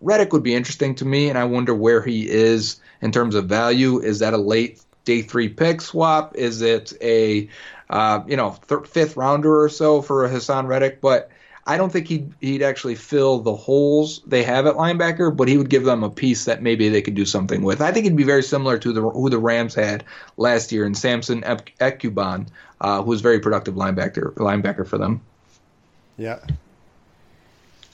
Reddick 0.00 0.32
would 0.32 0.42
be 0.42 0.54
interesting 0.54 0.94
to 0.96 1.04
me, 1.04 1.28
and 1.28 1.38
I 1.38 1.44
wonder 1.44 1.74
where 1.74 2.02
he 2.02 2.28
is 2.28 2.80
in 3.00 3.12
terms 3.12 3.34
of 3.34 3.46
value. 3.46 4.00
Is 4.00 4.18
that 4.20 4.34
a 4.34 4.38
late 4.38 4.80
day 5.04 5.22
three 5.22 5.48
pick 5.48 5.80
swap? 5.80 6.34
Is 6.36 6.62
it 6.62 6.92
a 7.00 7.48
uh, 7.88 8.22
you 8.26 8.36
know 8.36 8.56
th- 8.68 8.86
fifth 8.86 9.16
rounder 9.16 9.62
or 9.62 9.68
so 9.68 10.02
for 10.02 10.24
a 10.24 10.28
Haason 10.28 10.66
Reddick? 10.66 11.00
But 11.00 11.30
I 11.66 11.76
don't 11.76 11.92
think 11.92 12.06
he'd 12.06 12.32
he'd 12.40 12.62
actually 12.62 12.94
fill 12.94 13.40
the 13.40 13.54
holes 13.54 14.20
they 14.26 14.44
have 14.44 14.66
at 14.66 14.76
linebacker, 14.76 15.36
but 15.36 15.48
he 15.48 15.58
would 15.58 15.68
give 15.68 15.84
them 15.84 16.04
a 16.04 16.10
piece 16.10 16.44
that 16.44 16.62
maybe 16.62 16.88
they 16.88 17.02
could 17.02 17.16
do 17.16 17.24
something 17.24 17.62
with. 17.62 17.80
I 17.80 17.90
think 17.90 18.06
it'd 18.06 18.16
be 18.16 18.24
very 18.24 18.42
similar 18.42 18.78
to 18.78 18.92
the 18.92 19.02
who 19.02 19.28
the 19.28 19.38
Rams 19.38 19.74
had 19.74 20.04
last 20.36 20.70
year 20.70 20.86
in 20.86 20.94
Samson 20.94 21.42
Ebukam, 21.42 22.46
uh, 22.80 23.02
who 23.02 23.10
was 23.10 23.20
very 23.20 23.40
productive 23.40 23.74
linebacker 23.74 24.34
linebacker 24.34 24.86
for 24.86 24.96
them. 24.96 25.20
Yeah. 26.16 26.38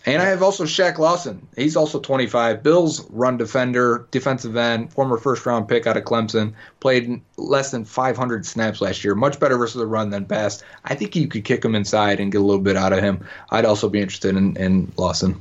And 0.05 0.21
I 0.21 0.27
have 0.27 0.43
also 0.43 0.65
Shaq 0.65 0.99
Lawson. 0.99 1.47
He's 1.57 1.77
also 1.77 2.01
25. 2.01 2.63
Bills 2.63 3.09
run 3.11 3.37
defender, 3.37 4.09
defensive 4.11 4.57
end, 4.57 4.93
former 4.93 5.17
first 5.17 5.47
round 5.47 5.69
pick 5.69 5.87
out 5.87 5.97
of 5.97 6.05
Clemson. 6.05 6.55
Played 6.81 7.21
less 7.37 7.71
than 7.71 7.85
500 7.85 8.45
snaps 8.45 8.81
last 8.81 9.05
year. 9.05 9.15
Much 9.15 9.39
better 9.39 9.57
versus 9.57 9.79
the 9.79 9.87
run 9.87 10.11
than 10.11 10.25
pass. 10.25 10.63
I 10.85 10.97
think 10.97 11.15
you 11.15 11.29
could 11.29 11.45
kick 11.45 11.65
him 11.65 11.77
inside 11.77 12.19
and 12.19 12.33
get 12.33 12.41
a 12.41 12.45
little 12.45 12.63
bit 12.63 12.77
out 12.77 12.93
of 12.93 12.99
him. 12.99 13.25
I'd 13.51 13.65
also 13.65 13.89
be 13.89 14.01
interested 14.01 14.37
in, 14.37 14.57
in 14.57 14.93
Lawson. 14.97 15.41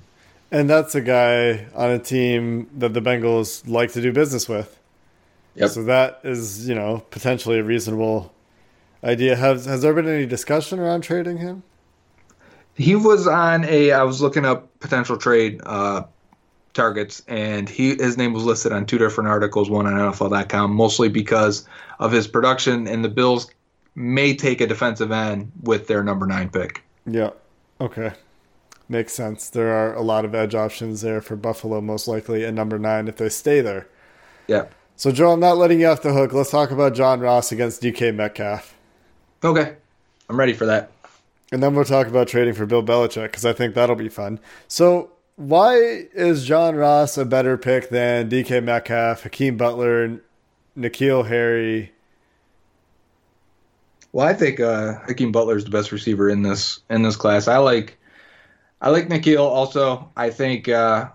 And 0.52 0.70
that's 0.70 0.94
a 0.94 1.02
guy 1.02 1.66
on 1.74 1.90
a 1.90 2.00
team 2.00 2.70
that 2.78 2.94
the 2.94 3.02
Bengals 3.02 3.68
like 3.68 3.94
to 3.94 4.02
do 4.02 4.12
business 4.12 4.48
with. 4.48 4.78
Yep. 5.56 5.70
So 5.72 5.84
that 5.84 6.20
is, 6.24 6.68
you 6.68 6.76
know, 6.76 7.04
potentially 7.10 7.58
a 7.58 7.64
reasonable 7.64 8.34
idea. 9.04 9.36
Has 9.36 9.66
has 9.66 9.82
there 9.82 9.94
been 9.94 10.08
any 10.08 10.26
discussion 10.26 10.80
around 10.80 11.02
trading 11.02 11.38
him? 11.38 11.64
He 12.76 12.96
was 12.96 13.28
on 13.28 13.66
a. 13.66 13.92
I 13.92 14.04
was 14.04 14.22
looking 14.22 14.46
up 14.46 14.80
potential 14.80 15.18
trade 15.18 15.62
uh, 15.66 16.04
targets, 16.74 17.22
and 17.28 17.68
he 17.68 17.96
his 17.96 18.18
name 18.18 18.34
was 18.34 18.44
listed 18.44 18.72
on 18.72 18.86
two 18.86 18.98
different 18.98 19.30
articles, 19.30 19.70
one 19.70 19.88
on 19.88 19.94
NFL.com, 19.94 20.74
mostly 20.74 21.10
because 21.10 21.68
of 22.00 22.12
his 22.12 22.28
production. 22.28 22.88
And 22.88 23.04
the 23.04 23.10
Bills 23.10 23.52
may 23.96 24.36
take 24.36 24.62
a 24.62 24.68
defensive 24.68 25.12
end 25.12 25.52
with 25.62 25.88
their 25.88 26.04
number 26.04 26.26
nine 26.26 26.50
pick. 26.50 26.84
Yeah. 27.06 27.32
Okay. 27.80 28.14
Makes 28.88 29.14
sense. 29.14 29.50
There 29.50 29.72
are 29.72 29.96
a 29.96 30.02
lot 30.02 30.26
of 30.26 30.36
edge 30.36 30.54
options 30.54 31.02
there 31.02 31.22
for 31.22 31.36
Buffalo, 31.36 31.82
most 31.82 32.08
likely, 32.08 32.46
at 32.46 32.54
number 32.54 32.78
nine 32.78 33.08
if 33.08 33.18
they 33.18 33.30
stay 33.30 33.62
there. 33.62 33.88
Yeah. 34.48 34.66
So, 34.98 35.12
Joe, 35.12 35.32
I'm 35.32 35.40
not 35.40 35.58
letting 35.58 35.80
you 35.80 35.88
off 35.88 36.02
the 36.02 36.14
hook. 36.14 36.34
Let's 36.34 36.52
talk 36.52 36.72
about 36.72 36.94
John 36.94 37.22
Ross 37.22 37.52
against 37.52 37.82
DK 37.82 38.14
Metcalf. 38.14 38.76
Okay, 39.44 39.76
I'm 40.30 40.38
ready 40.38 40.54
for 40.54 40.66
that. 40.68 40.92
And 41.52 41.62
then 41.62 41.76
we'll 41.76 41.86
talk 41.86 42.08
about 42.08 42.28
trading 42.28 42.54
for 42.54 42.66
Bill 42.66 42.84
Belichick 42.84 43.24
because 43.24 43.46
I 43.46 43.54
think 43.54 43.76
that'll 43.76 43.96
be 43.96 44.10
fun. 44.10 44.40
So, 44.68 45.12
why 45.36 45.76
is 46.14 46.46
John 46.46 46.76
Ross 46.76 47.18
a 47.18 47.26
better 47.26 47.58
pick 47.58 47.90
than 47.90 48.30
DK 48.30 48.64
Metcalf, 48.64 49.24
Hakeem 49.24 49.58
Butler, 49.58 50.22
N'Keal 50.78 51.28
Harry? 51.28 51.92
Well, 54.14 54.28
I 54.28 54.34
think 54.34 54.60
uh, 54.60 55.00
Hakeem 55.08 55.32
Butler 55.32 55.58
is 55.58 55.64
the 55.64 55.70
best 55.72 55.92
receiver 55.92 56.30
in 56.30 56.42
this 56.42 56.80
in 56.90 57.02
this 57.02 57.16
class. 57.16 57.48
I 57.48 57.58
like 57.58 57.98
I 58.82 58.90
like 58.90 59.10
Nikhil 59.10 59.44
also. 59.44 60.10
I 60.16 60.30
think 60.30 60.68
uh, 60.68 61.10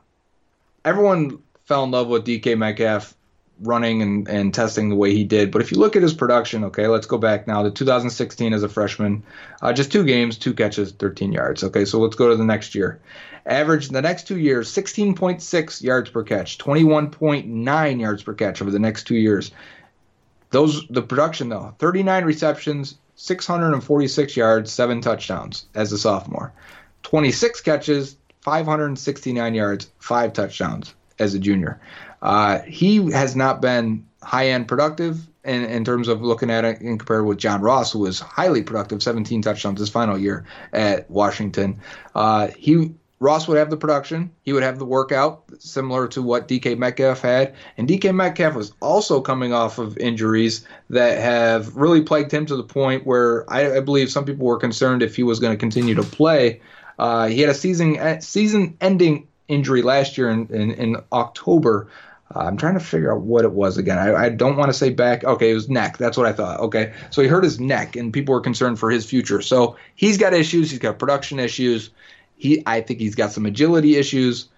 everyone 0.84 1.42
fell 1.64 1.84
in 1.84 1.90
love 1.90 2.08
with 2.08 2.26
DK 2.26 2.56
Metcalf 2.56 3.14
running 3.60 4.02
and, 4.02 4.28
and 4.28 4.52
testing 4.52 4.88
the 4.88 4.96
way 4.96 5.12
he 5.12 5.24
did. 5.24 5.50
But 5.50 5.62
if 5.62 5.72
you 5.72 5.78
look 5.78 5.96
at 5.96 6.02
his 6.02 6.14
production, 6.14 6.64
okay, 6.64 6.86
let's 6.88 7.06
go 7.06 7.18
back 7.18 7.46
now 7.46 7.62
to 7.62 7.70
2016 7.70 8.52
as 8.52 8.62
a 8.62 8.68
freshman. 8.68 9.22
Uh, 9.62 9.72
just 9.72 9.90
two 9.90 10.04
games, 10.04 10.36
two 10.36 10.54
catches, 10.54 10.92
13 10.92 11.32
yards. 11.32 11.64
Okay, 11.64 11.84
so 11.84 11.98
let's 11.98 12.16
go 12.16 12.28
to 12.28 12.36
the 12.36 12.44
next 12.44 12.74
year. 12.74 13.00
Average 13.46 13.88
the 13.88 14.02
next 14.02 14.26
two 14.26 14.38
years, 14.38 14.68
16.6 14.70 15.82
yards 15.82 16.10
per 16.10 16.24
catch, 16.24 16.58
21.9 16.58 18.00
yards 18.00 18.22
per 18.22 18.34
catch 18.34 18.60
over 18.60 18.70
the 18.70 18.78
next 18.78 19.04
two 19.04 19.16
years. 19.16 19.52
Those 20.50 20.86
the 20.88 21.02
production 21.02 21.48
though, 21.48 21.74
39 21.78 22.24
receptions, 22.24 22.96
646 23.16 24.36
yards, 24.36 24.72
seven 24.72 25.00
touchdowns 25.00 25.66
as 25.74 25.92
a 25.92 25.98
sophomore. 25.98 26.52
26 27.04 27.60
catches, 27.62 28.16
569 28.42 29.54
yards, 29.54 29.90
five 29.98 30.32
touchdowns 30.32 30.94
as 31.18 31.34
a 31.34 31.38
junior. 31.38 31.80
Uh, 32.22 32.60
he 32.60 33.10
has 33.12 33.36
not 33.36 33.60
been 33.60 34.06
high 34.22 34.48
end 34.48 34.68
productive 34.68 35.26
in, 35.44 35.64
in 35.64 35.84
terms 35.84 36.08
of 36.08 36.22
looking 36.22 36.50
at 36.50 36.64
it 36.64 36.80
in 36.80 36.98
compared 36.98 37.24
with 37.24 37.38
John 37.38 37.60
Ross, 37.60 37.92
who 37.92 38.00
was 38.00 38.20
highly 38.20 38.62
productive, 38.62 39.02
17 39.02 39.42
touchdowns 39.42 39.80
his 39.80 39.88
final 39.88 40.18
year 40.18 40.44
at 40.72 41.10
Washington. 41.10 41.80
Uh, 42.14 42.48
he 42.56 42.94
Ross 43.18 43.48
would 43.48 43.56
have 43.56 43.70
the 43.70 43.78
production. 43.78 44.30
He 44.42 44.52
would 44.52 44.62
have 44.62 44.78
the 44.78 44.84
workout, 44.84 45.44
similar 45.58 46.06
to 46.08 46.22
what 46.22 46.48
DK 46.48 46.76
Metcalf 46.76 47.22
had. 47.22 47.54
And 47.78 47.88
DK 47.88 48.14
Metcalf 48.14 48.54
was 48.54 48.72
also 48.80 49.22
coming 49.22 49.54
off 49.54 49.78
of 49.78 49.96
injuries 49.96 50.66
that 50.90 51.18
have 51.18 51.76
really 51.76 52.02
plagued 52.02 52.30
him 52.30 52.44
to 52.46 52.56
the 52.56 52.62
point 52.62 53.06
where 53.06 53.50
I, 53.50 53.78
I 53.78 53.80
believe 53.80 54.10
some 54.10 54.26
people 54.26 54.46
were 54.46 54.58
concerned 54.58 55.02
if 55.02 55.16
he 55.16 55.22
was 55.22 55.40
going 55.40 55.54
to 55.54 55.58
continue 55.58 55.94
to 55.94 56.02
play. 56.02 56.60
Uh, 56.98 57.28
he 57.28 57.40
had 57.40 57.48
a 57.48 57.54
season 57.54 58.20
season 58.20 58.76
ending 58.82 59.28
injury 59.48 59.82
last 59.82 60.18
year 60.18 60.30
in, 60.30 60.46
in, 60.48 60.70
in 60.72 60.96
October 61.12 61.88
Uh, 62.34 62.40
I'm 62.40 62.56
trying 62.56 62.74
to 62.74 62.80
figure 62.80 63.12
out 63.14 63.20
what 63.20 63.44
it 63.44 63.52
was 63.52 63.78
again. 63.78 63.98
I, 63.98 64.24
I 64.24 64.28
don't 64.30 64.56
want 64.56 64.68
to 64.68 64.76
say 64.76 64.90
back. 64.90 65.22
Okay, 65.22 65.50
it 65.50 65.54
was 65.54 65.68
neck. 65.68 65.96
That's 65.96 66.16
what 66.16 66.26
I 66.26 66.32
thought. 66.32 66.58
Okay, 66.60 66.92
so 67.10 67.22
he 67.22 67.28
hurt 67.28 67.44
his 67.44 67.60
neck, 67.60 67.94
and 67.94 68.12
people 68.12 68.34
were 68.34 68.40
concerned 68.40 68.78
for 68.80 68.90
his 68.90 69.06
future. 69.06 69.40
So 69.42 69.76
he's 69.94 70.18
got 70.18 70.34
issues. 70.34 70.70
He's 70.70 70.80
got 70.80 70.98
production 70.98 71.38
issues. 71.38 71.90
He, 72.36 72.62
I 72.66 72.80
think 72.80 72.98
he's 72.98 73.14
got 73.14 73.30
some 73.30 73.46
agility 73.46 73.96
issues. 73.96 74.48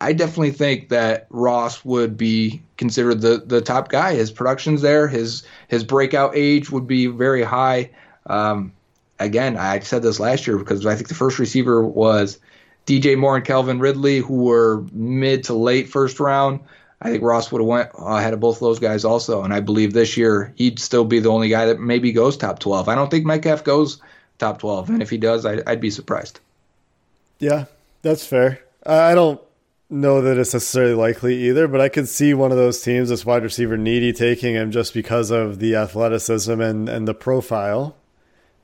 I 0.00 0.14
definitely 0.14 0.52
think 0.52 0.88
that 0.88 1.26
Ross 1.30 1.84
would 1.84 2.16
be 2.16 2.62
considered 2.76 3.20
the 3.20 3.42
the 3.44 3.60
top 3.60 3.88
guy. 3.90 4.14
His 4.14 4.30
production's 4.30 4.80
there. 4.80 5.06
His 5.06 5.42
his 5.68 5.84
breakout 5.84 6.32
age 6.34 6.70
would 6.70 6.86
be 6.86 7.06
very 7.08 7.42
high. 7.42 7.90
Um, 8.24 8.72
again, 9.18 9.56
I 9.58 9.80
said 9.80 10.02
this 10.02 10.18
last 10.18 10.46
year 10.46 10.56
because 10.56 10.84
I 10.86 10.94
think 10.94 11.08
the 11.08 11.14
first 11.14 11.38
receiver 11.38 11.82
was 11.82 12.38
DJ 12.86 13.18
Moore 13.18 13.36
and 13.36 13.44
Calvin 13.44 13.80
Ridley, 13.80 14.18
who 14.18 14.44
were 14.44 14.84
mid 14.92 15.44
to 15.44 15.54
late 15.54 15.88
first 15.88 16.20
round. 16.20 16.60
I 17.02 17.10
think 17.10 17.22
Ross 17.22 17.52
would 17.52 17.60
have 17.60 17.68
went 17.68 17.90
ahead 17.98 18.32
of 18.32 18.40
both 18.40 18.56
of 18.56 18.60
those 18.60 18.78
guys 18.78 19.04
also, 19.04 19.42
and 19.42 19.52
I 19.52 19.60
believe 19.60 19.92
this 19.92 20.16
year 20.16 20.54
he'd 20.56 20.78
still 20.78 21.04
be 21.04 21.18
the 21.18 21.28
only 21.28 21.48
guy 21.48 21.66
that 21.66 21.78
maybe 21.78 22.12
goes 22.12 22.36
top 22.36 22.58
twelve. 22.58 22.88
I 22.88 22.94
don't 22.94 23.10
think 23.10 23.26
Metcalf 23.26 23.64
goes 23.64 24.00
top 24.38 24.60
twelve, 24.60 24.88
and 24.88 25.02
if 25.02 25.10
he 25.10 25.18
does, 25.18 25.44
I, 25.44 25.56
would 25.66 25.80
be 25.80 25.90
surprised. 25.90 26.40
Yeah, 27.38 27.66
that's 28.02 28.24
fair. 28.24 28.60
I 28.84 29.14
don't 29.14 29.40
know 29.90 30.22
that 30.22 30.38
it's 30.38 30.54
necessarily 30.54 30.94
likely 30.94 31.48
either, 31.48 31.68
but 31.68 31.80
I 31.80 31.88
could 31.88 32.08
see 32.08 32.34
one 32.34 32.50
of 32.50 32.56
those 32.56 32.80
teams, 32.82 33.08
this 33.08 33.26
wide 33.26 33.42
receiver 33.42 33.76
needy, 33.76 34.12
taking 34.12 34.54
him 34.54 34.70
just 34.70 34.94
because 34.94 35.30
of 35.30 35.58
the 35.58 35.76
athleticism 35.76 36.60
and, 36.60 36.88
and 36.88 37.06
the 37.06 37.14
profile. 37.14 37.96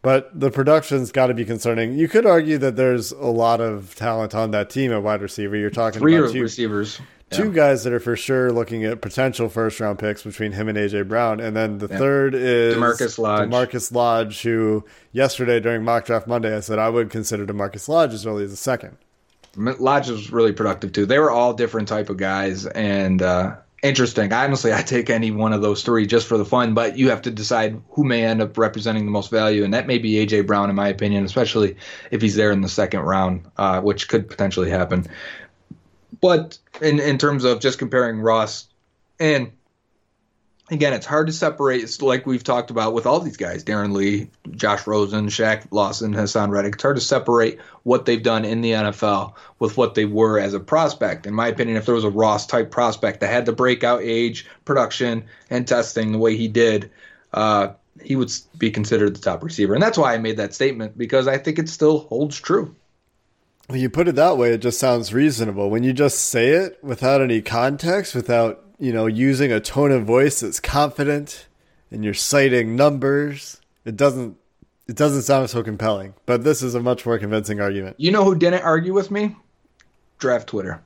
But 0.02 0.38
the 0.38 0.50
production's 0.50 1.12
got 1.12 1.28
to 1.28 1.34
be 1.34 1.44
concerning. 1.44 1.94
You 1.94 2.08
could 2.08 2.26
argue 2.26 2.58
that 2.58 2.74
there's 2.74 3.12
a 3.12 3.26
lot 3.26 3.60
of 3.60 3.94
talent 3.94 4.34
on 4.34 4.50
that 4.50 4.68
team 4.68 4.92
at 4.92 5.00
wide 5.00 5.22
receiver. 5.22 5.56
You're 5.56 5.70
talking 5.70 6.00
three 6.00 6.16
about 6.16 6.32
two 6.32 6.42
receivers, 6.42 7.00
two 7.30 7.46
yeah. 7.46 7.54
guys 7.54 7.84
that 7.84 7.92
are 7.92 8.00
for 8.00 8.16
sure 8.16 8.50
looking 8.50 8.84
at 8.84 9.00
potential 9.00 9.48
first 9.48 9.78
round 9.78 10.00
picks 10.00 10.24
between 10.24 10.50
him 10.50 10.68
and 10.68 10.76
AJ 10.76 11.06
Brown, 11.06 11.38
and 11.38 11.56
then 11.56 11.78
the 11.78 11.86
yeah. 11.88 11.98
third 11.98 12.34
is 12.34 12.74
DaMarkus 12.74 13.18
Lodge. 13.18 13.48
DaMarkus 13.48 13.92
Lodge, 13.92 14.42
who 14.42 14.84
yesterday 15.12 15.60
during 15.60 15.84
mock 15.84 16.04
draft 16.04 16.26
Monday 16.26 16.56
I 16.56 16.60
said 16.60 16.80
I 16.80 16.88
would 16.88 17.08
consider 17.08 17.46
DaMarkus 17.46 17.88
Lodge 17.88 18.12
as 18.12 18.26
early 18.26 18.42
as 18.42 18.52
a 18.52 18.56
second. 18.56 18.96
Lodge 19.56 20.08
was 20.08 20.32
really 20.32 20.52
productive 20.52 20.92
too. 20.92 21.06
They 21.06 21.20
were 21.20 21.30
all 21.30 21.52
different 21.54 21.86
type 21.86 22.10
of 22.10 22.16
guys, 22.16 22.66
and 22.66 23.22
uh, 23.22 23.56
interesting. 23.82 24.32
Honestly, 24.32 24.72
I 24.72 24.82
take 24.82 25.10
any 25.10 25.30
one 25.30 25.52
of 25.52 25.60
those 25.60 25.82
three 25.82 26.06
just 26.06 26.26
for 26.26 26.38
the 26.38 26.44
fun, 26.44 26.74
but 26.74 26.96
you 26.96 27.10
have 27.10 27.22
to 27.22 27.30
decide 27.30 27.80
who 27.90 28.04
may 28.04 28.24
end 28.24 28.40
up 28.40 28.56
representing 28.56 29.04
the 29.04 29.10
most 29.10 29.30
value, 29.30 29.64
and 29.64 29.74
that 29.74 29.86
may 29.86 29.98
be 29.98 30.24
AJ 30.24 30.46
Brown, 30.46 30.70
in 30.70 30.76
my 30.76 30.88
opinion, 30.88 31.24
especially 31.24 31.76
if 32.10 32.22
he's 32.22 32.36
there 32.36 32.52
in 32.52 32.60
the 32.60 32.68
second 32.68 33.00
round, 33.00 33.42
uh, 33.56 33.80
which 33.80 34.08
could 34.08 34.28
potentially 34.28 34.70
happen. 34.70 35.06
But 36.20 36.58
in 36.80 37.00
in 37.00 37.18
terms 37.18 37.44
of 37.44 37.60
just 37.60 37.78
comparing 37.78 38.20
Ross 38.20 38.68
and 39.18 39.52
again, 40.70 40.92
it's 40.92 41.06
hard 41.06 41.26
to 41.26 41.32
separate. 41.32 41.82
It's 41.82 42.00
like 42.00 42.26
we've 42.26 42.44
talked 42.44 42.70
about 42.70 42.94
with 42.94 43.06
all 43.06 43.20
these 43.20 43.36
guys, 43.36 43.64
Darron 43.64 43.92
Lee, 43.92 44.30
Josh 44.52 44.86
Rosen, 44.86 45.26
Shaq 45.26 45.66
Lawson, 45.70 46.14
Haason 46.14 46.50
Reddick. 46.50 46.74
It's 46.74 46.82
hard 46.82 46.96
to 46.96 47.02
separate 47.02 47.60
what 47.82 48.06
they've 48.06 48.22
done 48.22 48.44
in 48.44 48.60
the 48.60 48.72
NFL 48.72 49.34
with 49.58 49.76
what 49.76 49.94
they 49.94 50.04
were 50.04 50.38
as 50.38 50.54
a 50.54 50.60
prospect. 50.60 51.26
In 51.26 51.34
my 51.34 51.48
opinion, 51.48 51.76
if 51.76 51.86
there 51.86 51.94
was 51.94 52.04
a 52.04 52.10
Ross 52.10 52.46
type 52.46 52.70
prospect 52.70 53.20
that 53.20 53.30
had 53.30 53.46
the 53.46 53.52
breakout 53.52 54.02
age, 54.02 54.46
production, 54.64 55.24
and 55.50 55.66
testing 55.66 56.12
the 56.12 56.18
way 56.18 56.36
he 56.36 56.48
did, 56.48 56.90
uh, 57.32 57.68
he 58.02 58.16
would 58.16 58.32
be 58.58 58.70
considered 58.70 59.14
the 59.14 59.20
top 59.20 59.42
receiver. 59.42 59.74
And 59.74 59.82
that's 59.82 59.98
why 59.98 60.14
I 60.14 60.18
made 60.18 60.38
that 60.38 60.54
statement 60.54 60.96
because 60.96 61.28
I 61.28 61.38
think 61.38 61.58
it 61.58 61.68
still 61.68 62.00
holds 62.00 62.40
true. 62.40 62.74
When 63.72 63.80
you 63.80 63.88
put 63.88 64.06
it 64.06 64.16
that 64.16 64.36
way, 64.36 64.52
it 64.52 64.58
just 64.58 64.78
sounds 64.78 65.14
reasonable. 65.14 65.70
When 65.70 65.82
you 65.82 65.94
just 65.94 66.26
say 66.26 66.50
it 66.50 66.78
without 66.84 67.22
any 67.22 67.40
context, 67.40 68.14
without 68.14 68.62
you 68.78 68.92
know, 68.92 69.06
using 69.06 69.50
a 69.50 69.60
tone 69.60 69.90
of 69.92 70.04
voice 70.04 70.40
that's 70.40 70.60
confident 70.60 71.46
and 71.90 72.04
you're 72.04 72.12
citing 72.12 72.76
numbers, 72.76 73.62
it 73.86 73.96
doesn't 73.96 74.36
it 74.88 74.96
doesn't 74.96 75.22
sound 75.22 75.48
so 75.48 75.62
compelling. 75.62 76.12
But 76.26 76.44
this 76.44 76.62
is 76.62 76.74
a 76.74 76.80
much 76.80 77.06
more 77.06 77.18
convincing 77.18 77.62
argument. 77.62 77.96
You 77.98 78.10
know 78.10 78.24
who 78.24 78.34
didn't 78.34 78.62
argue 78.62 78.92
with 78.92 79.10
me? 79.10 79.36
Draft 80.18 80.48
Twitter. 80.48 80.82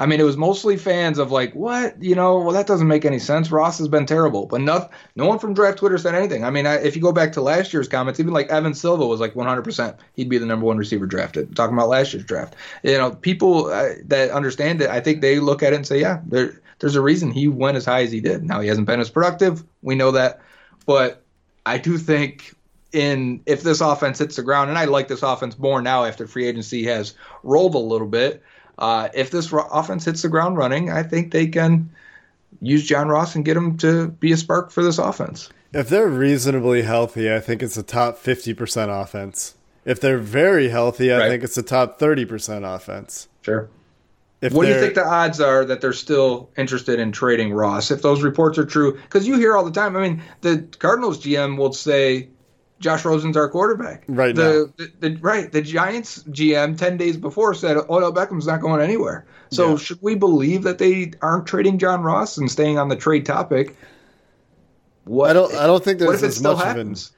I 0.00 0.06
mean, 0.06 0.18
it 0.18 0.24
was 0.24 0.38
mostly 0.38 0.78
fans 0.78 1.18
of 1.18 1.30
like, 1.30 1.54
what? 1.54 2.02
You 2.02 2.14
know, 2.14 2.38
well, 2.38 2.52
that 2.52 2.66
doesn't 2.66 2.88
make 2.88 3.04
any 3.04 3.18
sense. 3.18 3.52
Ross 3.52 3.76
has 3.78 3.86
been 3.86 4.06
terrible, 4.06 4.46
but 4.46 4.62
no, 4.62 4.88
no 5.14 5.26
one 5.26 5.38
from 5.38 5.52
Draft 5.52 5.76
Twitter 5.76 5.98
said 5.98 6.14
anything. 6.14 6.42
I 6.42 6.48
mean, 6.48 6.66
I, 6.66 6.76
if 6.76 6.96
you 6.96 7.02
go 7.02 7.12
back 7.12 7.32
to 7.32 7.42
last 7.42 7.74
year's 7.74 7.86
comments, 7.86 8.18
even 8.18 8.32
like 8.32 8.48
Evan 8.48 8.72
Silva 8.72 9.06
was 9.06 9.20
like 9.20 9.34
100%. 9.34 9.98
He'd 10.16 10.30
be 10.30 10.38
the 10.38 10.46
number 10.46 10.64
one 10.64 10.78
receiver 10.78 11.04
drafted. 11.04 11.54
Talking 11.54 11.76
about 11.76 11.90
last 11.90 12.14
year's 12.14 12.24
draft, 12.24 12.56
you 12.82 12.96
know, 12.96 13.10
people 13.10 13.66
uh, 13.66 13.90
that 14.06 14.30
understand 14.30 14.80
it, 14.80 14.88
I 14.88 15.00
think 15.00 15.20
they 15.20 15.38
look 15.38 15.62
at 15.62 15.74
it 15.74 15.76
and 15.76 15.86
say, 15.86 16.00
yeah, 16.00 16.22
there, 16.24 16.58
there's 16.78 16.96
a 16.96 17.02
reason 17.02 17.30
he 17.30 17.46
went 17.46 17.76
as 17.76 17.84
high 17.84 18.02
as 18.02 18.10
he 18.10 18.22
did. 18.22 18.42
Now 18.42 18.60
he 18.60 18.68
hasn't 18.68 18.86
been 18.86 19.00
as 19.00 19.10
productive. 19.10 19.62
We 19.82 19.96
know 19.96 20.12
that, 20.12 20.40
but 20.86 21.22
I 21.66 21.76
do 21.76 21.98
think 21.98 22.54
in 22.92 23.42
if 23.46 23.62
this 23.62 23.82
offense 23.82 24.18
hits 24.18 24.36
the 24.36 24.42
ground, 24.42 24.70
and 24.70 24.78
I 24.78 24.86
like 24.86 25.08
this 25.08 25.22
offense 25.22 25.58
more 25.58 25.82
now 25.82 26.04
after 26.04 26.26
free 26.26 26.48
agency 26.48 26.84
has 26.84 27.14
rolled 27.42 27.74
a 27.74 27.78
little 27.78 28.08
bit. 28.08 28.42
Uh, 28.80 29.08
if 29.14 29.30
this 29.30 29.52
offense 29.52 30.04
hits 30.06 30.22
the 30.22 30.28
ground 30.28 30.56
running, 30.56 30.90
I 30.90 31.02
think 31.02 31.32
they 31.32 31.46
can 31.46 31.90
use 32.60 32.84
John 32.84 33.08
Ross 33.08 33.34
and 33.34 33.44
get 33.44 33.56
him 33.56 33.76
to 33.78 34.08
be 34.08 34.32
a 34.32 34.36
spark 34.36 34.70
for 34.70 34.82
this 34.82 34.98
offense. 34.98 35.50
If 35.72 35.88
they're 35.88 36.08
reasonably 36.08 36.82
healthy, 36.82 37.32
I 37.32 37.40
think 37.40 37.62
it's 37.62 37.76
a 37.76 37.82
top 37.82 38.18
50% 38.18 39.02
offense. 39.02 39.54
If 39.84 40.00
they're 40.00 40.18
very 40.18 40.68
healthy, 40.68 41.12
I 41.12 41.18
right. 41.18 41.28
think 41.28 41.44
it's 41.44 41.56
a 41.56 41.62
top 41.62 41.98
30% 41.98 42.74
offense. 42.74 43.28
Sure. 43.42 43.68
If 44.40 44.54
what 44.54 44.64
do 44.64 44.72
you 44.72 44.80
think 44.80 44.94
the 44.94 45.06
odds 45.06 45.38
are 45.40 45.66
that 45.66 45.82
they're 45.82 45.92
still 45.92 46.48
interested 46.56 46.98
in 46.98 47.12
trading 47.12 47.52
Ross? 47.52 47.90
If 47.90 48.00
those 48.00 48.22
reports 48.22 48.56
are 48.56 48.64
true, 48.64 48.94
because 48.94 49.28
you 49.28 49.36
hear 49.36 49.54
all 49.54 49.64
the 49.64 49.70
time. 49.70 49.96
I 49.96 50.00
mean, 50.00 50.22
the 50.40 50.66
Cardinals 50.78 51.22
GM 51.22 51.58
will 51.58 51.74
say 51.74 52.30
Josh 52.80 53.04
Rosen's 53.04 53.36
our 53.36 53.48
quarterback. 53.48 54.04
Right 54.08 54.34
the, 54.34 54.42
now. 54.78 54.84
The, 55.00 55.08
the, 55.08 55.16
right. 55.20 55.52
The 55.52 55.62
Giants 55.62 56.22
GM 56.24 56.76
ten 56.76 56.96
days 56.96 57.16
before 57.16 57.54
said 57.54 57.76
Odell 57.76 58.12
Beckham's 58.12 58.46
not 58.46 58.60
going 58.60 58.80
anywhere. 58.80 59.26
So 59.50 59.70
yeah. 59.70 59.76
should 59.76 60.02
we 60.02 60.14
believe 60.14 60.62
that 60.62 60.78
they 60.78 61.12
aren't 61.22 61.46
trading 61.46 61.78
John 61.78 62.02
Ross 62.02 62.38
and 62.38 62.50
staying 62.50 62.78
on 62.78 62.88
the 62.88 62.96
trade 62.96 63.26
topic? 63.26 63.76
What 65.04 65.30
I 65.30 65.32
don't. 65.34 65.54
I 65.54 65.66
don't 65.66 65.84
think 65.84 65.98
there's 65.98 66.08
what 66.08 66.16
if 66.16 66.22
it 66.22 66.32
still 66.32 66.56
happens? 66.56 67.12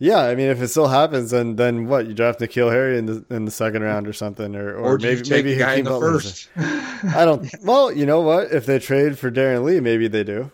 Yeah, 0.00 0.20
I 0.20 0.36
mean, 0.36 0.48
if 0.48 0.62
it 0.62 0.68
still 0.68 0.86
happens, 0.86 1.32
then 1.32 1.56
then 1.56 1.86
what? 1.86 2.06
You 2.06 2.14
draft 2.14 2.40
N'Keal 2.40 2.70
Harry 2.70 2.98
in 2.98 3.06
the 3.06 3.24
in 3.30 3.44
the 3.44 3.50
second 3.50 3.82
round 3.82 4.06
or 4.06 4.12
something, 4.12 4.54
or 4.54 4.74
or, 4.74 4.94
or 4.94 4.98
maybe 4.98 5.28
maybe 5.28 5.56
guy 5.56 5.74
in 5.74 5.84
the 5.84 5.98
first. 5.98 6.48
I 6.56 7.24
don't. 7.24 7.48
Well, 7.62 7.92
you 7.92 8.06
know 8.06 8.20
what? 8.20 8.52
If 8.52 8.64
they 8.64 8.78
trade 8.78 9.18
for 9.18 9.30
Darron 9.30 9.64
Lee, 9.64 9.80
maybe 9.80 10.08
they 10.08 10.22
do. 10.22 10.52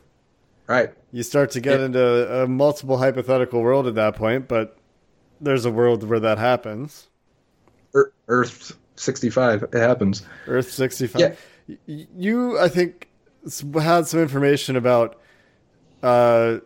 Right. 0.67 0.93
You 1.13 1.23
start 1.23 1.51
to 1.53 1.61
get 1.61 1.79
yeah. 1.79 1.87
into 1.87 2.43
a 2.43 2.47
multiple 2.47 2.97
hypothetical 2.97 3.61
world 3.61 3.87
at 3.87 3.95
that 3.97 4.17
point, 4.17 4.49
but 4.49 4.79
there's 5.41 5.65
a 5.65 5.71
world 5.71 6.03
where 6.09 6.21
that 6.21 6.39
happens. 6.39 7.09
Earth 8.29 8.77
sixty 8.97 9.29
five, 9.31 9.63
it 9.63 9.75
happens. 9.75 10.27
Earth 10.47 10.73
sixty 10.73 11.07
five. 11.07 11.39
Yeah. 11.67 12.05
You, 12.17 12.59
I 12.59 12.69
think, 12.69 13.09
had 13.75 14.07
some 14.07 14.21
information 14.21 14.77
about. 14.77 15.21
Uh, 16.03 16.59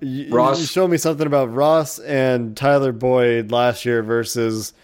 you, 0.00 0.34
Ross. 0.34 0.60
You 0.60 0.66
showed 0.66 0.88
me 0.88 0.96
something 0.96 1.26
about 1.26 1.52
Ross 1.52 1.98
and 1.98 2.56
Tyler 2.56 2.92
Boyd 2.92 3.52
last 3.52 3.84
year 3.84 4.02
versus 4.02 4.74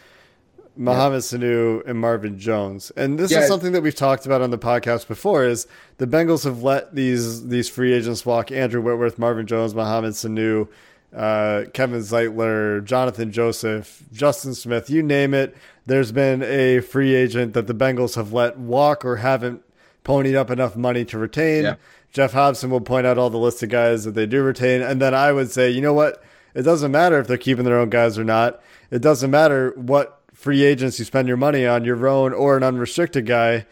Mohamed 0.78 1.24
yeah. 1.24 1.38
Sanu 1.38 1.86
and 1.86 1.98
Marvin 1.98 2.38
Jones. 2.38 2.92
And 2.96 3.18
this 3.18 3.32
yeah. 3.32 3.40
is 3.40 3.48
something 3.48 3.72
that 3.72 3.82
we've 3.82 3.94
talked 3.94 4.26
about 4.26 4.42
on 4.42 4.50
the 4.50 4.58
podcast 4.58 5.08
before 5.08 5.44
is 5.44 5.66
the 5.98 6.06
Bengals 6.06 6.44
have 6.44 6.62
let 6.62 6.94
these 6.94 7.48
these 7.48 7.68
free 7.68 7.92
agents 7.92 8.24
walk 8.24 8.52
Andrew 8.52 8.80
Whitworth, 8.80 9.18
Marvin 9.18 9.46
Jones, 9.46 9.74
Mohamed 9.74 10.12
Sanu, 10.12 10.68
uh, 11.14 11.64
Kevin 11.74 12.00
Zeitler, 12.00 12.84
Jonathan 12.84 13.32
Joseph, 13.32 14.04
Justin 14.12 14.54
Smith, 14.54 14.88
you 14.88 15.02
name 15.02 15.34
it. 15.34 15.56
There's 15.86 16.12
been 16.12 16.44
a 16.44 16.78
free 16.80 17.14
agent 17.14 17.54
that 17.54 17.66
the 17.66 17.74
Bengals 17.74 18.14
have 18.14 18.32
let 18.32 18.56
walk 18.56 19.04
or 19.04 19.16
haven't 19.16 19.62
ponied 20.04 20.36
up 20.36 20.48
enough 20.48 20.76
money 20.76 21.04
to 21.06 21.18
retain. 21.18 21.64
Yeah. 21.64 21.74
Geoff 22.12 22.32
Hobson 22.32 22.70
will 22.70 22.80
point 22.80 23.06
out 23.06 23.18
all 23.18 23.30
the 23.30 23.36
list 23.36 23.62
of 23.64 23.68
guys 23.68 24.04
that 24.04 24.12
they 24.12 24.26
do 24.26 24.42
retain. 24.42 24.80
And 24.80 25.02
then 25.02 25.12
I 25.12 25.32
would 25.32 25.50
say, 25.50 25.70
you 25.70 25.80
know 25.80 25.92
what? 25.92 26.22
It 26.54 26.62
doesn't 26.62 26.92
matter 26.92 27.18
if 27.18 27.26
they're 27.26 27.36
keeping 27.36 27.64
their 27.64 27.78
own 27.78 27.90
guys 27.90 28.16
or 28.16 28.24
not. 28.24 28.62
It 28.90 29.02
doesn't 29.02 29.30
matter 29.30 29.72
what 29.76 30.17
free 30.38 30.62
agents 30.62 31.00
you 31.00 31.04
spend 31.04 31.26
your 31.26 31.36
money 31.36 31.66
on, 31.66 31.84
your 31.84 32.06
own 32.06 32.32
or 32.32 32.56
an 32.56 32.62
unrestricted 32.62 33.26
guy, 33.26 33.66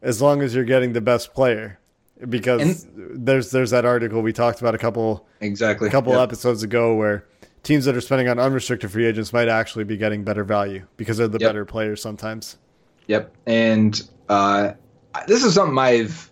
as 0.00 0.22
long 0.22 0.40
as 0.40 0.54
you're 0.54 0.64
getting 0.64 0.94
the 0.94 1.00
best 1.00 1.34
player. 1.34 1.78
Because 2.26 2.84
and, 2.84 3.26
there's 3.26 3.50
there's 3.50 3.70
that 3.70 3.84
article 3.84 4.20
we 4.20 4.32
talked 4.32 4.60
about 4.60 4.74
a 4.74 4.78
couple 4.78 5.26
exactly 5.40 5.88
a 5.88 5.90
couple 5.90 6.12
yep. 6.12 6.22
episodes 6.22 6.62
ago 6.62 6.94
where 6.94 7.26
teams 7.62 7.86
that 7.86 7.96
are 7.96 8.00
spending 8.00 8.28
on 8.28 8.38
unrestricted 8.38 8.90
free 8.90 9.06
agents 9.06 9.32
might 9.32 9.48
actually 9.48 9.84
be 9.84 9.96
getting 9.96 10.22
better 10.22 10.44
value 10.44 10.86
because 10.98 11.16
they're 11.16 11.28
the 11.28 11.38
yep. 11.38 11.48
better 11.48 11.64
players 11.64 12.02
sometimes. 12.02 12.58
Yep, 13.06 13.34
and 13.46 14.02
uh, 14.28 14.72
this 15.26 15.44
is 15.44 15.54
something 15.54 15.78
I've 15.78 16.30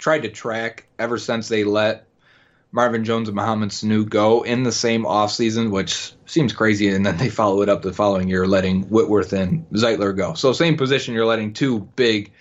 tried 0.00 0.22
to 0.22 0.28
track 0.30 0.88
ever 0.98 1.16
since 1.16 1.48
they 1.48 1.62
let 1.62 2.06
Marvin 2.72 3.04
Jones 3.04 3.28
and 3.28 3.36
Mohamed 3.36 3.70
Sanu 3.70 4.08
go 4.08 4.42
in 4.42 4.64
the 4.64 4.72
same 4.72 5.04
offseason, 5.04 5.70
which 5.70 6.12
seems 6.30 6.52
crazy. 6.52 6.88
And 6.88 7.04
then 7.04 7.16
they 7.16 7.28
follow 7.28 7.62
it 7.62 7.68
up 7.68 7.82
the 7.82 7.92
following 7.92 8.28
year, 8.28 8.46
letting 8.46 8.82
Whitworth 8.84 9.32
and 9.32 9.68
Zeitler 9.70 10.16
go. 10.16 10.34
So, 10.34 10.52
same 10.52 10.76
position, 10.76 11.14
you're 11.14 11.26
letting 11.26 11.52
two 11.52 11.80
big 11.96 12.32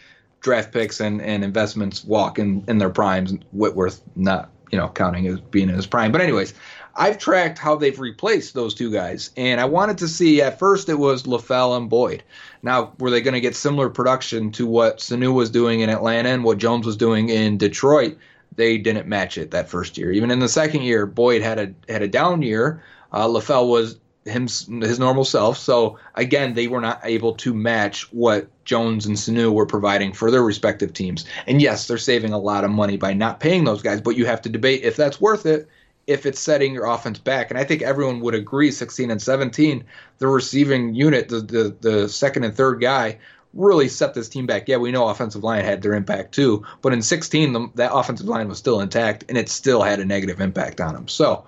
draft 0.42 0.72
picks 0.72 1.00
and, 1.00 1.22
and 1.22 1.44
investments 1.44 2.04
walk 2.06 2.40
in, 2.40 2.64
in 2.68 2.78
their 2.78 2.90
primes. 2.90 3.34
Whitworth 3.52 4.02
not 4.16 4.52
you 4.72 4.78
know 4.78 4.90
counting 4.90 5.28
as 5.28 5.40
being 5.40 5.70
in 5.70 5.76
his 5.76 5.88
prime, 5.88 6.12
but 6.12 6.22
anyways, 6.22 6.54
I've 6.96 7.18
tracked 7.18 7.58
how 7.58 7.76
they've 7.76 8.00
replaced 8.00 8.54
those 8.54 8.74
two 8.74 8.92
guys, 8.92 9.32
and 9.38 9.60
I 9.62 9.66
wanted 9.66 9.98
to 10.00 10.08
see. 10.08 10.42
At 10.42 10.60
first, 10.60 10.90
it 10.90 10.96
was 10.96 11.24
LaFell 11.24 11.78
and 11.78 11.90
Boyd. 11.90 12.24
Now, 12.62 12.94
were 13.00 13.10
they 13.10 13.22
going 13.22 13.34
to 13.34 13.42
get 13.42 13.56
similar 13.56 13.90
production 13.90 14.52
to 14.54 14.68
what 14.68 15.00
Sanu 15.00 15.34
was 15.34 15.50
doing 15.50 15.80
in 15.80 15.90
Atlanta 15.90 16.30
and 16.30 16.44
what 16.44 16.58
Jones 16.58 16.86
was 16.86 16.98
doing 16.98 17.30
in 17.30 17.58
Detroit? 17.58 18.18
They 18.56 18.78
didn't 18.78 19.08
match 19.08 19.38
it 19.38 19.52
that 19.52 19.70
first 19.70 19.98
year. 19.98 20.12
Even 20.12 20.32
in 20.32 20.40
the 20.40 20.50
second 20.50 20.82
year, 20.82 21.06
Boyd 21.06 21.42
had 21.42 21.60
a 21.60 21.92
had 21.92 22.02
a 22.02 22.08
down 22.08 22.42
year. 22.42 22.84
Uh, 23.12 23.28
LaFell 23.28 23.68
was 23.68 24.00
him 24.26 24.44
his 24.44 25.00
normal 25.00 25.26
self. 25.26 25.58
So 25.58 25.98
again, 26.16 26.54
they 26.54 26.68
were 26.68 26.82
not 26.82 27.02
able 27.04 27.34
to 27.36 27.54
match 27.54 28.12
what 28.14 28.48
Jones 28.66 29.06
and 29.06 29.16
Sanu 29.16 29.52
were 29.52 29.66
providing 29.66 30.14
for 30.14 30.30
their 30.30 30.44
respective 30.44 30.94
teams. 30.94 31.26
And 31.48 31.62
yes, 31.62 31.88
they're 31.88 31.98
saving 31.98 32.34
a 32.34 32.38
lot 32.38 32.64
of 32.64 32.72
money 32.72 32.98
by 32.98 33.14
not 33.14 33.40
paying 33.40 33.64
those 33.64 33.82
guys, 33.82 34.02
but 34.02 34.18
you 34.18 34.26
have 34.26 34.42
to 34.44 34.50
debate 34.50 34.84
if 34.84 34.96
that's 34.96 35.20
worth 35.20 35.46
it 35.46 35.68
if 36.10 36.26
it's 36.26 36.40
setting 36.40 36.74
your 36.74 36.86
offense 36.86 37.20
back. 37.20 37.52
And 37.52 37.60
I 37.60 37.64
think 37.64 37.84
everyone 37.84 38.20
would 38.22 38.34
agree 38.34 38.72
16 38.72 39.12
and 39.12 39.22
17, 39.22 39.84
the 40.18 40.28
receiving 40.28 40.96
unit, 40.96 41.30
the, 41.30 41.40
the, 41.42 41.76
the 41.80 42.10
second 42.10 42.46
and 42.46 42.56
third 42.56 42.82
guy, 42.82 43.20
really 43.54 43.88
set 43.88 44.16
this 44.16 44.28
team 44.28 44.48
back. 44.48 44.68
Yeah, 44.68 44.78
we 44.78 44.92
know 44.92 45.08
offensive 45.08 45.44
line 45.44 45.64
had 45.64 45.84
their 45.84 45.94
impact 45.94 46.34
too, 46.34 46.66
but 46.82 46.94
in 46.94 47.04
16, 47.04 47.54
the, 47.54 47.70
that 47.76 47.94
offensive 47.94 48.28
line 48.28 48.48
was 48.48 48.58
still 48.58 48.82
intact 48.82 49.26
and 49.30 49.38
it 49.38 49.50
still 49.50 49.84
had 49.84 50.00
a 50.00 50.06
negative 50.06 50.42
impact 50.42 50.82
on 50.82 50.96
them. 50.96 51.08
So, 51.08 51.46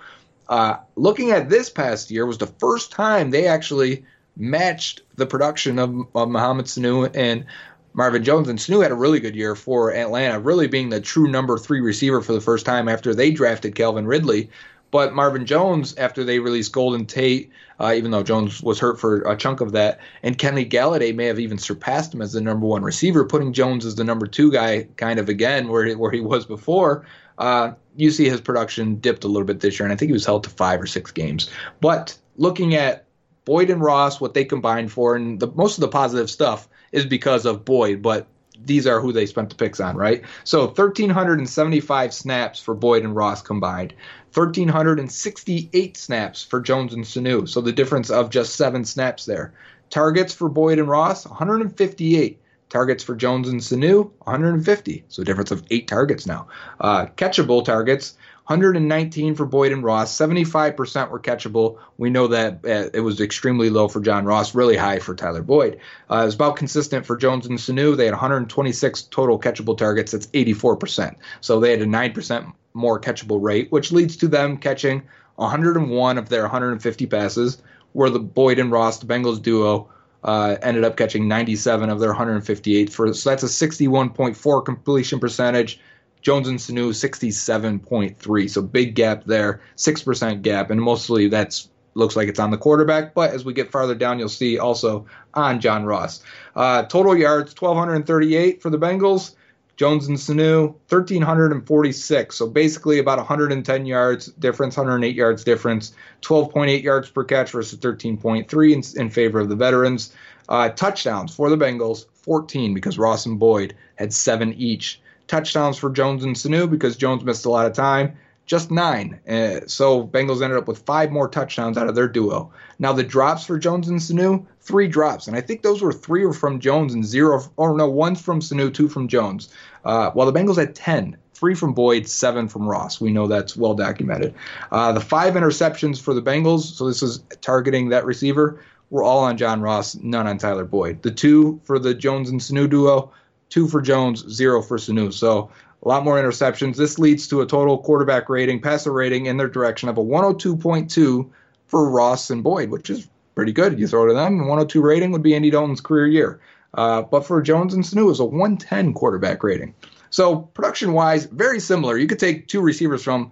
uh, 0.52 0.78
looking 0.98 1.32
at 1.32 1.50
this 1.50 1.70
past 1.70 2.12
year 2.12 2.26
was 2.26 2.38
the 2.38 2.46
first 2.46 2.92
time 2.92 3.32
they 3.32 3.48
actually 3.48 4.04
matched 4.36 5.02
the 5.16 5.26
production 5.26 5.80
of, 5.80 5.96
of 6.14 6.30
Mohamed 6.30 6.66
Sanu 6.66 7.10
and 7.16 7.46
Marvin 7.94 8.24
Jones 8.24 8.50
and 8.50 8.60
Sanu 8.60 8.84
had 8.84 8.92
a 8.92 8.96
really 8.96 9.22
good 9.22 9.36
year 9.36 9.56
for 9.56 9.94
Atlanta, 9.94 10.40
really 10.40 10.68
being 10.68 10.90
the 10.90 11.00
true 11.00 11.30
number 11.30 11.58
three 11.58 11.80
receiver 11.80 12.22
for 12.22 12.34
the 12.34 12.42
first 12.42 12.66
time 12.66 12.90
after 12.90 13.16
they 13.16 13.32
drafted 13.32 13.76
Calvin 13.76 14.06
Ridley. 14.06 14.50
But 14.92 15.14
Marvin 15.14 15.46
Jones, 15.46 15.96
after 15.96 16.26
they 16.26 16.40
released 16.40 16.74
Golden 16.74 17.06
Tate, 17.06 17.50
uh, 17.80 17.94
even 17.96 18.12
though 18.12 18.24
Jones 18.24 18.62
was 18.62 18.78
hurt 18.78 19.00
for 19.00 19.22
a 19.22 19.38
chunk 19.38 19.62
of 19.62 19.72
that, 19.72 20.00
and 20.22 20.38
Kenny 20.38 20.66
Golladay 20.66 21.16
may 21.16 21.28
have 21.28 21.40
even 21.40 21.58
surpassed 21.58 22.14
him 22.14 22.22
as 22.22 22.34
the 22.34 22.42
number 22.42 22.66
one 22.66 22.84
receiver, 22.84 23.24
putting 23.24 23.54
Jones 23.54 23.86
as 23.86 23.96
the 23.96 24.04
number 24.04 24.28
two 24.28 24.52
guy, 24.52 24.88
kind 24.98 25.18
of 25.18 25.30
again 25.30 25.70
where 25.70 25.94
where 25.94 26.12
he 26.12 26.20
was 26.20 26.46
before. 26.46 27.06
Uh, 27.38 27.74
you 27.96 28.12
see 28.12 28.30
his 28.30 28.42
production 28.42 28.96
dipped 28.96 29.24
a 29.24 29.28
little 29.28 29.46
bit 29.46 29.60
this 29.60 29.80
year, 29.80 29.86
and 29.86 29.94
I 29.94 29.96
think 29.96 30.10
he 30.10 30.14
was 30.14 30.26
held 30.26 30.44
to 30.46 30.50
five 30.50 30.82
or 30.82 30.88
six 30.88 31.12
games. 31.12 31.50
But 31.80 32.18
looking 32.38 32.76
at 32.76 33.06
Boyd 33.46 33.70
and 33.70 33.82
Ross, 33.82 34.22
what 34.22 34.34
they 34.34 34.46
combined 34.46 34.92
for, 34.92 35.16
and 35.16 35.40
the, 35.40 35.48
most 35.48 35.78
of 35.78 35.82
the 35.82 35.88
positive 35.88 36.30
stuff 36.30 36.68
is 36.92 37.06
because 37.06 37.46
of 37.46 37.66
Boyd, 37.66 38.02
but 38.02 38.28
these 38.66 38.86
are 38.86 39.02
who 39.02 39.12
they 39.12 39.26
spent 39.26 39.50
the 39.50 39.56
picks 39.56 39.80
on, 39.80 39.96
right? 39.96 40.24
So 40.44 40.66
1,375 40.68 42.14
snaps 42.14 42.60
for 42.60 42.76
Boyd 42.76 43.04
and 43.04 43.16
Ross 43.16 43.42
combined, 43.42 43.94
1,368 44.34 45.98
snaps 45.98 46.44
for 46.44 46.62
Jones 46.62 46.94
and 46.94 47.04
Sanu. 47.04 47.48
So 47.50 47.62
the 47.62 47.72
difference 47.72 48.10
of 48.10 48.30
just 48.30 48.56
seven 48.56 48.86
snaps 48.86 49.26
there. 49.26 49.54
Targets 49.90 50.34
for 50.34 50.48
Boyd 50.48 50.80
and 50.80 50.88
Ross, 50.88 51.26
158. 51.26 52.40
Targets 52.72 53.04
for 53.04 53.16
Jones 53.16 53.50
and 53.50 53.60
Sanu, 53.60 54.12
150. 54.20 55.04
So 55.10 55.22
a 55.22 55.26
difference 55.26 55.52
of 55.52 55.64
eight 55.70 55.88
targets 55.88 56.26
now. 56.26 56.48
Uh, 56.80 57.08
catchable 57.18 57.64
targets, 57.66 58.16
119 58.48 59.36
for 59.36 59.46
Boyd 59.46 59.74
and 59.74 59.84
Ross, 59.84 60.18
75% 60.18 61.10
were 61.10 61.20
catchable. 61.20 61.80
We 61.98 62.10
know 62.10 62.28
that 62.28 62.66
uh, 62.66 62.90
it 62.94 63.02
was 63.02 63.20
extremely 63.20 63.70
low 63.70 63.90
for 63.90 64.00
John 64.00 64.26
Ross, 64.26 64.56
really 64.56 64.78
high 64.78 65.00
for 65.00 65.14
Tyler 65.14 65.44
Boyd. 65.44 65.80
Uh, 66.10 66.22
it 66.22 66.26
was 66.26 66.36
about 66.36 66.56
consistent 66.56 67.06
for 67.06 67.18
Jones 67.18 67.46
and 67.46 67.60
Sanu. 67.60 67.98
They 67.98 68.06
had 68.06 68.14
126 68.14 69.04
total 69.04 69.38
catchable 69.38 69.78
targets. 69.78 70.14
That's 70.14 70.28
84%. 70.28 71.18
So 71.42 71.60
they 71.60 71.72
had 71.72 71.82
a 71.82 71.86
9% 71.86 72.54
more 72.74 73.02
catchable 73.02 73.42
rate, 73.42 73.70
which 73.72 73.92
leads 73.92 74.16
to 74.18 74.30
them 74.30 74.58
catching 74.58 75.04
101 75.36 76.18
of 76.18 76.30
their 76.30 76.44
150 76.44 77.06
passes, 77.08 77.62
where 77.92 78.10
the 78.10 78.20
Boyd 78.20 78.60
and 78.60 78.72
Ross, 78.72 79.00
the 79.00 79.08
Bengals 79.08 79.42
duo, 79.42 79.90
uh, 80.24 80.56
ended 80.62 80.84
up 80.84 80.98
catching 80.98 81.28
97 81.28 81.90
of 81.90 82.00
their 82.00 82.10
158 82.10 82.92
for 82.92 83.14
so 83.14 83.30
that's 83.30 83.44
a 83.44 83.48
61.4 83.48 84.66
completion 84.66 85.20
percentage 85.20 85.80
Jones 86.22 86.48
and 86.48 86.60
Sanu 86.60 86.90
67.3. 86.90 88.50
So 88.50 88.62
big 88.62 88.96
gap 88.96 89.24
there, 89.26 89.62
6% 89.76 90.42
gap. 90.42 90.70
And 90.70 90.82
mostly 90.82 91.28
that's 91.28 91.70
looks 91.94 92.16
like 92.16 92.30
it's 92.30 92.40
on 92.40 92.52
the 92.52 92.58
quarterback. 92.58 93.14
But 93.14 93.32
as 93.32 93.44
we 93.44 93.54
get 93.54 93.72
farther 93.72 93.96
down, 93.96 94.20
you'll 94.20 94.30
see 94.30 94.58
also 94.58 95.06
on 95.34 95.60
John 95.60 95.86
Ross. 95.86 96.24
Uh, 96.56 96.84
total 96.84 97.18
yards 97.18 97.54
1,238 97.60 98.62
for 98.62 98.70
the 98.70 98.78
Bengals. 98.78 99.36
Jones 99.82 100.08
and 100.08 100.16
Sanu 100.16 100.76
1,346. 100.90 102.36
So 102.36 102.46
basically 102.46 103.00
about 103.00 103.18
110 103.18 103.86
yards 103.88 104.28
difference, 104.28 104.78
108 104.78 105.16
yards 105.16 105.44
difference, 105.44 105.94
12.8 106.22 106.84
yards 106.84 107.10
per 107.10 107.24
catch 107.24 107.50
versus 107.50 107.80
13.3 107.80 108.46
in, 108.72 109.02
in 109.02 109.10
favor 109.10 109.40
of 109.40 109.50
the 109.50 109.56
veterans. 109.56 110.14
Uh, 110.50 110.70
touchdowns 110.70 111.36
for 111.36 111.50
the 111.50 111.58
Bengals 111.58 112.06
14 112.14 112.76
because 112.76 113.00
Ross 113.00 113.26
and 113.26 113.40
Boyd 113.40 113.76
had 113.96 114.14
seven 114.14 114.54
each 114.54 115.02
touchdowns 115.26 115.80
for 115.80 115.90
Jones 115.90 116.24
and 116.24 116.36
Sanu 116.36 116.70
because 116.70 116.96
Jones 116.96 117.24
missed 117.24 117.46
a 117.46 117.50
lot 117.50 117.66
of 117.66 117.74
time. 117.74 118.16
Just 118.46 118.72
nine. 118.72 119.20
Uh, 119.28 119.62
so 119.68 120.06
Bengals 120.06 120.42
ended 120.42 120.58
up 120.58 120.68
with 120.68 120.80
five 120.80 121.12
more 121.12 121.30
touchdowns 121.30 121.78
out 121.78 121.88
of 121.88 121.96
their 121.96 122.08
duo. 122.08 122.52
Now 122.80 122.92
the 122.92 123.04
drops 123.04 123.46
for 123.46 123.58
Jones 123.58 123.88
and 123.88 124.00
Sanu, 124.00 124.46
three 124.60 124.88
drops, 124.88 125.28
and 125.28 125.38
I 125.38 125.42
think 125.42 125.62
those 125.62 125.82
were 125.82 125.94
three 125.94 126.26
were 126.26 126.34
from 126.34 126.60
Jones 126.60 126.94
and 126.94 127.06
zero, 127.06 127.42
or 127.56 127.78
no, 127.78 127.90
one's 127.90 128.22
from 128.22 128.42
Sanu, 128.42 128.74
two 128.74 128.90
from 128.90 129.08
Jones. 129.08 129.54
Uh, 129.86 130.12
while 130.12 130.30
the 130.30 130.38
Bengals 130.38 130.58
had 130.58 130.76
ten, 130.76 131.16
three 131.34 131.56
from 131.56 131.74
Boyd, 131.74 132.08
seven 132.08 132.48
from 132.48 132.68
Ross. 132.68 133.00
We 133.00 133.12
know 133.12 133.28
that's 133.28 133.56
well 133.56 133.74
documented. 133.74 134.36
Uh, 134.72 134.92
the 134.92 135.00
five 135.00 135.34
interceptions 135.36 136.02
for 136.02 136.14
the 136.14 136.22
Bengals, 136.22 136.62
so 136.62 136.88
this 136.88 137.02
is 137.02 137.24
targeting 137.42 137.90
that 137.90 138.06
receiver, 138.06 138.64
were 138.92 139.04
all 139.04 139.20
on 139.20 139.38
John 139.38 139.62
Ross, 139.62 139.96
none 139.96 140.28
on 140.28 140.38
Tyler 140.38 140.66
Boyd. 140.66 141.02
The 141.02 141.12
two 141.12 141.62
for 141.64 141.80
the 141.80 141.94
Jones 141.94 142.30
and 142.30 142.40
Sanu 142.40 142.70
duo, 142.70 143.12
two 143.50 143.68
for 143.68 143.82
Jones, 143.82 144.28
zero 144.30 144.62
for 144.62 144.78
Sanu. 144.78 145.12
So 145.14 145.50
a 145.84 145.88
lot 145.88 146.04
more 146.04 146.22
interceptions. 146.22 146.76
This 146.76 147.00
leads 147.00 147.28
to 147.28 147.42
a 147.42 147.46
total 147.46 147.78
quarterback 147.78 148.30
rating, 148.30 148.62
passer 148.62 148.92
rating 148.92 149.26
in 149.26 149.38
their 149.38 149.48
direction 149.48 149.90
of 149.90 149.98
a 149.98 150.04
102.2 150.04 151.30
for 151.68 151.90
Ross 151.90 152.30
and 152.30 152.44
Boyd, 152.44 152.70
which 152.70 152.90
is 152.90 153.08
pretty 153.36 153.52
good. 153.52 153.80
You 153.80 153.88
throw 153.88 154.08
to 154.08 154.14
them, 154.14 154.40
102 154.40 154.82
rating 154.82 155.12
would 155.12 155.24
be 155.24 155.36
Andy 155.36 155.50
Dalton's 155.50 155.82
career 155.82 156.08
year. 156.08 156.40
Uh, 156.74 157.02
but 157.02 157.26
for 157.26 157.42
Jones 157.42 157.74
and 157.74 157.84
Sanu, 157.84 158.02
it 158.02 158.06
was 158.06 158.20
a 158.20 158.26
110 158.26 158.94
quarterback 158.94 159.44
rating. 159.44 159.74
So 160.10 160.38
production 160.38 160.94
wise, 160.94 161.26
very 161.26 161.60
similar. 161.60 161.98
You 161.98 162.08
could 162.08 162.20
take 162.20 162.48
two 162.48 162.62
receivers 162.62 163.04
from 163.04 163.32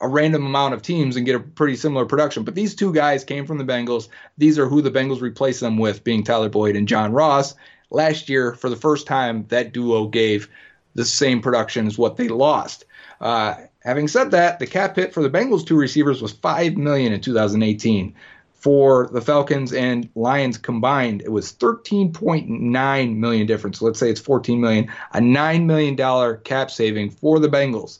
a 0.00 0.08
random 0.08 0.46
amount 0.46 0.74
of 0.74 0.82
teams 0.82 1.16
and 1.16 1.26
get 1.26 1.36
a 1.36 1.40
pretty 1.40 1.76
similar 1.76 2.06
production. 2.06 2.42
But 2.42 2.56
these 2.56 2.74
two 2.74 2.92
guys 2.92 3.22
came 3.22 3.46
from 3.46 3.58
the 3.58 3.64
Bengals. 3.64 4.08
These 4.36 4.58
are 4.58 4.68
who 4.68 4.82
the 4.82 4.90
Bengals 4.90 5.20
replaced 5.20 5.60
them 5.60 5.78
with, 5.78 6.02
being 6.02 6.24
Tyler 6.24 6.48
Boyd 6.48 6.74
and 6.74 6.88
John 6.88 7.12
Ross 7.12 7.54
last 7.92 8.28
year, 8.28 8.54
for 8.54 8.68
the 8.68 8.76
first 8.76 9.06
time, 9.06 9.46
that 9.48 9.72
duo 9.72 10.08
gave 10.08 10.48
the 10.94 11.04
same 11.04 11.40
production 11.40 11.86
as 11.86 11.98
what 11.98 12.16
they 12.16 12.28
lost. 12.28 12.84
Uh, 13.20 13.54
having 13.80 14.08
said 14.08 14.30
that, 14.32 14.58
the 14.58 14.66
cap 14.66 14.96
hit 14.96 15.12
for 15.12 15.22
the 15.22 15.30
Bengals 15.30 15.66
two 15.66 15.76
receivers 15.76 16.20
was 16.20 16.32
five 16.32 16.76
million 16.76 17.12
in 17.12 17.20
2018. 17.20 18.14
For 18.52 19.08
the 19.08 19.20
Falcons 19.20 19.72
and 19.72 20.08
Lions 20.14 20.56
combined, 20.56 21.22
it 21.22 21.32
was 21.32 21.52
13.9 21.52 23.16
million 23.16 23.46
difference. 23.46 23.80
So 23.80 23.86
let's 23.86 23.98
say 23.98 24.08
it's 24.08 24.20
14 24.20 24.60
million, 24.60 24.88
a 25.12 25.20
nine 25.20 25.66
million 25.66 25.96
dollar 25.96 26.36
cap 26.36 26.70
saving 26.70 27.10
for 27.10 27.40
the 27.40 27.48
Bengals. 27.48 27.98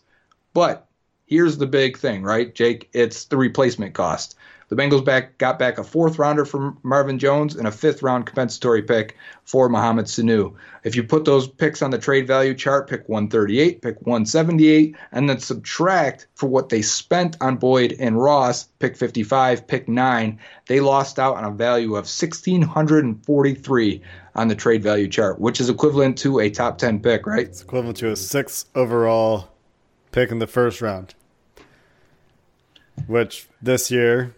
But 0.55 0.87
here's 1.27 1.59
the 1.59 1.67
big 1.67 1.99
thing, 1.99 2.23
right, 2.23 2.55
Jake? 2.55 2.91
It's 2.93 3.25
the 3.25 3.37
replacement 3.37 3.95
cost. 3.95 4.37
The 4.73 4.83
Bengals 4.83 5.05
back 5.05 5.37
got 5.37 5.59
back 5.59 5.77
a 5.77 5.85
fourth 5.85 6.19
rounder 6.19 6.47
from 6.47 6.79
Marvin 6.83 7.19
Jones 7.19 7.57
and 7.57 7.69
a 7.69 7.71
fifth 7.71 8.03
round 8.03 8.25
compensatory 8.25 8.81
pick 8.81 9.19
for 9.45 9.69
Mohamed 9.69 10.07
Sanu. 10.07 10.55
If 10.83 10.97
you 10.97 11.05
put 11.05 11.27
those 11.27 11.47
picks 11.47 11.83
on 11.83 11.91
the 11.91 11.99
trade 11.99 12.27
value 12.27 12.55
chart, 12.55 12.89
pick 12.89 13.07
138, 13.07 13.83
pick 13.83 13.97
178, 14.07 14.97
and 15.13 15.29
then 15.29 15.41
subtract 15.41 16.27
for 16.37 16.47
what 16.47 16.71
they 16.71 16.81
spent 16.81 17.37
on 17.43 17.59
Boyd 17.59 17.95
and 18.01 18.19
Ross, 18.19 18.65
pick 18.79 18.97
55, 18.97 19.67
pick 19.67 19.91
9, 19.91 20.39
they 20.69 20.81
lost 20.81 21.19
out 21.19 21.37
on 21.37 21.45
a 21.45 21.51
value 21.51 21.91
of 21.91 22.09
1643 22.09 24.03
on 24.37 24.49
the 24.49 24.55
trade 24.55 24.83
value 24.83 25.07
chart, 25.07 25.39
which 25.39 25.61
is 25.61 25.69
equivalent 25.69 26.17
to 26.17 26.41
a 26.41 26.49
top 26.49 26.79
10 26.79 27.01
pick, 27.01 27.27
right? 27.27 27.47
It's 27.47 27.61
equivalent 27.61 27.99
to 27.99 28.11
a 28.11 28.17
sixth 28.17 28.71
overall 28.75 29.51
pick 30.13 30.31
in 30.31 30.39
the 30.39 30.47
first 30.47 30.81
round. 30.81 31.15
Which 33.07 33.49
this 33.61 33.91
year 33.91 34.35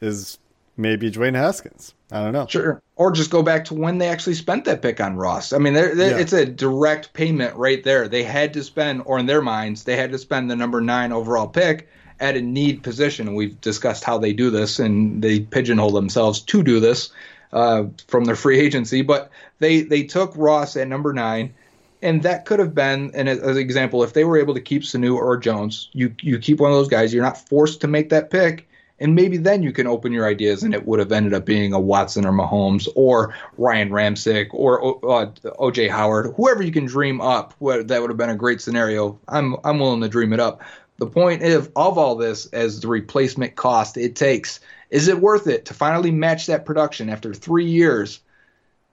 is 0.00 0.38
maybe 0.76 1.10
Dwayne 1.10 1.34
Haskins. 1.34 1.94
I 2.10 2.22
don't 2.22 2.32
know. 2.32 2.46
Sure. 2.46 2.82
Or 2.96 3.12
just 3.12 3.30
go 3.30 3.42
back 3.42 3.64
to 3.66 3.74
when 3.74 3.98
they 3.98 4.08
actually 4.08 4.34
spent 4.34 4.64
that 4.64 4.80
pick 4.80 5.00
on 5.00 5.16
Ross. 5.16 5.52
I 5.52 5.58
mean, 5.58 5.74
they're, 5.74 5.94
they're, 5.94 6.12
yeah. 6.12 6.18
it's 6.18 6.32
a 6.32 6.46
direct 6.46 7.12
payment 7.12 7.54
right 7.56 7.84
there. 7.84 8.08
They 8.08 8.22
had 8.22 8.52
to 8.54 8.62
spend, 8.62 9.02
or 9.04 9.18
in 9.18 9.26
their 9.26 9.42
minds, 9.42 9.84
they 9.84 9.96
had 9.96 10.12
to 10.12 10.18
spend 10.18 10.50
the 10.50 10.56
number 10.56 10.80
nine 10.80 11.12
overall 11.12 11.48
pick 11.48 11.88
at 12.20 12.36
a 12.36 12.40
need 12.40 12.82
position. 12.82 13.28
And 13.28 13.36
we've 13.36 13.60
discussed 13.60 14.04
how 14.04 14.18
they 14.18 14.32
do 14.32 14.50
this, 14.50 14.78
and 14.78 15.22
they 15.22 15.40
pigeonhole 15.40 15.90
themselves 15.90 16.40
to 16.40 16.62
do 16.62 16.80
this. 16.80 17.10
uh, 17.52 17.84
from 18.06 18.24
their 18.24 18.36
free 18.36 18.58
agency, 18.58 19.02
but 19.02 19.30
they 19.58 19.82
they 19.82 20.02
took 20.02 20.32
Ross 20.36 20.76
at 20.76 20.88
number 20.88 21.12
nine, 21.12 21.54
and 22.02 22.22
that 22.22 22.44
could 22.44 22.58
have 22.58 22.74
been 22.74 23.10
an, 23.14 23.28
as 23.28 23.40
an 23.40 23.56
example 23.56 24.02
if 24.02 24.12
they 24.12 24.24
were 24.24 24.38
able 24.38 24.54
to 24.54 24.60
keep 24.60 24.82
Sanu 24.82 25.16
or 25.16 25.36
Jones. 25.36 25.88
You 25.92 26.14
you 26.20 26.38
keep 26.38 26.60
one 26.60 26.70
of 26.70 26.76
those 26.76 26.88
guys. 26.88 27.12
You're 27.12 27.24
not 27.24 27.48
forced 27.48 27.80
to 27.82 27.88
make 27.88 28.10
that 28.10 28.30
pick 28.30 28.67
and 29.00 29.14
maybe 29.14 29.36
then 29.36 29.62
you 29.62 29.72
can 29.72 29.86
open 29.86 30.12
your 30.12 30.26
ideas, 30.26 30.62
and 30.62 30.74
it 30.74 30.86
would 30.86 30.98
have 30.98 31.12
ended 31.12 31.34
up 31.34 31.44
being 31.44 31.72
a 31.72 31.80
Watson 31.80 32.24
or 32.24 32.32
Mahomes 32.32 32.88
or 32.94 33.34
Ryan 33.56 33.90
Ramczyk 33.90 34.48
or 34.52 34.96
uh, 35.08 35.30
OJ 35.60 35.90
Howard, 35.90 36.34
whoever 36.36 36.62
you 36.62 36.72
can 36.72 36.86
dream 36.86 37.20
up. 37.20 37.54
That 37.60 38.00
would 38.00 38.10
have 38.10 38.16
been 38.16 38.30
a 38.30 38.36
great 38.36 38.60
scenario. 38.60 39.18
I'm 39.28 39.56
I'm 39.64 39.78
willing 39.78 40.00
to 40.00 40.08
dream 40.08 40.32
it 40.32 40.40
up. 40.40 40.62
The 40.98 41.06
point 41.06 41.44
of, 41.44 41.70
of 41.76 41.96
all 41.96 42.16
this, 42.16 42.46
as 42.46 42.80
the 42.80 42.88
replacement 42.88 43.54
cost 43.54 43.96
it 43.96 44.16
takes, 44.16 44.58
is 44.90 45.06
it 45.06 45.20
worth 45.20 45.46
it 45.46 45.64
to 45.66 45.74
finally 45.74 46.10
match 46.10 46.46
that 46.46 46.66
production 46.66 47.08
after 47.08 47.32
three 47.32 47.66
years? 47.66 48.20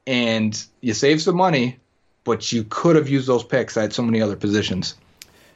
And 0.06 0.64
you 0.82 0.94
save 0.94 1.20
some 1.20 1.36
money, 1.36 1.80
but 2.24 2.52
you 2.52 2.64
could 2.64 2.96
have 2.96 3.10
used 3.10 3.28
those 3.28 3.44
picks 3.44 3.76
at 3.76 3.92
so 3.92 4.04
many 4.04 4.22
other 4.22 4.36
positions. 4.36 4.96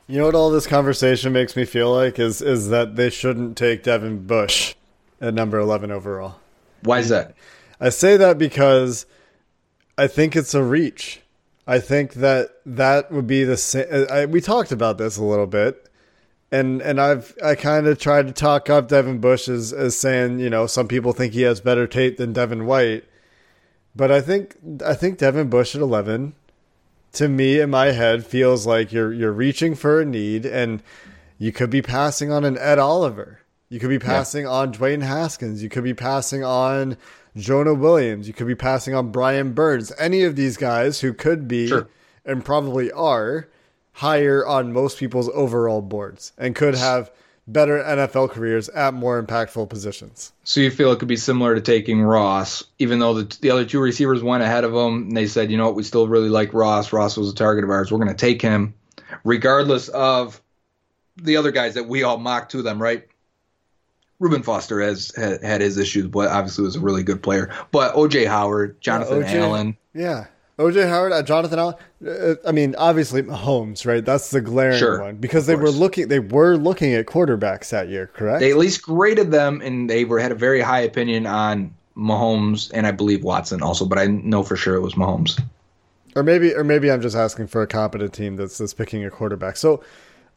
You 0.09 0.17
know 0.17 0.25
what 0.25 0.33
all 0.33 0.49
this 0.49 0.65
conversation 0.65 1.33
makes 1.33 1.55
me 1.55 1.65
feel 1.65 1.93
like 1.93 2.17
is 2.17 2.41
is 2.41 2.69
that 2.69 2.95
they 2.95 3.11
shouldn't 3.11 3.55
take 3.55 3.83
Devin 3.83 4.25
Bush 4.25 4.73
at 5.21 5.35
number 5.35 5.59
11 5.59 5.91
overall. 5.91 6.37
Why 6.81 6.97
is 6.97 7.09
that? 7.09 7.35
I 7.79 7.89
say 7.89 8.17
that 8.17 8.39
because 8.39 9.05
I 9.99 10.07
think 10.07 10.35
it's 10.35 10.55
a 10.55 10.63
reach. 10.63 11.21
I 11.67 11.77
think 11.77 12.15
that 12.15 12.49
that 12.65 13.11
would 13.11 13.27
be 13.27 13.43
the 13.43 13.55
same. 13.55 14.31
We 14.31 14.41
talked 14.41 14.71
about 14.71 14.97
this 14.97 15.17
a 15.17 15.23
little 15.23 15.45
bit, 15.45 15.87
and 16.51 16.81
and 16.81 16.99
I've 16.99 17.37
I 17.43 17.53
kind 17.53 17.85
of 17.85 17.99
tried 17.99 18.25
to 18.25 18.33
talk 18.33 18.67
up 18.67 18.87
Devin 18.87 19.19
Bush 19.19 19.47
as 19.47 19.71
as 19.71 19.95
saying 19.95 20.39
you 20.39 20.49
know 20.49 20.65
some 20.65 20.87
people 20.87 21.13
think 21.13 21.33
he 21.33 21.43
has 21.43 21.61
better 21.61 21.85
tape 21.85 22.17
than 22.17 22.33
Devin 22.33 22.65
White, 22.65 23.03
but 23.95 24.11
I 24.11 24.21
think 24.21 24.55
I 24.83 24.95
think 24.95 25.19
Devin 25.19 25.51
Bush 25.51 25.75
at 25.75 25.81
eleven 25.81 26.33
to 27.13 27.27
me 27.27 27.59
in 27.59 27.69
my 27.69 27.87
head 27.87 28.25
feels 28.25 28.65
like 28.65 28.91
you're 28.91 29.13
you're 29.13 29.31
reaching 29.31 29.75
for 29.75 30.01
a 30.01 30.05
need 30.05 30.45
and 30.45 30.81
you 31.37 31.51
could 31.51 31.69
be 31.69 31.81
passing 31.81 32.31
on 32.31 32.43
an 32.45 32.57
Ed 32.57 32.79
Oliver. 32.79 33.39
You 33.69 33.79
could 33.79 33.89
be 33.89 33.99
passing 33.99 34.43
yeah. 34.43 34.51
on 34.51 34.73
Dwayne 34.73 35.03
Haskins. 35.03 35.61
You 35.61 35.69
could 35.69 35.83
be 35.83 35.93
passing 35.93 36.43
on 36.43 36.97
Jonah 37.35 37.73
Williams. 37.73 38.27
You 38.27 38.33
could 38.33 38.47
be 38.47 38.55
passing 38.55 38.95
on 38.95 39.11
Brian 39.11 39.53
Burns. 39.53 39.91
Any 39.99 40.23
of 40.23 40.35
these 40.35 40.57
guys 40.57 41.01
who 41.01 41.13
could 41.13 41.47
be 41.47 41.67
sure. 41.67 41.87
and 42.25 42.43
probably 42.43 42.91
are 42.91 43.47
higher 43.93 44.45
on 44.45 44.73
most 44.73 44.97
people's 44.97 45.29
overall 45.29 45.81
boards 45.81 46.33
and 46.37 46.55
could 46.55 46.75
have 46.75 47.11
better 47.51 47.83
NFL 47.83 48.31
careers 48.31 48.69
at 48.69 48.93
more 48.93 49.21
impactful 49.21 49.69
positions. 49.69 50.31
So 50.43 50.61
you 50.61 50.71
feel 50.71 50.91
it 50.91 50.99
could 50.99 51.07
be 51.07 51.17
similar 51.17 51.55
to 51.55 51.61
taking 51.61 52.01
Ross, 52.01 52.63
even 52.77 52.99
though 52.99 53.15
the, 53.15 53.37
the 53.41 53.51
other 53.51 53.65
two 53.65 53.79
receivers 53.79 54.21
went 54.21 54.43
ahead 54.43 54.63
of 54.63 54.73
him 54.73 55.03
and 55.03 55.17
they 55.17 55.27
said, 55.27 55.51
you 55.51 55.57
know 55.57 55.65
what, 55.65 55.75
we 55.75 55.83
still 55.83 56.07
really 56.07 56.29
like 56.29 56.53
Ross. 56.53 56.93
Ross 56.93 57.17
was 57.17 57.31
a 57.31 57.35
target 57.35 57.63
of 57.63 57.69
ours. 57.69 57.91
We're 57.91 57.97
going 57.97 58.09
to 58.09 58.13
take 58.15 58.41
him, 58.41 58.73
regardless 59.23 59.89
of 59.89 60.41
the 61.17 61.37
other 61.37 61.51
guys 61.51 61.73
that 61.73 61.87
we 61.87 62.03
all 62.03 62.17
mock 62.17 62.49
to 62.49 62.61
them, 62.61 62.81
right? 62.81 63.07
Reuben 64.19 64.43
Foster 64.43 64.81
has 64.81 65.13
had, 65.15 65.43
had 65.43 65.61
his 65.61 65.77
issues, 65.77 66.07
but 66.07 66.29
obviously 66.29 66.65
was 66.65 66.75
a 66.75 66.81
really 66.81 67.03
good 67.03 67.23
player. 67.23 67.53
But 67.71 67.95
OJ 67.95 68.27
Howard, 68.27 68.79
Jonathan 68.81 69.21
yeah, 69.21 69.33
Allen, 69.33 69.77
yeah, 69.93 70.25
OJ 70.59 70.87
Howard, 70.89 71.13
uh, 71.13 71.23
Jonathan 71.23 71.57
Allen. 71.57 71.75
Uh, 72.05 72.35
I 72.45 72.51
mean, 72.51 72.75
obviously 72.77 73.23
Mahomes, 73.23 73.85
right? 73.85 74.03
That's 74.03 74.29
the 74.29 74.41
glaring 74.41 74.77
sure, 74.77 75.01
one 75.01 75.15
because 75.15 75.47
they 75.47 75.55
were 75.55 75.71
looking. 75.71 76.09
They 76.09 76.19
were 76.19 76.57
looking 76.57 76.93
at 76.93 77.05
quarterbacks 77.05 77.69
that 77.69 77.87
year, 77.87 78.07
correct? 78.07 78.41
They 78.41 78.51
at 78.51 78.57
least 78.57 78.83
graded 78.83 79.31
them, 79.31 79.61
and 79.61 79.89
they 79.89 80.05
were 80.05 80.19
had 80.19 80.31
a 80.31 80.35
very 80.35 80.61
high 80.61 80.81
opinion 80.81 81.25
on 81.25 81.73
Mahomes 81.99 82.71
and 82.73 82.87
I 82.87 82.91
believe 82.91 83.23
Watson 83.23 83.61
also, 83.61 83.85
but 83.85 83.97
I 83.97 84.07
know 84.07 84.43
for 84.43 84.55
sure 84.55 84.75
it 84.75 84.81
was 84.81 84.95
Mahomes. 84.95 85.41
Or 86.15 86.23
maybe, 86.23 86.53
or 86.53 86.63
maybe 86.63 86.89
I'm 86.89 87.01
just 87.01 87.15
asking 87.15 87.47
for 87.47 87.61
a 87.61 87.67
competent 87.67 88.13
team 88.13 88.35
that's, 88.35 88.57
that's 88.57 88.73
picking 88.73 89.05
a 89.05 89.11
quarterback. 89.11 89.57
So, 89.57 89.83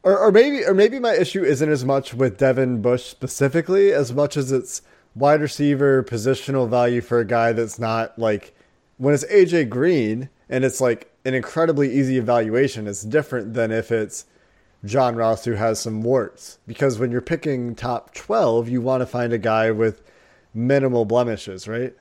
or, 0.02 0.18
or 0.18 0.32
maybe, 0.32 0.64
or 0.64 0.74
maybe 0.74 0.98
my 0.98 1.14
issue 1.14 1.42
isn't 1.42 1.68
as 1.68 1.84
much 1.84 2.12
with 2.12 2.36
Devin 2.36 2.82
Bush 2.82 3.04
specifically 3.04 3.92
as 3.92 4.12
much 4.12 4.36
as 4.36 4.52
it's 4.52 4.82
wide 5.14 5.40
receiver 5.40 6.02
positional 6.02 6.68
value 6.68 7.00
for 7.00 7.20
a 7.20 7.24
guy 7.24 7.52
that's 7.52 7.78
not 7.78 8.18
like 8.18 8.54
when 9.03 9.14
it's 9.14 9.24
AJ 9.24 9.68
Green 9.68 10.28
and 10.48 10.64
it's 10.64 10.80
like 10.80 11.11
an 11.24 11.34
incredibly 11.34 11.92
easy 11.92 12.18
evaluation, 12.18 12.86
it's 12.86 13.03
different 13.03 13.53
than 13.53 13.72
if 13.72 13.90
it's 13.90 14.26
John 14.84 15.16
Ross 15.16 15.44
who 15.44 15.55
has 15.55 15.80
some 15.80 16.03
warts. 16.03 16.61
Because 16.68 17.00
when 17.00 17.11
you're 17.11 17.20
picking 17.20 17.74
top 17.74 18.14
12, 18.14 18.68
you 18.68 18.80
want 18.80 19.00
to 19.00 19.07
find 19.07 19.32
a 19.32 19.38
guy 19.38 19.72
with 19.72 20.03
minimal 20.55 21.05
blemishes, 21.05 21.66
right? 21.66 21.92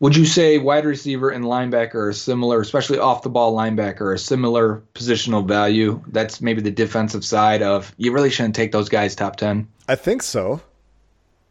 Would 0.00 0.16
you 0.16 0.24
say 0.24 0.56
wide 0.56 0.86
receiver 0.86 1.28
and 1.28 1.44
linebacker 1.44 1.96
are 1.96 2.12
similar, 2.14 2.62
especially 2.62 2.98
off 2.98 3.20
the 3.20 3.28
ball 3.28 3.54
linebacker, 3.54 4.14
a 4.14 4.18
similar 4.18 4.82
positional 4.94 5.46
value? 5.46 6.02
That's 6.06 6.40
maybe 6.40 6.62
the 6.62 6.70
defensive 6.70 7.26
side 7.26 7.60
of 7.60 7.94
you 7.98 8.10
really 8.10 8.30
shouldn't 8.30 8.56
take 8.56 8.72
those 8.72 8.88
guys 8.88 9.14
top 9.14 9.36
10. 9.36 9.68
I 9.86 9.96
think 9.96 10.22
so. 10.22 10.62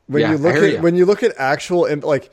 When 0.08 0.24
yeah, 0.24 0.32
you 0.32 0.38
look 0.39 0.56
at 0.56 0.72
you. 0.72 0.82
when 0.82 0.95
you 0.95 1.06
look 1.06 1.22
at 1.22 1.34
actual 1.38 1.88
like 1.98 2.32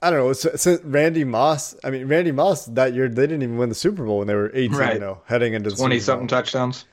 I 0.00 0.10
don't 0.10 0.20
know. 0.20 0.32
Since 0.32 0.84
Randy 0.84 1.24
Moss, 1.24 1.74
I 1.82 1.90
mean, 1.90 2.06
Randy 2.06 2.30
Moss 2.30 2.66
that 2.66 2.94
year 2.94 3.08
they 3.08 3.22
didn't 3.22 3.42
even 3.42 3.58
win 3.58 3.68
the 3.68 3.74
Super 3.74 4.04
Bowl 4.04 4.18
when 4.18 4.28
they 4.28 4.34
were 4.34 4.50
18 4.54 4.78
right. 4.78 4.94
You 4.94 5.00
know, 5.00 5.20
heading 5.26 5.54
into 5.54 5.70
twenty 5.70 5.98
something 5.98 6.28
touchdowns. 6.28 6.84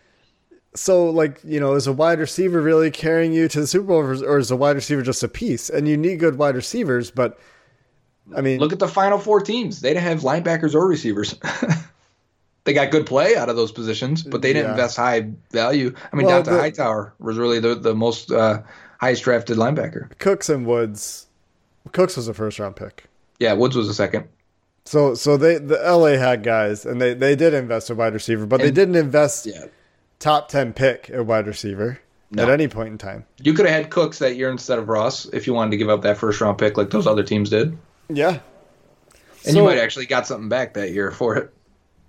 So, 0.76 1.10
like, 1.10 1.39
you 1.43 1.60
know, 1.60 1.76
is 1.76 1.88
a 1.88 1.93
wide 1.93 2.20
receiver 2.20 2.62
really 2.62 2.91
carrying 2.91 3.32
you 3.32 3.47
to 3.47 3.62
the 3.62 3.68
Super 3.68 3.86
Bowl, 3.86 3.99
or 3.99 4.38
is 4.38 4.51
a 4.51 4.58
wide 4.58 4.76
receiver 4.76 5.01
just 5.01 5.24
a 5.24 5.30
piece? 5.30 5.70
And 5.70 5.88
you 5.88 5.95
need 5.95 6.20
good 6.20 6.38
wide 6.38 6.56
receivers, 6.56 7.12
but 7.12 7.39
I 8.36 8.41
mean, 8.41 8.60
look 8.60 8.74
at 8.74 8.80
the 8.80 8.88
final 8.88 9.20
four 9.20 9.39
teams. 9.39 9.82
They 9.82 9.93
didn't 9.93 10.03
have 10.03 10.22
linebackers 10.22 10.74
or 10.74 10.88
receivers. 10.88 11.36
they 12.64 12.74
got 12.74 12.91
good 12.91 13.06
play 13.06 13.36
out 13.36 13.49
of 13.49 13.56
those 13.56 13.72
positions, 13.72 14.24
but 14.24 14.41
they 14.41 14.51
didn't 14.51 14.66
yeah. 14.66 14.72
invest 14.72 14.97
high 14.97 15.30
value. 15.51 15.93
I 16.12 16.16
mean, 16.16 16.26
well, 16.26 16.43
Dont'a 16.43 16.60
Hightower 16.60 17.14
was 17.20 17.38
really 17.38 17.60
the 17.60 17.76
the 17.76 17.93
most 17.93 18.32
uh, 18.32 18.64
highest 18.99 19.24
drafted 19.24 19.58
linebacker. 19.58 20.18
Cooks 20.18 20.49
and 20.49 20.66
Woods 20.66 21.28
Cooks 21.96 22.18
was 22.18 22.28
a 22.28 22.34
first 22.34 22.60
round 22.60 22.76
pick. 22.76 23.06
Yeah, 23.39 23.54
Woods 23.54 23.76
was 23.76 23.88
a 23.88 23.93
second. 23.93 24.28
So 24.84 25.16
so 25.16 25.38
they 25.38 25.58
the 25.58 25.78
LA 25.78 26.18
had 26.18 26.43
guys 26.43 26.86
and 26.86 27.02
they, 27.02 27.14
they 27.14 27.36
did 27.36 27.54
invest 27.54 27.89
in 27.89 27.96
wide 27.96 28.14
receiver, 28.14 28.46
but 28.46 28.60
and, 28.60 28.68
they 28.68 28.72
didn't 28.72 28.98
invest 28.98 29.46
yeah. 29.46 29.66
top 30.20 30.50
ten 30.50 30.74
pick 30.74 31.10
at 31.10 31.26
wide 31.26 31.48
receiver 31.48 32.00
no. 32.32 32.43
at 32.43 32.50
any 32.50 32.68
point 32.68 32.89
in 32.89 32.98
time. 32.98 33.26
You 33.41 33.54
could 33.54 33.66
have 33.66 33.74
had 33.74 33.89
Cooks 33.89 34.20
that 34.20 34.36
year 34.36 34.52
instead 34.52 34.78
of 34.78 34.89
Ross 34.89 35.26
if 35.28 35.48
you 35.48 35.54
wanted 35.54 35.72
to 35.72 35.78
give 35.78 35.89
up 35.89 36.02
that 36.02 36.18
first 36.18 36.41
round 36.41 36.58
pick 36.58 36.78
like 36.78 36.89
those 36.89 37.08
other 37.08 37.24
teams 37.24 37.50
did. 37.50 37.78
Yeah. 38.10 38.39
And 39.46 39.54
so, 39.54 39.60
you 39.60 39.64
might 39.64 39.78
actually 39.78 40.06
got 40.06 40.28
something 40.28 40.50
back 40.50 40.74
that 40.74 40.91
year 40.91 41.12
for 41.12 41.38
it. 41.38 41.54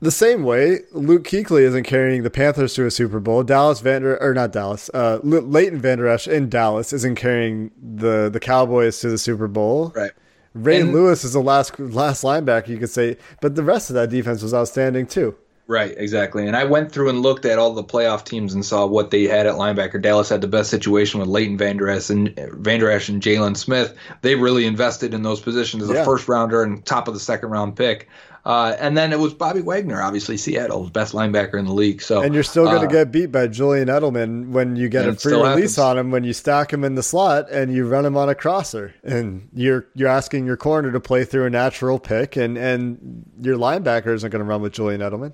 The 0.01 0.11
same 0.11 0.44
way, 0.44 0.80
Luke 0.92 1.24
Kuechly 1.24 1.62
isn't 1.62 1.84
carrying 1.84 2.22
the 2.22 2.30
Panthers 2.30 2.74
to 2.74 2.84
a 2.84 2.90
Super 2.90 3.18
Bowl. 3.18 3.42
Dallas 3.42 3.80
Vander 3.80 4.22
or 4.22 4.34
not 4.34 4.53
Dallas, 4.53 4.90
uh, 4.92 5.20
Leighton 5.22 5.80
Vander 5.80 6.07
Esch 6.07 6.28
in 6.28 6.51
Dallas 6.51 6.92
isn't 6.92 7.14
carrying 7.14 7.70
the 7.80 8.28
the 8.28 8.40
Cowboys 8.40 9.01
to 9.01 9.09
the 9.09 9.18
Super 9.18 9.49
Bowl. 9.49 9.92
Right. 9.97 10.12
Ray 10.53 10.80
and, 10.80 10.92
Lewis 10.92 11.24
is 11.24 11.32
the 11.32 11.40
last 11.40 11.78
last 11.78 12.24
linebacker 12.24 12.68
you 12.68 12.78
could 12.78 12.90
say, 12.90 13.16
but 13.40 13.55
the 13.55 13.62
rest 13.62 13.88
of 13.88 13.94
that 13.94 14.11
defense 14.11 14.42
was 14.42 14.53
outstanding 14.53 15.07
too. 15.07 15.34
Right, 15.68 15.94
exactly. 15.97 16.47
And 16.47 16.57
I 16.57 16.62
went 16.62 16.92
through 16.92 17.09
and 17.09 17.22
looked 17.22 17.44
at 17.44 17.59
all 17.59 17.72
the 17.72 17.82
playoff 17.82 18.24
teams 18.24 18.55
and 18.55 18.64
saw 18.64 18.86
what 18.86 19.11
they 19.11 19.24
had 19.24 19.47
at 19.47 19.57
linebacker. 19.57 20.01
Dallas 20.01 20.28
had 20.28 20.40
the 20.40 20.47
best 20.47 20.70
situation 20.70 21.18
with 21.18 21.28
Leighton 21.28 21.59
Vander 21.59 21.88
Esch 21.88 22.09
and 22.09 22.32
Vander 22.53 22.88
Esch 22.88 23.09
and 23.09 23.20
Jaylon 23.20 23.57
Smith. 23.57 23.97
They 24.22 24.36
really 24.36 24.64
invested 24.64 25.12
in 25.12 25.22
those 25.22 25.40
positions 25.40 25.82
as 25.82 25.90
yeah. 25.90 26.03
a 26.03 26.05
first 26.05 26.28
rounder 26.28 26.62
and 26.62 26.84
top 26.84 27.09
of 27.09 27.14
the 27.14 27.20
second 27.20 27.51
round 27.51 27.74
pick. 27.74 28.09
Uh, 28.47 28.76
and 28.78 28.97
then 28.97 29.12
it 29.12 29.18
was 29.18 29.34
Bobby 29.34 29.61
Wagner, 29.61 30.01
obviously 30.01 30.36
Seattle's 30.36 30.88
best 30.90 31.12
linebacker 31.12 31.59
in 31.59 31.64
the 31.64 31.72
league. 31.72 32.01
So 32.01 32.22
and 32.22 32.32
you're 32.32 32.44
still 32.44 32.66
going 32.66 32.82
to 32.82 32.86
uh, 32.86 33.05
get 33.05 33.11
beat 33.11 33.32
by 33.32 33.49
Julian 33.49 33.88
Edelman 33.88 34.51
when 34.51 34.76
you 34.76 34.88
get 34.88 35.09
a 35.09 35.14
free 35.14 35.32
release 35.32 35.74
happens. 35.74 35.78
on 35.78 35.99
him 35.99 36.11
when 36.12 36.22
you 36.22 36.32
stack 36.32 36.72
him 36.72 36.84
in 36.84 36.94
the 36.94 37.03
slot 37.03 37.51
and 37.51 37.74
you 37.74 37.88
run 37.88 38.07
him 38.07 38.16
on 38.16 38.28
a 38.28 38.36
crosser, 38.36 38.94
and 39.03 39.49
you're 39.53 39.88
you're 39.97 40.09
asking 40.09 40.47
your 40.47 40.57
corner 40.57 40.92
to 40.92 41.01
play 41.01 41.24
through 41.24 41.47
a 41.47 41.51
natural 41.51 41.99
pick, 41.99 42.36
and 42.36 42.57
and 42.57 43.28
your 43.42 43.59
linebacker 43.59 44.14
isn't 44.14 44.30
going 44.30 44.38
to 44.38 44.49
run 44.49 44.62
with 44.62 44.72
Julian 44.72 45.01
Edelman. 45.01 45.32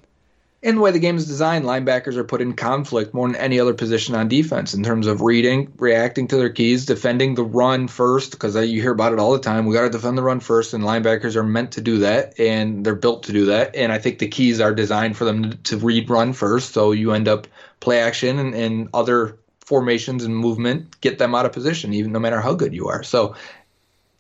In 0.63 0.77
the 0.77 0.81
way 0.81 0.93
the 0.93 1.01
game 1.01 1.17
is 1.17 1.27
designed, 1.27 1.65
linebackers 1.65 2.15
are 2.15 2.23
put 2.23 2.41
in 2.41 2.53
conflict 2.53 3.13
more 3.13 3.27
than 3.27 3.35
any 3.35 3.59
other 3.59 3.75
position 3.75 4.15
on 4.15 4.29
defense 4.29 4.75
in 4.75 4.85
terms 4.85 5.09
of 5.09 5.21
reading, 5.21 5.73
reacting 5.77 6.29
to 6.29 6.37
their 6.37 6.51
keys, 6.51 6.87
defending 6.87 7.35
the 7.35 7.43
run 7.43 7.89
first, 7.89 8.31
because 8.31 8.55
you 8.55 8.81
hear 8.81 8.93
about 8.93 9.13
it 9.13 9.19
all 9.19 9.33
the 9.33 9.41
time. 9.41 9.67
We 9.67 9.75
got 9.75 9.83
to 9.83 9.91
defend 9.91 10.17
the 10.17 10.23
run 10.23 10.39
first, 10.39 10.73
and 10.73 10.85
linebackers 10.85 11.35
are 11.35 11.43
meant 11.43 11.73
to 11.73 11.81
do 11.81 11.99
that, 11.99 12.39
and 12.39 12.87
they're 12.87 12.95
built 12.95 13.25
to 13.25 13.33
do 13.33 13.47
that. 13.47 13.75
And 13.75 13.91
I 13.91 13.99
think 13.99 14.21
the 14.21 14.29
keys 14.29 14.61
are 14.61 14.73
designed 14.73 15.17
for 15.17 15.25
them 15.25 15.59
to 15.65 15.79
read 15.79 16.09
run 16.09 16.33
first, 16.33 16.73
so 16.73 16.93
you 16.93 17.11
end 17.11 17.27
up 17.27 17.49
play 17.81 17.99
action 17.99 18.39
and, 18.39 18.55
and 18.55 18.89
other 18.95 19.39
formations 19.65 20.23
and 20.23 20.37
movement 20.37 21.01
get 21.01 21.19
them 21.19 21.35
out 21.35 21.45
of 21.45 21.53
position, 21.53 21.93
even 21.93 22.13
no 22.13 22.21
matter 22.21 22.41
how 22.41 22.55
good 22.55 22.73
you 22.73 22.87
are. 22.87 23.03
So 23.03 23.35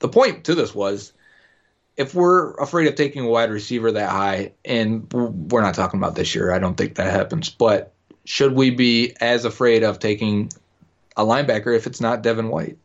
the 0.00 0.08
point 0.08 0.42
to 0.44 0.56
this 0.56 0.74
was 0.74 1.12
if 1.96 2.14
we're 2.14 2.54
afraid 2.54 2.88
of 2.88 2.94
taking 2.94 3.24
a 3.24 3.28
wide 3.28 3.50
receiver 3.50 3.92
that 3.92 4.10
high, 4.10 4.52
and 4.64 5.12
we're 5.12 5.62
not 5.62 5.74
talking 5.74 6.00
about 6.00 6.14
this 6.14 6.34
year, 6.34 6.52
I 6.52 6.58
don't 6.58 6.76
think 6.76 6.94
that 6.94 7.10
happens. 7.10 7.50
But 7.50 7.92
should 8.24 8.54
we 8.54 8.70
be 8.70 9.14
as 9.20 9.44
afraid 9.44 9.82
of 9.82 9.98
taking 9.98 10.50
a 11.16 11.24
linebacker 11.24 11.76
if 11.76 11.86
it's 11.86 12.00
not 12.00 12.22
Devin 12.22 12.48
White? 12.48 12.78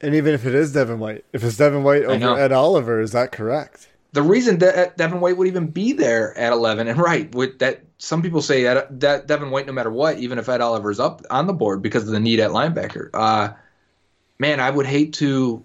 And 0.00 0.14
even 0.14 0.34
if 0.34 0.44
it 0.44 0.54
is 0.54 0.72
Devin 0.72 0.98
White, 0.98 1.24
if 1.32 1.42
it's 1.42 1.56
Devin 1.56 1.82
White 1.82 2.04
over 2.04 2.38
Ed 2.38 2.52
Oliver, 2.52 3.00
is 3.00 3.12
that 3.12 3.32
correct? 3.32 3.88
The 4.12 4.22
reason 4.22 4.58
that 4.58 4.96
Devin 4.96 5.20
White 5.20 5.36
would 5.36 5.48
even 5.48 5.68
be 5.68 5.92
there 5.92 6.36
at 6.38 6.52
11, 6.52 6.86
and 6.86 6.98
right, 6.98 7.34
with 7.34 7.58
that, 7.58 7.82
some 7.98 8.22
people 8.22 8.42
say 8.42 8.62
that, 8.64 9.00
that 9.00 9.26
Devin 9.26 9.50
White, 9.50 9.66
no 9.66 9.72
matter 9.72 9.90
what, 9.90 10.18
even 10.18 10.38
if 10.38 10.48
Ed 10.48 10.60
Oliver's 10.60 11.00
up 11.00 11.22
on 11.30 11.46
the 11.46 11.52
board 11.52 11.82
because 11.82 12.04
of 12.04 12.10
the 12.10 12.20
need 12.20 12.38
at 12.38 12.50
linebacker. 12.50 13.08
Uh, 13.12 13.54
man, 14.38 14.60
I 14.60 14.70
would 14.70 14.86
hate 14.86 15.14
to 15.14 15.64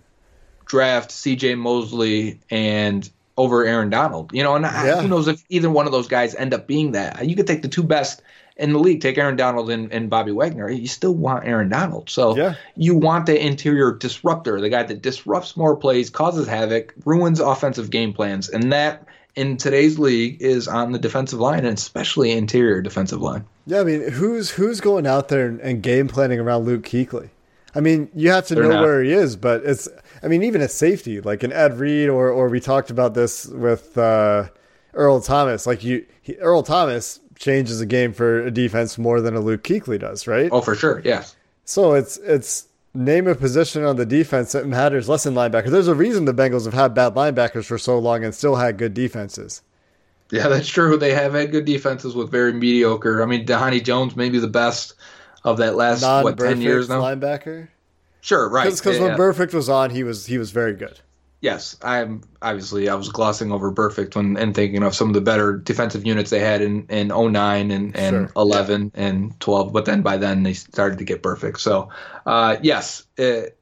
draft 0.70 1.12
C.J. 1.12 1.56
Mosley 1.56 2.40
and 2.50 3.10
over 3.36 3.66
Aaron 3.66 3.90
Donald. 3.90 4.32
You 4.34 4.44
know, 4.44 4.56
and 4.56 4.64
yeah. 4.64 5.02
who 5.02 5.10
knows 5.10 5.28
if 5.28 5.44
either 5.50 5.70
one 5.70 5.86
of 5.86 5.92
those 5.92 6.08
guys 6.08 6.34
end 6.36 6.54
up 6.54 6.68
being 6.68 6.94
that. 6.94 7.28
You 7.28 7.36
could 7.36 7.48
take 7.48 7.62
the 7.62 7.68
two 7.68 7.84
best 7.84 8.22
in 8.56 8.74
the 8.74 8.80
league, 8.80 9.02
take 9.02 9.18
Aaron 9.18 9.38
Donald 9.38 9.70
and, 9.70 9.92
and 9.92 10.10
Bobby 10.10 10.32
Wagner. 10.32 10.70
You 10.70 10.88
still 10.88 11.16
want 11.16 11.46
Aaron 11.46 11.70
Donald. 11.70 12.10
So 12.10 12.36
yeah. 12.36 12.56
you 12.76 12.96
want 12.96 13.26
the 13.26 13.46
interior 13.46 13.94
disruptor, 13.94 14.60
the 14.62 14.70
guy 14.70 14.84
that 14.84 15.02
disrupts 15.02 15.58
more 15.58 15.76
plays, 15.76 16.10
causes 16.10 16.48
havoc, 16.48 16.94
ruins 17.06 17.40
offensive 17.40 17.90
game 17.90 18.14
plans. 18.14 18.50
And 18.50 18.72
that 18.74 19.06
in 19.36 19.56
today's 19.56 19.98
league 19.98 20.42
is 20.42 20.68
on 20.68 20.92
the 20.92 21.00
defensive 21.00 21.40
line 21.40 21.60
and 21.60 21.78
especially 21.78 22.32
interior 22.32 22.82
defensive 22.82 23.22
line. 23.22 23.46
Yeah, 23.66 23.80
I 23.80 23.84
mean, 23.86 24.10
who's 24.12 24.52
who's 24.52 24.82
going 24.82 25.08
out 25.08 25.30
there 25.30 25.48
and, 25.48 25.62
and 25.62 25.82
game 25.82 26.10
planning 26.10 26.40
around 26.40 26.66
Luke 26.66 26.84
Kuechly? 26.84 27.30
I 27.76 27.82
mean, 27.82 28.10
you 28.16 28.32
have 28.32 28.48
to 28.48 28.56
They're 28.56 28.64
know 28.64 28.70
not. 28.72 28.82
where 28.82 29.04
he 29.04 29.12
is, 29.12 29.36
but 29.36 29.64
it's 29.64 29.88
I 30.24 30.28
mean, 30.28 30.44
even 30.44 30.62
at 30.62 30.72
safety, 30.72 31.22
like 31.22 31.44
an 31.44 31.54
Ed 31.54 31.78
Reed, 31.78 32.10
or 32.10 32.30
or 32.30 32.50
we 32.50 32.60
talked 32.60 32.90
about 32.90 33.14
this 33.14 33.46
with 33.46 33.98
uh, 33.98 34.50
Earl 34.94 35.22
Thomas. 35.22 35.68
Like 35.68 35.84
you, 35.84 36.06
he, 36.22 36.36
Earl 36.38 36.64
Thomas 36.64 37.20
changes 37.38 37.80
a 37.80 37.86
game 37.86 38.12
for 38.14 38.42
a 38.42 38.52
defense 38.52 38.98
more 38.98 39.22
than 39.22 39.36
a 39.36 39.40
Luke 39.40 39.64
Kuechly 39.64 40.00
does, 40.00 40.28
right? 40.28 40.50
Oh, 40.52 40.62
for 40.62 40.76
sure, 40.76 41.02
yes. 41.06 41.36
So 41.66 41.94
it's 41.94 42.18
it's 42.18 42.68
name 42.96 43.28
a 43.28 43.36
position 43.36 43.84
on 43.84 43.96
the 43.96 44.06
defense 44.06 44.52
that 44.54 44.66
matters 44.66 45.08
less 45.08 45.24
than 45.24 45.36
linebacker. 45.36 45.70
There's 45.70 45.88
a 45.88 45.96
reason 45.96 46.26
the 46.26 46.34
Bengals 46.34 46.66
have 46.66 46.74
had 46.74 46.94
bad 46.96 47.14
linebackers 47.14 47.66
for 47.66 47.78
so 47.78 48.00
long 48.00 48.24
and 48.24 48.34
still 48.34 48.56
had 48.56 48.78
good 48.78 48.94
defenses. 48.96 49.62
Yeah, 50.32 50.48
that's 50.48 50.68
true. 50.68 50.98
They 50.98 51.14
have 51.14 51.34
had 51.34 51.52
good 51.52 51.66
defenses 51.66 52.16
with 52.16 52.30
very 52.32 52.54
mediocre. 52.54 53.22
I 53.24 53.26
mean, 53.26 53.46
Dhani 53.46 53.84
Jones 53.84 54.16
may 54.16 54.30
be 54.30 54.40
the 54.40 54.48
best 54.48 54.94
of 55.44 55.58
that 55.58 55.76
last 55.76 56.02
what 56.24 56.38
ten 56.38 56.62
years 56.62 56.90
now. 56.90 57.02
Linebacker. 57.02 57.70
Sure, 58.22 58.50
right. 58.50 58.66
Because 58.66 58.98
yeah, 58.98 59.04
when 59.04 59.12
yeah. 59.12 59.18
Burfict 59.18 59.54
was 59.54 59.70
on, 59.70 59.90
he 59.90 60.04
was 60.04 60.26
he 60.26 60.38
was 60.38 60.52
very 60.52 60.74
good. 60.74 61.00
Yes, 61.42 61.78
I'm 61.82 62.22
obviously 62.42 62.90
I 62.90 62.96
was 62.96 63.08
glossing 63.08 63.54
over 63.54 63.72
Burfict 63.72 64.16
when 64.16 64.36
and 64.36 64.54
thinking 64.54 64.84
of 64.84 64.94
some 64.94 65.08
of 65.08 65.14
the 65.14 65.22
better 65.22 65.56
defensive 65.58 66.06
units 66.06 66.30
they 66.30 66.40
had 66.40 66.62
in 66.62 66.86
in 66.88 67.08
09 67.08 67.72
and 67.72 67.96
and 67.96 68.14
sure. 68.14 68.32
11 68.36 68.92
yeah. 68.94 69.06
and 69.06 69.40
12, 69.40 69.72
but 69.72 69.86
then 69.86 70.02
by 70.02 70.18
then 70.18 70.44
they 70.44 70.54
started 70.54 71.00
to 71.00 71.06
get 71.06 71.24
Burfict. 71.24 71.60
So, 71.60 71.90
uh, 72.26 72.58
yes, 72.62 73.06
it, 73.16 73.58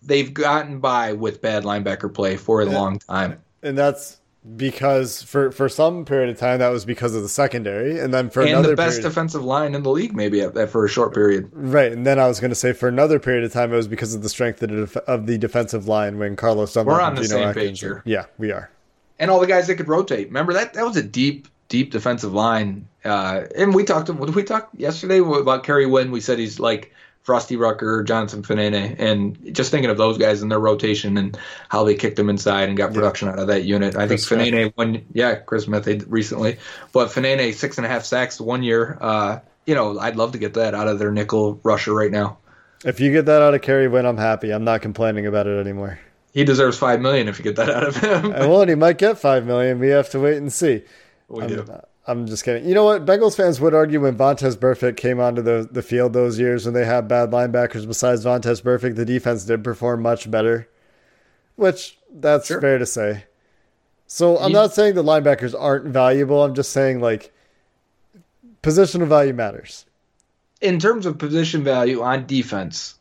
they've 0.00 0.32
gotten 0.32 0.78
by 0.78 1.12
with 1.14 1.42
bad 1.42 1.64
linebacker 1.64 2.12
play 2.12 2.36
for 2.36 2.60
a 2.60 2.66
long 2.66 3.00
time. 3.00 3.42
And 3.64 3.76
that's 3.76 4.20
because 4.56 5.22
for 5.22 5.52
for 5.52 5.68
some 5.68 6.04
period 6.04 6.30
of 6.30 6.38
time 6.38 6.58
that 6.58 6.70
was 6.70 6.84
because 6.84 7.14
of 7.14 7.22
the 7.22 7.28
secondary, 7.28 7.98
and 7.98 8.12
then 8.12 8.28
for 8.28 8.40
and 8.40 8.50
another 8.50 8.70
the 8.70 8.76
best 8.76 8.96
period, 8.96 9.08
defensive 9.08 9.44
line 9.44 9.74
in 9.74 9.82
the 9.82 9.90
league, 9.90 10.14
maybe 10.14 10.40
at, 10.40 10.56
at, 10.56 10.70
for 10.70 10.84
a 10.84 10.88
short 10.88 11.14
period. 11.14 11.48
Right, 11.52 11.92
and 11.92 12.06
then 12.06 12.18
I 12.18 12.26
was 12.26 12.40
going 12.40 12.50
to 12.50 12.56
say 12.56 12.72
for 12.72 12.88
another 12.88 13.18
period 13.18 13.44
of 13.44 13.52
time 13.52 13.72
it 13.72 13.76
was 13.76 13.88
because 13.88 14.14
of 14.14 14.22
the 14.22 14.28
strength 14.28 14.62
of 14.62 14.70
the, 14.70 14.76
def- 14.76 14.96
of 14.96 15.26
the 15.26 15.38
defensive 15.38 15.86
line 15.86 16.18
when 16.18 16.34
Carlos 16.34 16.72
Dunlap. 16.72 16.92
We're 16.92 17.00
on 17.00 17.14
the 17.14 17.22
Geno 17.22 17.34
same 17.34 17.48
Atkins 17.48 17.64
page 17.64 17.80
here. 17.80 18.02
Yeah, 18.04 18.26
we 18.38 18.50
are. 18.50 18.70
And 19.18 19.30
all 19.30 19.38
the 19.38 19.46
guys 19.46 19.68
that 19.68 19.76
could 19.76 19.88
rotate. 19.88 20.26
Remember 20.26 20.52
that 20.54 20.74
that 20.74 20.84
was 20.84 20.96
a 20.96 21.02
deep 21.02 21.46
deep 21.68 21.92
defensive 21.92 22.32
line. 22.32 22.88
Uh, 23.04 23.42
and 23.56 23.74
we 23.74 23.84
talked. 23.84 24.08
We 24.10 24.42
talked 24.42 24.74
yesterday 24.74 25.18
about 25.18 25.62
Kerry 25.62 25.86
Wynn. 25.86 26.10
We 26.10 26.20
said 26.20 26.38
he's 26.38 26.58
like 26.58 26.92
Frosty 27.22 27.56
Rucker, 27.56 28.02
Jonathan 28.02 28.42
Fanene, 28.42 28.96
and 28.98 29.54
just 29.54 29.70
thinking 29.70 29.90
of 29.90 29.96
those 29.96 30.18
guys 30.18 30.42
and 30.42 30.50
their 30.50 30.58
rotation 30.58 31.16
and 31.16 31.38
how 31.68 31.84
they 31.84 31.94
kicked 31.94 32.16
them 32.16 32.28
inside 32.28 32.68
and 32.68 32.76
got 32.76 32.92
production 32.92 33.26
yeah. 33.26 33.34
out 33.34 33.38
of 33.38 33.46
that 33.46 33.64
unit. 33.64 33.96
I 33.96 34.08
Chris 34.08 34.28
think 34.28 34.42
Fanene 34.42 34.72
one, 34.74 35.04
yeah, 35.12 35.36
Chris 35.36 35.64
Smith 35.64 35.86
recently, 36.08 36.58
but 36.92 37.08
Fanene 37.08 37.54
six 37.54 37.78
and 37.78 37.86
a 37.86 37.88
half 37.88 38.04
sacks 38.04 38.40
one 38.40 38.62
year. 38.62 38.98
Uh, 39.00 39.38
you 39.66 39.74
know, 39.74 39.98
I'd 39.98 40.16
love 40.16 40.32
to 40.32 40.38
get 40.38 40.54
that 40.54 40.74
out 40.74 40.88
of 40.88 40.98
their 40.98 41.12
nickel 41.12 41.60
rusher 41.62 41.94
right 41.94 42.10
now. 42.10 42.38
If 42.84 42.98
you 42.98 43.12
get 43.12 43.26
that 43.26 43.42
out 43.42 43.54
of 43.54 43.62
Kerry 43.62 43.86
Wynn, 43.86 44.06
I'm 44.06 44.16
happy. 44.16 44.50
I'm 44.50 44.64
not 44.64 44.82
complaining 44.82 45.26
about 45.26 45.46
it 45.46 45.60
anymore. 45.60 46.00
He 46.32 46.44
deserves 46.44 46.76
five 46.78 47.00
million 47.00 47.28
if 47.28 47.38
you 47.38 47.44
get 47.44 47.56
that 47.56 47.70
out 47.70 47.84
of 47.84 47.96
him. 47.96 48.30
well, 48.30 48.62
and 48.62 48.70
he 48.70 48.74
might 48.74 48.98
get 48.98 49.18
five 49.18 49.46
million. 49.46 49.78
We 49.78 49.88
have 49.88 50.10
to 50.10 50.18
wait 50.18 50.38
and 50.38 50.52
see. 50.52 50.82
We 51.28 51.44
I'm, 51.44 51.48
do. 51.48 51.82
I'm 52.06 52.26
just 52.26 52.44
kidding. 52.44 52.68
You 52.68 52.74
know 52.74 52.84
what? 52.84 53.04
Bengals 53.04 53.36
fans 53.36 53.60
would 53.60 53.74
argue 53.74 54.00
when 54.00 54.16
Vontaze 54.16 54.56
Burfict 54.56 54.96
came 54.96 55.20
onto 55.20 55.40
the, 55.40 55.68
the 55.70 55.82
field 55.82 56.12
those 56.12 56.38
years 56.38 56.64
when 56.64 56.74
they 56.74 56.84
had 56.84 57.06
bad 57.06 57.30
linebackers 57.30 57.86
besides 57.86 58.24
Vontaze 58.24 58.62
Burfict, 58.62 58.96
the 58.96 59.04
defense 59.04 59.44
did 59.44 59.62
perform 59.62 60.02
much 60.02 60.28
better, 60.30 60.68
which 61.54 61.98
that's 62.12 62.48
sure. 62.48 62.60
fair 62.60 62.78
to 62.78 62.86
say. 62.86 63.24
So 64.08 64.36
I'm 64.36 64.52
not 64.52 64.74
saying 64.74 64.94
the 64.94 65.04
linebackers 65.04 65.54
aren't 65.58 65.86
valuable. 65.86 66.42
I'm 66.42 66.54
just 66.54 66.72
saying 66.72 67.00
like 67.00 67.32
positional 68.62 69.06
value 69.06 69.32
matters. 69.32 69.86
In 70.60 70.78
terms 70.78 71.06
of 71.06 71.18
position 71.18 71.64
value 71.64 72.02
on 72.02 72.26
defense, 72.26 72.96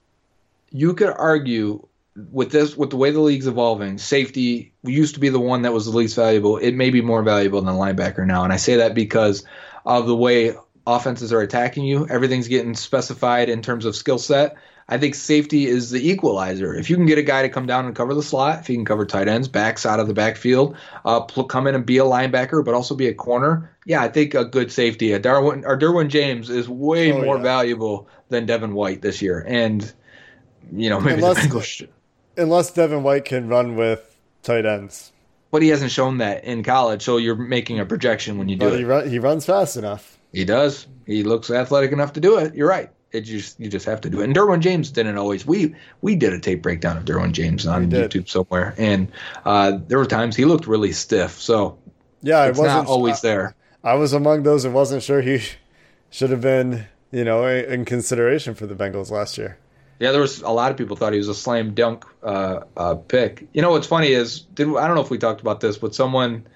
you 0.71 0.93
could 0.93 1.13
argue 1.17 1.85
with 2.31 2.51
this 2.51 2.75
with 2.75 2.89
the 2.89 2.97
way 2.97 3.11
the 3.11 3.19
league's 3.19 3.47
evolving, 3.47 3.97
safety 3.97 4.73
used 4.83 5.15
to 5.15 5.19
be 5.19 5.29
the 5.29 5.39
one 5.39 5.61
that 5.63 5.73
was 5.73 5.85
the 5.85 5.97
least 5.97 6.15
valuable. 6.15 6.57
It 6.57 6.73
may 6.73 6.89
be 6.89 7.01
more 7.01 7.23
valuable 7.23 7.61
than 7.61 7.75
linebacker 7.75 8.25
now, 8.25 8.43
and 8.43 8.53
I 8.53 8.57
say 8.57 8.77
that 8.77 8.93
because 8.93 9.43
of 9.85 10.07
the 10.07 10.15
way 10.15 10.55
offenses 10.87 11.31
are 11.31 11.41
attacking 11.41 11.85
you. 11.85 12.07
Everything's 12.07 12.47
getting 12.47 12.75
specified 12.75 13.49
in 13.49 13.61
terms 13.61 13.85
of 13.85 13.95
skill 13.95 14.17
set. 14.17 14.55
I 14.89 14.97
think 14.97 15.15
safety 15.15 15.67
is 15.67 15.91
the 15.91 16.09
equalizer. 16.09 16.73
If 16.73 16.89
you 16.89 16.97
can 16.97 17.05
get 17.05 17.17
a 17.17 17.23
guy 17.23 17.43
to 17.43 17.49
come 17.49 17.65
down 17.65 17.85
and 17.85 17.95
cover 17.95 18.13
the 18.13 18.23
slot, 18.23 18.59
if 18.59 18.67
he 18.67 18.75
can 18.75 18.83
cover 18.83 19.05
tight 19.05 19.29
ends, 19.29 19.47
backs 19.47 19.85
out 19.85 20.01
of 20.01 20.07
the 20.07 20.13
backfield, 20.13 20.75
uh, 21.05 21.21
come 21.21 21.67
in 21.67 21.75
and 21.75 21.85
be 21.85 21.97
a 21.99 22.03
linebacker, 22.03 22.65
but 22.65 22.73
also 22.73 22.93
be 22.93 23.07
a 23.07 23.13
corner. 23.13 23.71
Yeah, 23.85 24.01
I 24.01 24.09
think 24.09 24.33
a 24.33 24.43
good 24.43 24.71
safety, 24.71 25.13
a 25.13 25.19
Darwin 25.19 25.63
or 25.65 25.77
Derwin 25.77 26.09
James, 26.09 26.49
is 26.49 26.67
way 26.67 27.13
oh, 27.13 27.21
more 27.21 27.37
yeah. 27.37 27.43
valuable 27.43 28.09
than 28.29 28.45
Devin 28.45 28.73
White 28.73 29.01
this 29.01 29.21
year. 29.21 29.45
And 29.47 29.91
you 30.73 30.89
know, 30.89 30.99
maybe 30.99 31.15
Unless, 31.15 31.47
the 31.47 31.49
Bengals 31.49 31.87
unless 32.37 32.71
Devin 32.71 33.03
White 33.03 33.25
can 33.25 33.47
run 33.47 33.75
with 33.75 34.17
tight 34.43 34.65
ends. 34.65 35.11
But 35.51 35.61
he 35.61 35.67
hasn't 35.67 35.91
shown 35.91 36.19
that 36.19 36.45
in 36.45 36.63
college, 36.63 37.01
so 37.01 37.17
you're 37.17 37.35
making 37.35 37.79
a 37.79 37.85
projection 37.85 38.37
when 38.37 38.47
you 38.47 38.55
do 38.55 38.67
but 38.67 38.73
it. 38.73 38.79
He, 38.79 38.85
run, 38.85 39.09
he 39.09 39.19
runs 39.19 39.45
fast 39.45 39.75
enough. 39.75 40.17
He 40.31 40.45
does. 40.45 40.87
He 41.05 41.23
looks 41.23 41.51
athletic 41.51 41.91
enough 41.91 42.13
to 42.13 42.21
do 42.21 42.37
it. 42.37 42.55
You're 42.55 42.69
right. 42.69 42.89
It 43.11 43.21
just 43.21 43.59
you 43.59 43.67
just 43.67 43.85
have 43.85 43.99
to 44.01 44.09
do 44.09 44.21
it. 44.21 44.23
And 44.23 44.35
Derwin 44.35 44.61
James 44.61 44.89
didn't 44.89 45.17
always. 45.17 45.45
We 45.45 45.75
we 46.01 46.15
did 46.15 46.31
a 46.31 46.39
tape 46.39 46.61
breakdown 46.61 46.95
of 46.95 47.03
Derwin 47.03 47.33
James 47.33 47.67
on 47.67 47.91
YouTube 47.91 48.29
somewhere, 48.29 48.73
and 48.77 49.11
uh, 49.43 49.79
there 49.87 49.97
were 49.97 50.05
times 50.05 50.37
he 50.37 50.45
looked 50.45 50.65
really 50.65 50.93
stiff. 50.93 51.33
So 51.33 51.77
yeah, 52.21 52.45
it's 52.45 52.57
it 52.57 52.61
wasn't 52.61 52.85
not 52.85 52.87
always 52.87 53.19
there. 53.19 53.53
I 53.83 53.95
was 53.95 54.13
among 54.13 54.43
those 54.43 54.63
and 54.63 54.73
wasn't 54.73 55.03
sure 55.03 55.21
he 55.21 55.41
should 56.09 56.29
have 56.29 56.39
been 56.39 56.85
you 57.11 57.25
know 57.25 57.45
in 57.45 57.83
consideration 57.83 58.53
for 58.55 58.65
the 58.65 58.75
Bengals 58.75 59.11
last 59.11 59.37
year. 59.37 59.57
Yeah, 60.01 60.11
there 60.11 60.21
was 60.21 60.41
a 60.41 60.49
lot 60.49 60.71
of 60.71 60.77
people 60.77 60.95
thought 60.95 61.13
he 61.13 61.19
was 61.19 61.27
a 61.27 61.35
slam 61.35 61.75
dunk 61.75 62.05
uh, 62.23 62.61
uh, 62.75 62.95
pick. 62.95 63.47
You 63.53 63.61
know 63.61 63.69
what's 63.69 63.85
funny 63.85 64.07
is 64.07 64.39
did 64.39 64.67
I 64.67 64.87
don't 64.87 64.95
know 64.95 65.03
if 65.03 65.11
we 65.11 65.19
talked 65.19 65.41
about 65.41 65.59
this, 65.59 65.77
but 65.77 65.93
someone, 65.93 66.47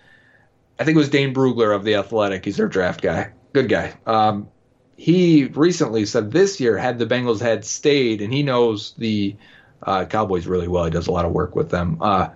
I 0.79 0.83
think 0.83 0.95
it 0.95 0.97
was 0.97 1.09
Dane 1.09 1.31
Brugler 1.31 1.75
of 1.75 1.83
the 1.83 1.93
Athletic. 1.93 2.43
He's 2.43 2.57
their 2.57 2.67
draft 2.67 3.01
guy, 3.01 3.33
good 3.53 3.69
guy. 3.69 3.93
Um, 4.07 4.47
he 4.97 5.45
recently 5.45 6.07
said 6.07 6.31
this 6.31 6.59
year 6.59 6.75
had 6.75 6.97
the 6.97 7.05
Bengals 7.05 7.39
had 7.39 7.63
stayed, 7.63 8.21
and 8.21 8.33
he 8.33 8.41
knows 8.41 8.95
the 8.97 9.35
uh, 9.83 10.05
Cowboys 10.05 10.47
really 10.47 10.67
well. 10.67 10.85
He 10.85 10.89
does 10.89 11.05
a 11.05 11.11
lot 11.11 11.25
of 11.25 11.31
work 11.31 11.55
with 11.55 11.69
them. 11.69 11.99
Uh, 12.01 12.29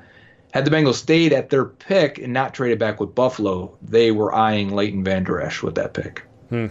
had 0.53 0.63
the 0.63 0.69
Bengals 0.69 0.95
stayed 0.95 1.33
at 1.33 1.49
their 1.49 1.65
pick 1.65 2.19
and 2.19 2.33
not 2.33 2.53
traded 2.53 2.77
back 2.77 2.99
with 2.99 3.15
Buffalo, 3.15 3.75
they 3.81 4.11
were 4.11 4.31
eyeing 4.31 4.75
Leighton 4.75 5.03
Vander 5.03 5.41
Esch 5.41 5.63
with 5.63 5.73
that 5.73 5.95
pick. 5.95 6.21
Hmm. 6.49 6.67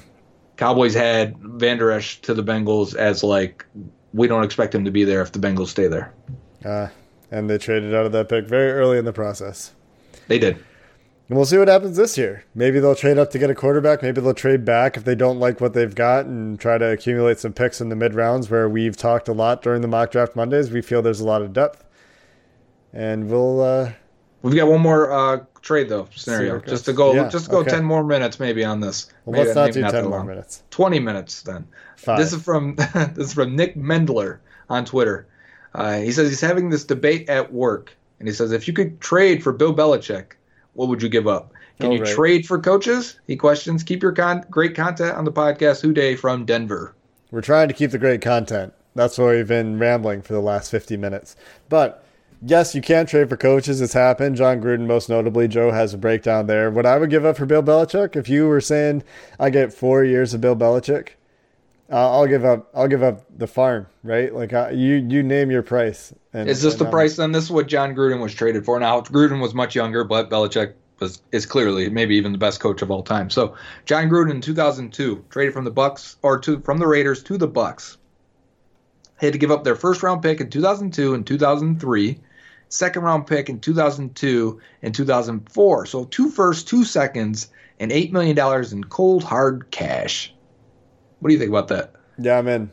Cowboys 0.56 0.94
had 0.94 1.36
Vander 1.38 1.90
Esch 1.90 2.20
to 2.20 2.34
the 2.34 2.44
Bengals 2.44 2.94
as 2.94 3.24
like 3.24 3.66
we 4.12 4.26
don't 4.26 4.44
expect 4.44 4.74
him 4.74 4.84
to 4.84 4.90
be 4.90 5.04
there 5.04 5.22
if 5.22 5.32
the 5.32 5.38
Bengals 5.38 5.68
stay 5.68 5.86
there. 5.86 6.12
Uh, 6.64 6.88
and 7.30 7.48
they 7.48 7.58
traded 7.58 7.94
out 7.94 8.06
of 8.06 8.12
that 8.12 8.28
pick 8.28 8.46
very 8.46 8.72
early 8.72 8.98
in 8.98 9.04
the 9.04 9.12
process. 9.12 9.72
They 10.28 10.38
did. 10.38 10.56
And 11.28 11.36
we'll 11.36 11.44
see 11.44 11.58
what 11.58 11.68
happens 11.68 11.98
this 11.98 12.16
year. 12.16 12.44
Maybe 12.54 12.80
they'll 12.80 12.94
trade 12.94 13.18
up 13.18 13.30
to 13.32 13.38
get 13.38 13.50
a 13.50 13.54
quarterback. 13.54 14.02
Maybe 14.02 14.22
they'll 14.22 14.32
trade 14.32 14.64
back 14.64 14.96
if 14.96 15.04
they 15.04 15.14
don't 15.14 15.38
like 15.38 15.60
what 15.60 15.74
they've 15.74 15.94
got 15.94 16.24
and 16.24 16.58
try 16.58 16.78
to 16.78 16.86
accumulate 16.86 17.38
some 17.38 17.52
picks 17.52 17.82
in 17.82 17.90
the 17.90 17.96
mid 17.96 18.14
rounds 18.14 18.48
where 18.48 18.66
we've 18.66 18.96
talked 18.96 19.28
a 19.28 19.34
lot 19.34 19.60
during 19.60 19.82
the 19.82 19.88
mock 19.88 20.10
draft 20.10 20.34
Mondays. 20.34 20.70
We 20.70 20.80
feel 20.80 21.02
there's 21.02 21.20
a 21.20 21.26
lot 21.26 21.42
of 21.42 21.52
depth. 21.52 21.84
And 22.94 23.28
we'll. 23.30 23.60
Uh, 23.60 23.92
We've 24.40 24.54
got 24.54 24.68
one 24.68 24.80
more 24.80 25.12
uh, 25.12 25.44
trade 25.62 25.88
though 25.88 26.08
scenario 26.14 26.60
just 26.60 26.84
to 26.84 26.92
go 26.92 27.14
yeah, 27.14 27.28
just 27.28 27.46
to 27.46 27.50
go 27.50 27.58
okay. 27.58 27.70
ten 27.70 27.84
more 27.84 28.04
minutes 28.04 28.40
maybe 28.40 28.64
on 28.64 28.80
this. 28.80 29.12
Well, 29.24 29.32
maybe, 29.32 29.46
let's 29.46 29.56
not 29.56 29.72
do 29.72 29.80
not 29.80 29.90
ten 29.92 30.08
more 30.08 30.24
minutes. 30.24 30.62
Twenty 30.70 30.98
minutes 30.98 31.42
then. 31.42 31.66
Five. 31.96 32.18
This 32.18 32.32
is 32.32 32.42
from 32.42 32.74
this 32.94 33.28
is 33.28 33.34
from 33.34 33.56
Nick 33.56 33.76
Mendler 33.76 34.38
on 34.68 34.84
Twitter. 34.84 35.26
Uh, 35.74 35.98
he 35.98 36.12
says 36.12 36.28
he's 36.28 36.40
having 36.40 36.70
this 36.70 36.84
debate 36.84 37.28
at 37.28 37.52
work, 37.52 37.96
and 38.18 38.28
he 38.28 38.34
says 38.34 38.52
if 38.52 38.66
you 38.66 38.74
could 38.74 39.00
trade 39.00 39.42
for 39.42 39.52
Bill 39.52 39.74
Belichick, 39.74 40.32
what 40.74 40.88
would 40.88 41.02
you 41.02 41.08
give 41.08 41.26
up? 41.26 41.52
Can 41.80 41.92
you 41.92 42.02
right. 42.02 42.14
trade 42.14 42.46
for 42.46 42.58
coaches? 42.58 43.20
He 43.26 43.36
questions. 43.36 43.84
Keep 43.84 44.02
your 44.02 44.12
con- 44.12 44.44
great 44.50 44.74
content 44.74 45.16
on 45.16 45.24
the 45.24 45.32
podcast. 45.32 45.80
Who 45.80 45.92
Dey 45.92 46.16
from 46.16 46.44
Denver. 46.44 46.94
We're 47.30 47.40
trying 47.40 47.68
to 47.68 47.74
keep 47.74 47.90
the 47.90 47.98
great 47.98 48.20
content. 48.20 48.72
That's 48.94 49.16
why 49.16 49.36
we've 49.36 49.46
been 49.46 49.78
rambling 49.78 50.22
for 50.22 50.32
the 50.32 50.40
last 50.40 50.70
50 50.70 50.96
minutes. 50.96 51.36
But 51.68 52.04
yes, 52.44 52.74
you 52.74 52.80
can 52.82 53.06
trade 53.06 53.28
for 53.28 53.36
coaches. 53.36 53.80
It's 53.80 53.92
happened. 53.92 54.36
Jon 54.36 54.60
Gruden, 54.60 54.86
most 54.86 55.08
notably. 55.08 55.48
Joe 55.48 55.70
has 55.70 55.94
a 55.94 55.98
breakdown 55.98 56.46
there. 56.46 56.70
What 56.70 56.86
I 56.86 56.98
would 56.98 57.10
give 57.10 57.24
up 57.24 57.36
for 57.36 57.46
Bill 57.46 57.62
Belichick, 57.62 58.16
if 58.16 58.28
you 58.28 58.46
were 58.46 58.60
saying 58.60 59.02
I 59.38 59.50
get 59.50 59.72
four 59.72 60.04
years 60.04 60.34
of 60.34 60.40
Bill 60.40 60.56
Belichick, 60.56 61.10
uh, 61.90 62.10
I'll 62.12 62.26
give 62.26 62.44
up. 62.44 62.68
I'll 62.74 62.88
give 62.88 63.02
up 63.02 63.24
the 63.36 63.46
farm, 63.46 63.86
right? 64.02 64.34
Like 64.34 64.52
uh, 64.52 64.70
you, 64.72 64.96
you 64.96 65.22
name 65.22 65.50
your 65.50 65.62
price. 65.62 66.12
And, 66.32 66.48
Is 66.48 66.62
this 66.62 66.74
the 66.74 66.84
I'm- 66.84 66.92
price 66.92 67.16
then? 67.16 67.32
This 67.32 67.44
is 67.44 67.50
what 67.50 67.66
Jon 67.66 67.94
Gruden 67.94 68.20
was 68.20 68.34
traded 68.34 68.64
for. 68.64 68.78
Now 68.78 69.00
Gruden 69.00 69.40
was 69.40 69.54
much 69.54 69.74
younger, 69.74 70.04
but 70.04 70.28
Belichick 70.30 70.74
was 71.00 71.22
is 71.32 71.46
clearly 71.46 71.88
maybe 71.88 72.16
even 72.16 72.32
the 72.32 72.38
best 72.38 72.60
coach 72.60 72.82
of 72.82 72.90
all 72.90 73.02
time. 73.02 73.30
So 73.30 73.54
Jon 73.86 74.08
Gruden 74.10 74.32
in 74.32 74.40
2002 74.40 75.24
traded 75.30 75.54
from 75.54 75.64
the 75.64 75.70
Bucks 75.70 76.16
or 76.22 76.38
to 76.40 76.60
from 76.60 76.78
the 76.78 76.86
Raiders 76.86 77.22
to 77.24 77.38
the 77.38 77.46
Bucks. 77.46 77.96
They 79.20 79.28
had 79.28 79.32
to 79.32 79.38
give 79.38 79.50
up 79.50 79.64
their 79.64 79.74
first 79.76 80.02
round 80.02 80.22
pick 80.22 80.40
in 80.40 80.50
2002 80.50 81.14
and 81.14 81.26
2003, 81.26 82.18
second 82.68 83.02
round 83.02 83.26
pick 83.26 83.48
in 83.48 83.60
2002 83.60 84.60
and 84.82 84.94
2004. 84.94 85.86
So 85.86 86.04
two 86.04 86.30
firsts, 86.30 86.64
two 86.64 86.84
seconds, 86.84 87.48
and 87.80 87.92
eight 87.92 88.12
million 88.12 88.36
dollars 88.36 88.72
in 88.72 88.84
cold 88.84 89.24
hard 89.24 89.70
cash. 89.70 90.34
What 91.20 91.28
do 91.28 91.34
you 91.34 91.38
think 91.38 91.50
about 91.50 91.68
that? 91.68 91.92
Yeah, 92.18 92.38
I'm 92.38 92.48
in. 92.48 92.70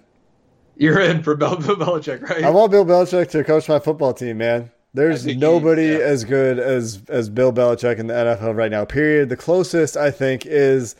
You're 0.78 1.00
in 1.00 1.24
for 1.24 1.36
Bill, 1.36 1.56
Bill 1.58 1.76
Belichick, 1.76 2.22
right? 2.22 2.44
I 2.44 2.50
want 2.50 2.72
Bill 2.72 2.86
Belichick 2.86 3.30
to 3.32 3.44
coach 3.44 3.70
my 3.70 3.80
football 3.80 4.14
team, 4.14 4.38
man. 4.38 4.72
There's 4.94 5.24
think 5.24 5.36
he- 5.36 5.40
nobody 5.40 5.88
yeah. 5.88 5.98
as 6.00 6.24
good 6.24 6.60
as 6.60 7.02
as 7.10 7.30
Bill 7.30 7.52
Belichick 7.52 8.00
in 8.00 8.08
the 8.08 8.14
NFL 8.14 8.56
right 8.56 8.72
now. 8.72 8.86
Period. 8.86 9.30
The 9.30 9.38
closest 9.38 9.98
I 9.98 10.12
think 10.12 10.46
is 10.46 10.96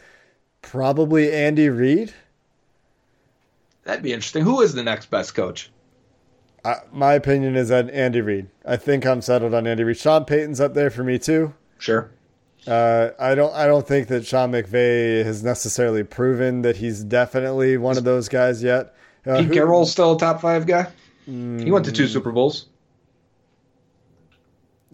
probably 0.62 1.32
Andy 1.32 1.70
Reid. 1.70 2.14
That'd 3.84 4.04
be 4.04 4.14
interesting. 4.14 4.44
Who 4.44 4.62
is 4.62 4.74
the 4.74 4.84
next 4.84 5.12
best 5.12 5.36
coach? 5.36 5.72
I, 6.66 6.80
my 6.92 7.14
opinion 7.14 7.56
is 7.56 7.70
that 7.70 7.90
Andy 7.92 8.22
Reid. 8.22 8.48
I 8.66 8.76
think 8.76 9.06
I'm 9.06 9.22
settled 9.22 9.54
on 9.54 9.68
Andy 9.68 9.84
Reid. 9.84 9.98
Sean 9.98 10.26
Payton's 10.26 10.60
up 10.60 10.74
there 10.74 10.90
for 10.90 11.04
me 11.04 11.20
too. 11.20 11.54
Sure. 11.78 12.10
Uh, 12.68 13.12
I 13.20 13.36
don't. 13.36 13.54
I 13.54 13.68
don't 13.68 13.88
think 13.88 14.08
that 14.08 14.26
Sean 14.26 14.52
McVay 14.52 15.24
has 15.24 15.44
necessarily 15.44 16.04
proven 16.04 16.64
that 16.64 16.78
he's 16.78 17.04
definitely 17.04 17.78
one 17.78 17.98
of 17.98 18.04
those 18.04 18.28
guys 18.28 18.64
yet. 18.64 18.96
Uh, 19.28 19.38
Pete 19.38 19.46
who- 19.48 19.54
Carroll's 19.54 19.92
still 19.92 20.16
a 20.16 20.18
top 20.20 20.42
five 20.42 20.66
guy. 20.66 20.88
He 21.28 21.70
went 21.72 21.86
to 21.86 21.92
two 21.92 22.08
Super 22.08 22.32
Bowls. 22.32 22.66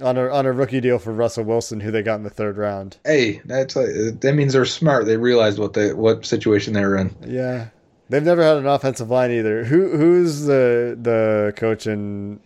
on 0.02 0.18
a 0.18 0.30
on 0.30 0.46
a 0.46 0.52
rookie 0.52 0.82
deal 0.82 0.98
for 1.00 1.12
Russell 1.14 1.44
Wilson, 1.44 1.80
who 1.80 1.92
they 1.92 2.02
got 2.02 2.16
in 2.16 2.24
the 2.24 2.30
third 2.30 2.58
round. 2.58 2.98
Hey, 3.06 3.42
that's 3.46 3.74
that 3.76 4.34
means 4.36 4.54
they're 4.54 4.66
smart. 4.66 5.06
They 5.06 5.18
realized 5.18 5.60
what 5.60 5.74
they 5.74 5.94
what 5.94 6.26
situation 6.26 6.74
they 6.74 6.82
were 6.86 6.98
in. 6.98 7.16
Yeah, 7.26 7.68
they've 8.12 8.24
never 8.24 8.44
had 8.44 8.58
an 8.58 8.68
offensive 8.68 9.10
line 9.10 9.32
either. 9.32 9.64
Who 9.64 9.98
who's 9.98 10.42
the 10.46 10.98
the 11.02 11.54
coach 11.56 11.88
in 11.88 12.40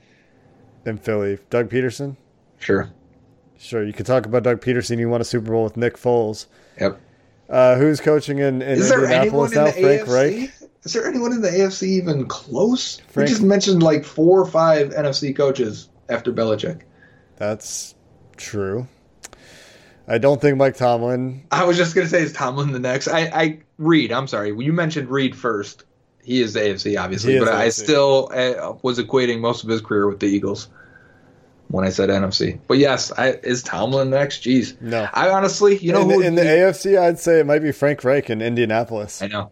in 0.85 0.97
Philly? 0.97 1.39
Doug 1.49 1.69
Pederson. 1.69 2.15
Sure. 2.59 2.89
Sure, 3.57 3.83
you 3.83 3.93
could 3.93 4.05
talk 4.05 4.25
about 4.25 4.43
Doug 4.43 4.61
Pederson. 4.61 4.97
He 4.99 5.05
won 5.05 5.21
a 5.21 5.23
Super 5.23 5.51
Bowl 5.51 5.63
with 5.63 5.75
Nick 5.77 5.97
Foles. 5.97 6.45
Yep. 6.79 6.99
Uh, 7.49 7.75
who's 7.77 7.99
coaching 8.01 8.39
in, 8.39 8.61
in 8.61 8.79
Is 8.79 8.89
there 8.89 9.05
anyone 9.05 9.45
Indianapolis 9.47 9.55
in 9.55 9.63
the 9.63 9.71
Frank 9.71 10.01
AFC? 10.01 10.41
Reich. 10.41 10.69
Is 10.83 10.93
there 10.93 11.07
anyone 11.07 11.31
in 11.31 11.41
the 11.41 11.49
AFC 11.49 11.83
even 11.83 12.27
close? 12.27 12.97
Frank- 13.07 13.27
We 13.29 13.33
just 13.33 13.41
mentioned 13.43 13.81
like 13.81 14.03
four 14.03 14.39
or 14.41 14.45
five 14.45 14.89
NFC 14.89 15.35
coaches 15.35 15.89
after 16.09 16.31
Belichick. 16.33 16.81
That's 17.37 17.95
true. 18.37 18.87
I 20.07 20.17
don't 20.17 20.39
think 20.39 20.57
Mike 20.57 20.75
Tomlin. 20.75 21.45
I 21.51 21.65
was 21.65 21.77
just 21.77 21.95
gonna 21.95 22.07
say 22.07 22.21
is 22.21 22.33
Tomlin 22.33 22.71
the 22.71 22.79
next? 22.79 23.07
I 23.07 23.21
I 23.33 23.59
Reid. 23.77 24.11
I'm 24.11 24.27
sorry. 24.27 24.49
You 24.49 24.73
mentioned 24.73 25.09
Reid 25.09 25.35
first. 25.35 25.83
He 26.23 26.41
is 26.41 26.53
the 26.53 26.59
AFC, 26.59 26.99
obviously, 26.99 27.37
but 27.37 27.49
I 27.49 27.67
AFC. 27.67 27.83
still 27.83 28.29
uh, 28.33 28.73
was 28.81 28.99
equating 28.99 29.39
most 29.39 29.63
of 29.63 29.69
his 29.69 29.81
career 29.81 30.07
with 30.07 30.19
the 30.19 30.27
Eagles 30.27 30.69
when 31.67 31.85
I 31.85 31.89
said 31.89 32.09
NFC. 32.09 32.59
But 32.67 32.77
yes, 32.77 33.11
I, 33.11 33.33
is 33.43 33.61
Tomlin 33.63 34.09
next? 34.09 34.43
Jeez, 34.43 34.79
No. 34.81 35.07
I 35.13 35.29
honestly, 35.29 35.77
you 35.77 35.91
know, 35.91 36.01
in, 36.01 36.09
who 36.09 36.21
the, 36.21 36.27
in 36.27 36.35
the 36.35 36.41
AFC, 36.41 36.97
I'd 36.99 37.19
say 37.19 37.39
it 37.39 37.45
might 37.45 37.59
be 37.59 37.71
Frank 37.71 38.03
Reich 38.03 38.29
in 38.29 38.41
Indianapolis. 38.41 39.21
I 39.21 39.27
know. 39.27 39.51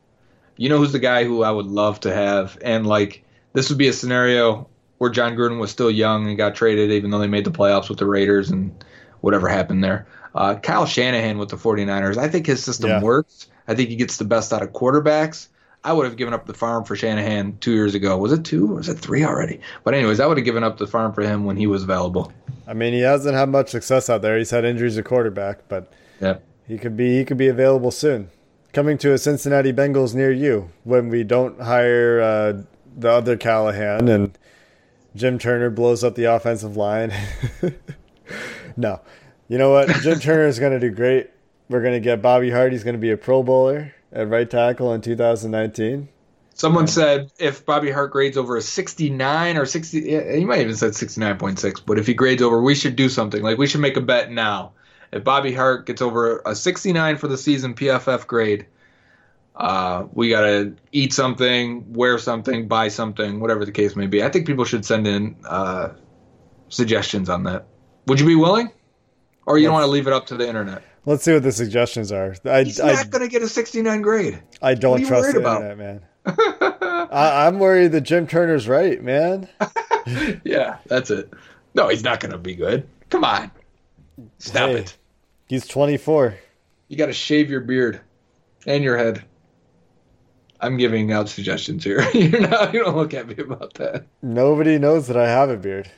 You 0.56 0.70
know 0.70 0.78
who's 0.78 0.92
the 0.92 1.00
guy 1.00 1.24
who 1.24 1.44
I 1.44 1.52
would 1.52 1.66
love 1.66 2.00
to 2.02 2.14
have, 2.14 2.58
and 2.64 2.86
like 2.86 3.24
this 3.54 3.70
would 3.70 3.78
be 3.78 3.88
a 3.88 3.94
scenario 3.94 4.68
where 5.00 5.10
Jon 5.10 5.36
Gruden 5.36 5.60
was 5.60 5.72
still 5.72 5.92
young 5.92 6.28
and 6.28 6.38
got 6.38 6.56
traded, 6.56 6.92
even 6.92 7.12
though 7.12 7.20
they 7.20 7.28
made 7.28 7.46
the 7.46 7.52
playoffs 7.52 7.90
with 7.90 8.00
the 8.00 8.06
Raiders 8.06 8.52
and 8.52 8.84
whatever 9.22 9.48
happened 9.48 9.84
there. 9.84 10.08
Uh, 10.36 10.56
Kyle 10.56 10.86
Shanahan 10.86 11.38
with 11.38 11.50
the 11.50 11.58
49ers. 11.58 12.18
I 12.18 12.28
think 12.28 12.46
his 12.48 12.64
system 12.64 12.90
Yeah. 12.90 13.02
works. 13.02 13.48
I 13.68 13.76
think 13.76 13.90
he 13.90 13.96
gets 13.96 14.18
the 14.18 14.26
best 14.26 14.52
out 14.52 14.62
of 14.62 14.70
quarterbacks. 14.74 15.48
I 15.86 15.92
would 15.94 16.06
have 16.06 16.16
given 16.16 16.34
up 16.34 16.46
the 16.48 16.54
farm 16.54 16.86
for 16.86 16.96
Shanahan 16.96 17.58
two 17.60 17.72
years 17.74 17.94
ago. 17.94 18.18
Was 18.18 18.32
it 18.32 18.44
two 18.46 18.72
or 18.72 18.76
was 18.76 18.88
it 18.90 18.98
three 19.00 19.24
already? 19.26 19.60
But 19.84 19.94
anyways, 19.94 20.20
I 20.20 20.26
would 20.26 20.38
have 20.38 20.46
given 20.46 20.64
up 20.64 20.78
the 20.78 20.88
farm 20.88 21.14
for 21.14 21.22
him 21.22 21.44
when 21.46 21.58
he 21.58 21.68
was 21.68 21.84
available. 21.84 22.32
I 22.68 22.74
mean, 22.74 22.94
he 22.94 23.02
hasn't 23.02 23.36
had 23.36 23.50
much 23.50 23.70
success 23.70 24.10
out 24.10 24.22
there. 24.22 24.38
He's 24.38 24.52
had 24.52 24.64
injuries 24.66 24.98
at 24.98 25.04
quarterback, 25.06 25.68
but 25.68 25.92
Yeah. 26.22 26.38
he 26.68 26.78
could 26.78 26.96
be 26.96 27.18
he 27.18 27.26
could 27.26 27.38
be 27.38 27.50
available 27.50 27.92
soon. 27.92 28.30
Coming 28.72 28.98
to 29.00 29.12
a 29.12 29.18
Cincinnati 29.18 29.72
Bengals 29.74 30.16
near 30.16 30.32
you 30.32 30.70
when 30.86 31.10
we 31.10 31.24
don't 31.24 31.60
hire 31.62 32.22
uh, 32.22 32.62
the 32.98 33.10
other 33.10 33.36
Callahan 33.38 34.08
and 34.08 34.38
Jim 35.16 35.38
Turner 35.38 35.70
blows 35.70 36.04
up 36.04 36.16
the 36.16 36.24
offensive 36.24 36.76
line. 36.78 37.12
no, 38.78 39.02
you 39.48 39.58
know 39.58 39.72
what? 39.72 39.90
Jim 40.02 40.20
Turner 40.20 40.48
is 40.48 40.60
going 40.60 40.74
to 40.74 40.80
do 40.80 40.94
great. 40.94 41.30
We're 41.70 41.82
going 41.82 41.94
to 41.94 42.00
get 42.00 42.22
Bobby 42.22 42.50
Hart. 42.50 42.72
He's 42.72 42.84
going 42.84 42.96
to 42.96 43.00
be 43.00 43.12
a 43.12 43.18
Pro 43.18 43.44
Bowler 43.44 43.94
at 44.12 44.30
right 44.30 44.50
tackle 44.50 44.94
in 44.94 45.02
2019. 45.02 46.10
Someone 46.56 46.88
said 46.88 47.32
if 47.40 47.66
Bobby 47.66 47.90
Hart 47.90 48.12
grades 48.12 48.38
over 48.38 48.56
a 48.58 48.62
69 48.62 49.58
or 49.58 49.66
60, 49.66 50.00
yeah, 50.02 50.36
he 50.36 50.46
might 50.46 50.62
even 50.62 50.76
said 50.76 50.92
69.6, 50.92 51.82
but 51.86 51.98
if 51.98 52.06
he 52.06 52.14
grades 52.14 52.44
over, 52.44 52.62
we 52.62 52.76
should 52.76 52.96
do 52.96 53.10
something. 53.10 53.42
Like 53.42 53.58
we 53.58 53.66
should 53.66 53.82
make 53.82 53.98
a 53.98 54.02
bet 54.02 54.32
now. 54.32 54.74
If 55.12 55.24
Bobby 55.24 55.54
Hart 55.54 55.86
gets 55.86 56.02
over 56.02 56.42
a 56.46 56.56
69 56.56 57.18
for 57.18 57.28
the 57.28 57.38
season 57.38 57.74
PFF 57.74 58.28
grade, 58.28 58.68
uh, 59.56 60.06
we 60.14 60.30
got 60.30 60.42
to 60.42 60.76
eat 60.92 61.14
something, 61.14 61.94
wear 61.94 62.18
something, 62.18 62.68
buy 62.68 62.88
something, 62.88 63.40
whatever 63.40 63.66
the 63.66 63.72
case 63.72 63.96
may 63.96 64.08
be. 64.08 64.24
I 64.24 64.30
think 64.30 64.48
people 64.48 64.66
should 64.66 64.86
send 64.86 65.08
in 65.08 65.36
uh, 65.48 65.90
suggestions 66.70 67.30
on 67.30 67.44
that. 67.44 67.68
Would 68.08 68.20
you 68.20 68.26
be 68.26 68.36
willing? 68.36 68.72
Or 69.46 69.58
you 69.58 69.66
don't 69.66 69.74
want 69.74 69.84
to 69.84 69.92
leave 69.92 70.08
it 70.08 70.14
up 70.14 70.26
to 70.28 70.36
the 70.38 70.48
internet? 70.48 70.84
Let's 71.06 71.24
see 71.24 71.34
what 71.34 71.44
the 71.44 71.52
suggestions 71.52 72.12
are. 72.12 72.36
I, 72.46 72.64
He's 72.64 72.80
I, 72.80 72.94
not 72.94 73.10
going 73.10 73.24
to 73.24 73.28
get 73.30 73.42
a 73.42 73.50
69 73.50 74.02
grade. 74.02 74.42
I 74.62 74.74
don't 74.74 75.02
you 75.02 75.08
trust 75.08 75.34
the 75.34 75.40
about? 75.40 75.62
internet, 75.62 75.78
man. 75.78 76.02
I, 77.12 77.46
I'm 77.48 77.60
worried 77.60 77.92
that 77.92 78.02
Jim 78.02 78.26
Turner's 78.28 78.68
right, 78.68 79.02
man. 79.04 79.50
Yeah, 80.44 80.80
that's 80.88 81.10
it. 81.12 81.32
No, 81.76 81.88
he's 81.88 82.04
not 82.04 82.20
going 82.20 82.34
to 82.34 82.38
be 82.38 82.56
good. 82.56 82.86
Come 83.10 83.24
on. 83.24 83.50
Stop 84.38 84.70
Hey. 84.72 84.76
it. 84.80 84.98
He's 85.48 85.66
24. 85.66 86.36
You 86.90 86.98
got 86.98 87.06
to 87.06 87.14
shave 87.14 87.50
your 87.50 87.62
beard 87.62 88.02
and 88.68 88.84
your 88.84 88.98
head. 88.98 89.24
I'm 90.60 90.76
giving 90.76 91.14
out 91.14 91.30
suggestions 91.30 91.86
here. 91.86 92.02
You're 92.14 92.42
not, 92.50 92.74
you 92.74 92.84
don't 92.84 92.98
look 92.98 93.14
at 93.14 93.28
me 93.30 93.36
about 93.38 93.76
that. 93.76 94.06
Nobody 94.22 94.78
knows 94.78 95.08
that 95.08 95.16
I 95.16 95.30
have 95.30 95.50
a 95.50 95.56
beard. 95.56 95.90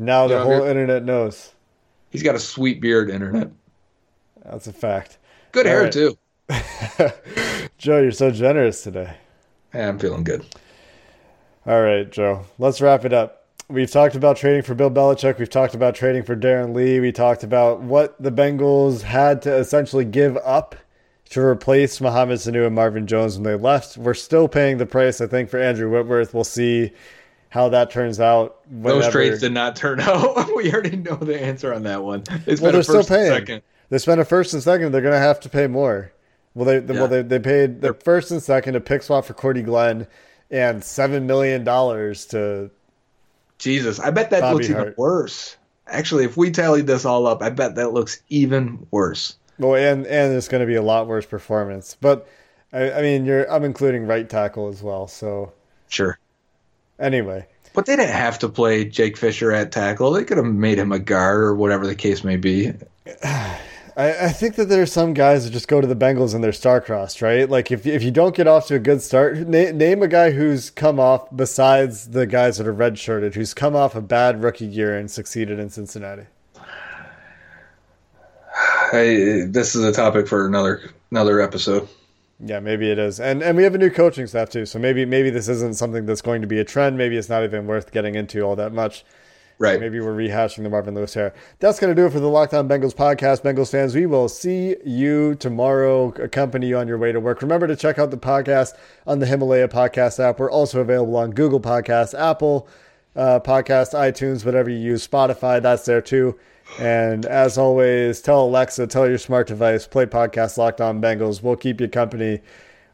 Now 0.00 0.26
the 0.26 0.40
whole 0.42 0.58
beard. 0.58 0.70
internet 0.70 1.04
knows. 1.04 1.52
He's 2.12 2.22
got 2.22 2.34
a 2.34 2.38
sweet 2.38 2.80
beard, 2.80 3.10
internet. 3.10 3.50
That's 4.44 4.66
a 4.66 4.72
fact. 4.72 5.18
Good 5.50 5.66
All 5.66 5.72
hair, 5.72 5.82
right. 5.84 5.92
too. 5.92 6.18
Joe, 7.78 8.00
you're 8.02 8.12
so 8.12 8.30
generous 8.30 8.82
today. 8.82 9.16
Yeah, 9.74 9.88
I'm 9.88 9.98
feeling 9.98 10.22
good. 10.22 10.44
All 11.66 11.80
right, 11.80 12.10
Joe. 12.10 12.44
Let's 12.58 12.80
wrap 12.80 13.04
it 13.04 13.12
up. 13.12 13.46
We've 13.68 13.90
talked 13.90 14.14
about 14.14 14.36
trading 14.36 14.62
for 14.62 14.74
Bill 14.74 14.90
Belichick. 14.90 15.38
We've 15.38 15.48
talked 15.48 15.74
about 15.74 15.94
trading 15.94 16.24
for 16.24 16.36
Darron 16.36 16.74
Lee. 16.74 17.00
We 17.00 17.12
talked 17.12 17.42
about 17.42 17.80
what 17.80 18.20
the 18.22 18.30
Bengals 18.32 19.02
had 19.02 19.40
to 19.42 19.54
essentially 19.54 20.04
give 20.04 20.36
up 20.38 20.76
to 21.30 21.40
replace 21.40 21.98
Mohamed 21.98 22.38
Sanu 22.38 22.66
and 22.66 22.74
Marvin 22.74 23.06
Jones 23.06 23.36
when 23.36 23.44
they 23.44 23.54
left. 23.54 23.96
We're 23.96 24.12
still 24.12 24.48
paying 24.48 24.76
the 24.76 24.84
price, 24.84 25.22
I 25.22 25.26
think, 25.26 25.48
for 25.48 25.58
Andrew 25.58 25.88
Whitworth. 25.90 26.34
We'll 26.34 26.44
see 26.44 26.92
how 27.52 27.68
that 27.68 27.90
turns 27.90 28.18
out. 28.18 28.56
Those 28.70 29.08
trades 29.10 29.40
did 29.40 29.52
not 29.52 29.76
turn 29.76 30.00
out. 30.08 30.48
we 30.56 30.72
already 30.72 30.96
know 30.96 31.16
the 31.16 31.38
answer 31.38 31.74
on 31.74 31.82
that 31.82 32.02
one. 32.02 32.22
It's 32.46 32.62
Well, 32.62 32.72
they're 32.72 32.80
a 32.80 32.84
still 32.84 32.96
first 33.02 33.10
and 33.10 33.18
paying. 33.18 33.30
second. 33.32 33.62
They 33.90 33.98
spent 33.98 34.22
a 34.22 34.24
first 34.24 34.54
and 34.54 34.62
second. 34.62 34.92
They're 34.92 35.02
going 35.02 35.12
to 35.12 35.18
have 35.18 35.38
to 35.40 35.50
pay 35.50 35.66
more. 35.66 36.12
Well, 36.54 36.64
they 36.64 36.78
Yeah. 36.78 37.00
well 37.00 37.08
they 37.08 37.20
they 37.22 37.38
paid 37.38 37.82
the 37.82 37.92
first 37.92 38.30
and 38.30 38.42
second 38.42 38.74
a 38.76 38.80
pick 38.80 39.02
swap 39.02 39.26
for 39.26 39.34
Cordy 39.34 39.60
Glenn 39.62 40.06
and 40.50 40.82
seven 40.82 41.26
million 41.26 41.62
dollars 41.62 42.24
to 42.26 42.70
Jesus, 43.58 44.00
I 44.00 44.10
bet 44.10 44.30
that 44.30 44.40
Bobby 44.40 44.54
looks 44.54 44.70
even 44.70 44.76
Hart. 44.82 44.98
worse. 44.98 45.56
Actually, 45.86 46.24
if 46.24 46.36
we 46.36 46.50
tallied 46.50 46.86
this 46.86 47.04
all 47.04 47.26
up, 47.26 47.42
I 47.42 47.50
bet 47.50 47.74
that 47.76 47.92
looks 47.92 48.20
even 48.28 48.86
worse. 48.90 49.36
well 49.58 49.74
and 49.74 50.06
and 50.06 50.32
there's 50.32 50.48
going 50.48 50.62
to 50.62 50.66
be 50.66 50.74
a 50.74 50.82
lot 50.82 51.06
worse 51.06 51.26
performance. 51.26 51.96
But 52.00 52.26
I, 52.72 52.92
I 52.92 53.02
mean, 53.02 53.24
you're 53.26 53.50
I'm 53.52 53.64
including 53.64 54.06
right 54.06 54.28
tackle 54.28 54.68
as 54.68 54.82
well. 54.82 55.06
So 55.06 55.52
Sure. 55.88 56.18
Anyway, 56.98 57.46
But 57.74 57.86
they 57.86 57.96
didn't 57.96 58.14
have 58.14 58.38
to 58.40 58.48
play 58.48 58.84
Jake 58.84 59.16
Fisher 59.16 59.52
at 59.52 59.72
tackle. 59.72 60.12
They 60.12 60.24
could 60.24 60.36
have 60.36 60.46
made 60.46 60.78
him 60.78 60.92
a 60.92 60.98
guard 60.98 61.40
or 61.40 61.54
whatever 61.54 61.86
the 61.86 61.94
case 61.94 62.24
may 62.24 62.36
be. 62.36 62.72
I, 63.94 64.26
I, 64.26 64.28
think 64.30 64.54
that 64.54 64.70
there 64.70 64.80
are 64.80 64.86
some 64.86 65.12
guys 65.12 65.44
that 65.44 65.50
just 65.50 65.68
go 65.68 65.80
to 65.80 65.86
the 65.86 65.96
Bengals 65.96 66.34
and 66.34 66.42
they're 66.42 66.52
star-crossed, 66.52 67.20
right? 67.20 67.48
Like 67.48 67.70
if 67.70 67.86
if 67.86 68.02
you 68.02 68.10
don't 68.10 68.34
get 68.34 68.46
off 68.46 68.66
to 68.68 68.76
a 68.76 68.78
good 68.78 69.02
start, 69.02 69.36
na- 69.36 69.70
name 69.70 70.02
a 70.02 70.08
guy 70.08 70.30
who's 70.30 70.70
come 70.70 70.98
off 70.98 71.28
besides 71.34 72.08
the 72.08 72.26
guys 72.26 72.56
that 72.56 72.66
are 72.66 72.74
redshirted, 72.74 73.34
who's 73.34 73.52
come 73.52 73.76
off 73.76 73.94
a 73.94 74.00
bad 74.00 74.42
rookie 74.42 74.64
year 74.64 74.96
and 74.96 75.10
succeeded 75.10 75.58
in 75.58 75.68
Cincinnati. 75.68 76.26
Hey, 78.90 79.46
this 79.46 79.74
is 79.74 79.84
a 79.84 79.92
topic 79.92 80.28
for 80.28 80.46
another 80.46 80.90
another 81.10 81.40
episode. 81.40 81.88
Yeah, 82.40 82.60
maybe 82.60 82.90
it 82.90 82.98
is, 82.98 83.20
and 83.20 83.42
and 83.42 83.56
we 83.56 83.62
have 83.62 83.74
a 83.74 83.78
new 83.78 83.90
coaching 83.90 84.26
staff 84.26 84.50
too. 84.50 84.66
So 84.66 84.78
maybe 84.78 85.04
maybe 85.04 85.30
this 85.30 85.48
isn't 85.48 85.76
something 85.76 86.06
that's 86.06 86.22
going 86.22 86.40
to 86.42 86.48
be 86.48 86.58
a 86.58 86.64
trend. 86.64 86.98
Maybe 86.98 87.16
it's 87.16 87.28
not 87.28 87.44
even 87.44 87.66
worth 87.66 87.92
getting 87.92 88.14
into 88.14 88.42
all 88.42 88.56
that 88.56 88.72
much. 88.72 89.04
Right. 89.58 89.78
Maybe 89.78 90.00
we're 90.00 90.16
rehashing 90.16 90.64
the 90.64 90.70
Marvin 90.70 90.94
Lewis 90.96 91.14
here. 91.14 91.32
That's 91.60 91.78
going 91.78 91.94
to 91.94 92.00
do 92.00 92.06
it 92.06 92.10
for 92.10 92.18
the 92.18 92.26
Locked 92.26 92.52
On 92.52 92.68
Bengals 92.68 92.96
podcast. 92.96 93.42
Bengals 93.42 93.70
fans, 93.70 93.94
we 93.94 94.06
will 94.06 94.28
see 94.28 94.74
you 94.84 95.36
tomorrow. 95.36 96.08
Accompany 96.14 96.66
you 96.66 96.78
on 96.78 96.88
your 96.88 96.98
way 96.98 97.12
to 97.12 97.20
work. 97.20 97.42
Remember 97.42 97.68
to 97.68 97.76
check 97.76 97.96
out 97.96 98.10
the 98.10 98.16
podcast 98.16 98.72
on 99.06 99.20
the 99.20 99.26
Himalaya 99.26 99.68
podcast 99.68 100.18
app. 100.18 100.40
We're 100.40 100.50
also 100.50 100.80
available 100.80 101.16
on 101.16 101.30
Google 101.30 101.60
Podcasts, 101.60 102.18
Apple 102.18 102.66
uh, 103.14 103.38
Podcast, 103.38 103.94
iTunes, 103.94 104.44
whatever 104.44 104.68
you 104.68 104.78
use, 104.78 105.06
Spotify. 105.06 105.62
That's 105.62 105.84
there 105.84 106.00
too. 106.00 106.36
And 106.78 107.26
as 107.26 107.58
always, 107.58 108.20
tell 108.20 108.44
Alexa, 108.44 108.86
tell 108.86 109.08
your 109.08 109.18
smart 109.18 109.46
device, 109.46 109.86
play 109.86 110.06
podcast 110.06 110.56
Locked 110.56 110.80
On 110.80 111.00
Bengals. 111.00 111.42
We'll 111.42 111.56
keep 111.56 111.80
you 111.80 111.88
company 111.88 112.40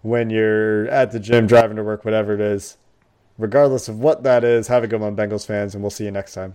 when 0.02 0.30
you're 0.30 0.86
at 0.88 1.12
the 1.12 1.20
gym, 1.20 1.46
driving 1.46 1.76
to 1.76 1.84
work, 1.84 2.04
whatever 2.04 2.34
it 2.34 2.40
is 2.40 2.76
regardless 3.38 3.88
of 3.88 4.00
what 4.00 4.24
that 4.24 4.44
is, 4.44 4.66
have 4.66 4.84
a 4.84 4.88
good 4.88 5.00
one, 5.00 5.16
Bengals 5.16 5.46
fans, 5.46 5.74
and 5.74 5.82
we'll 5.82 5.90
see 5.90 6.04
you 6.04 6.10
next 6.10 6.34
time. 6.34 6.54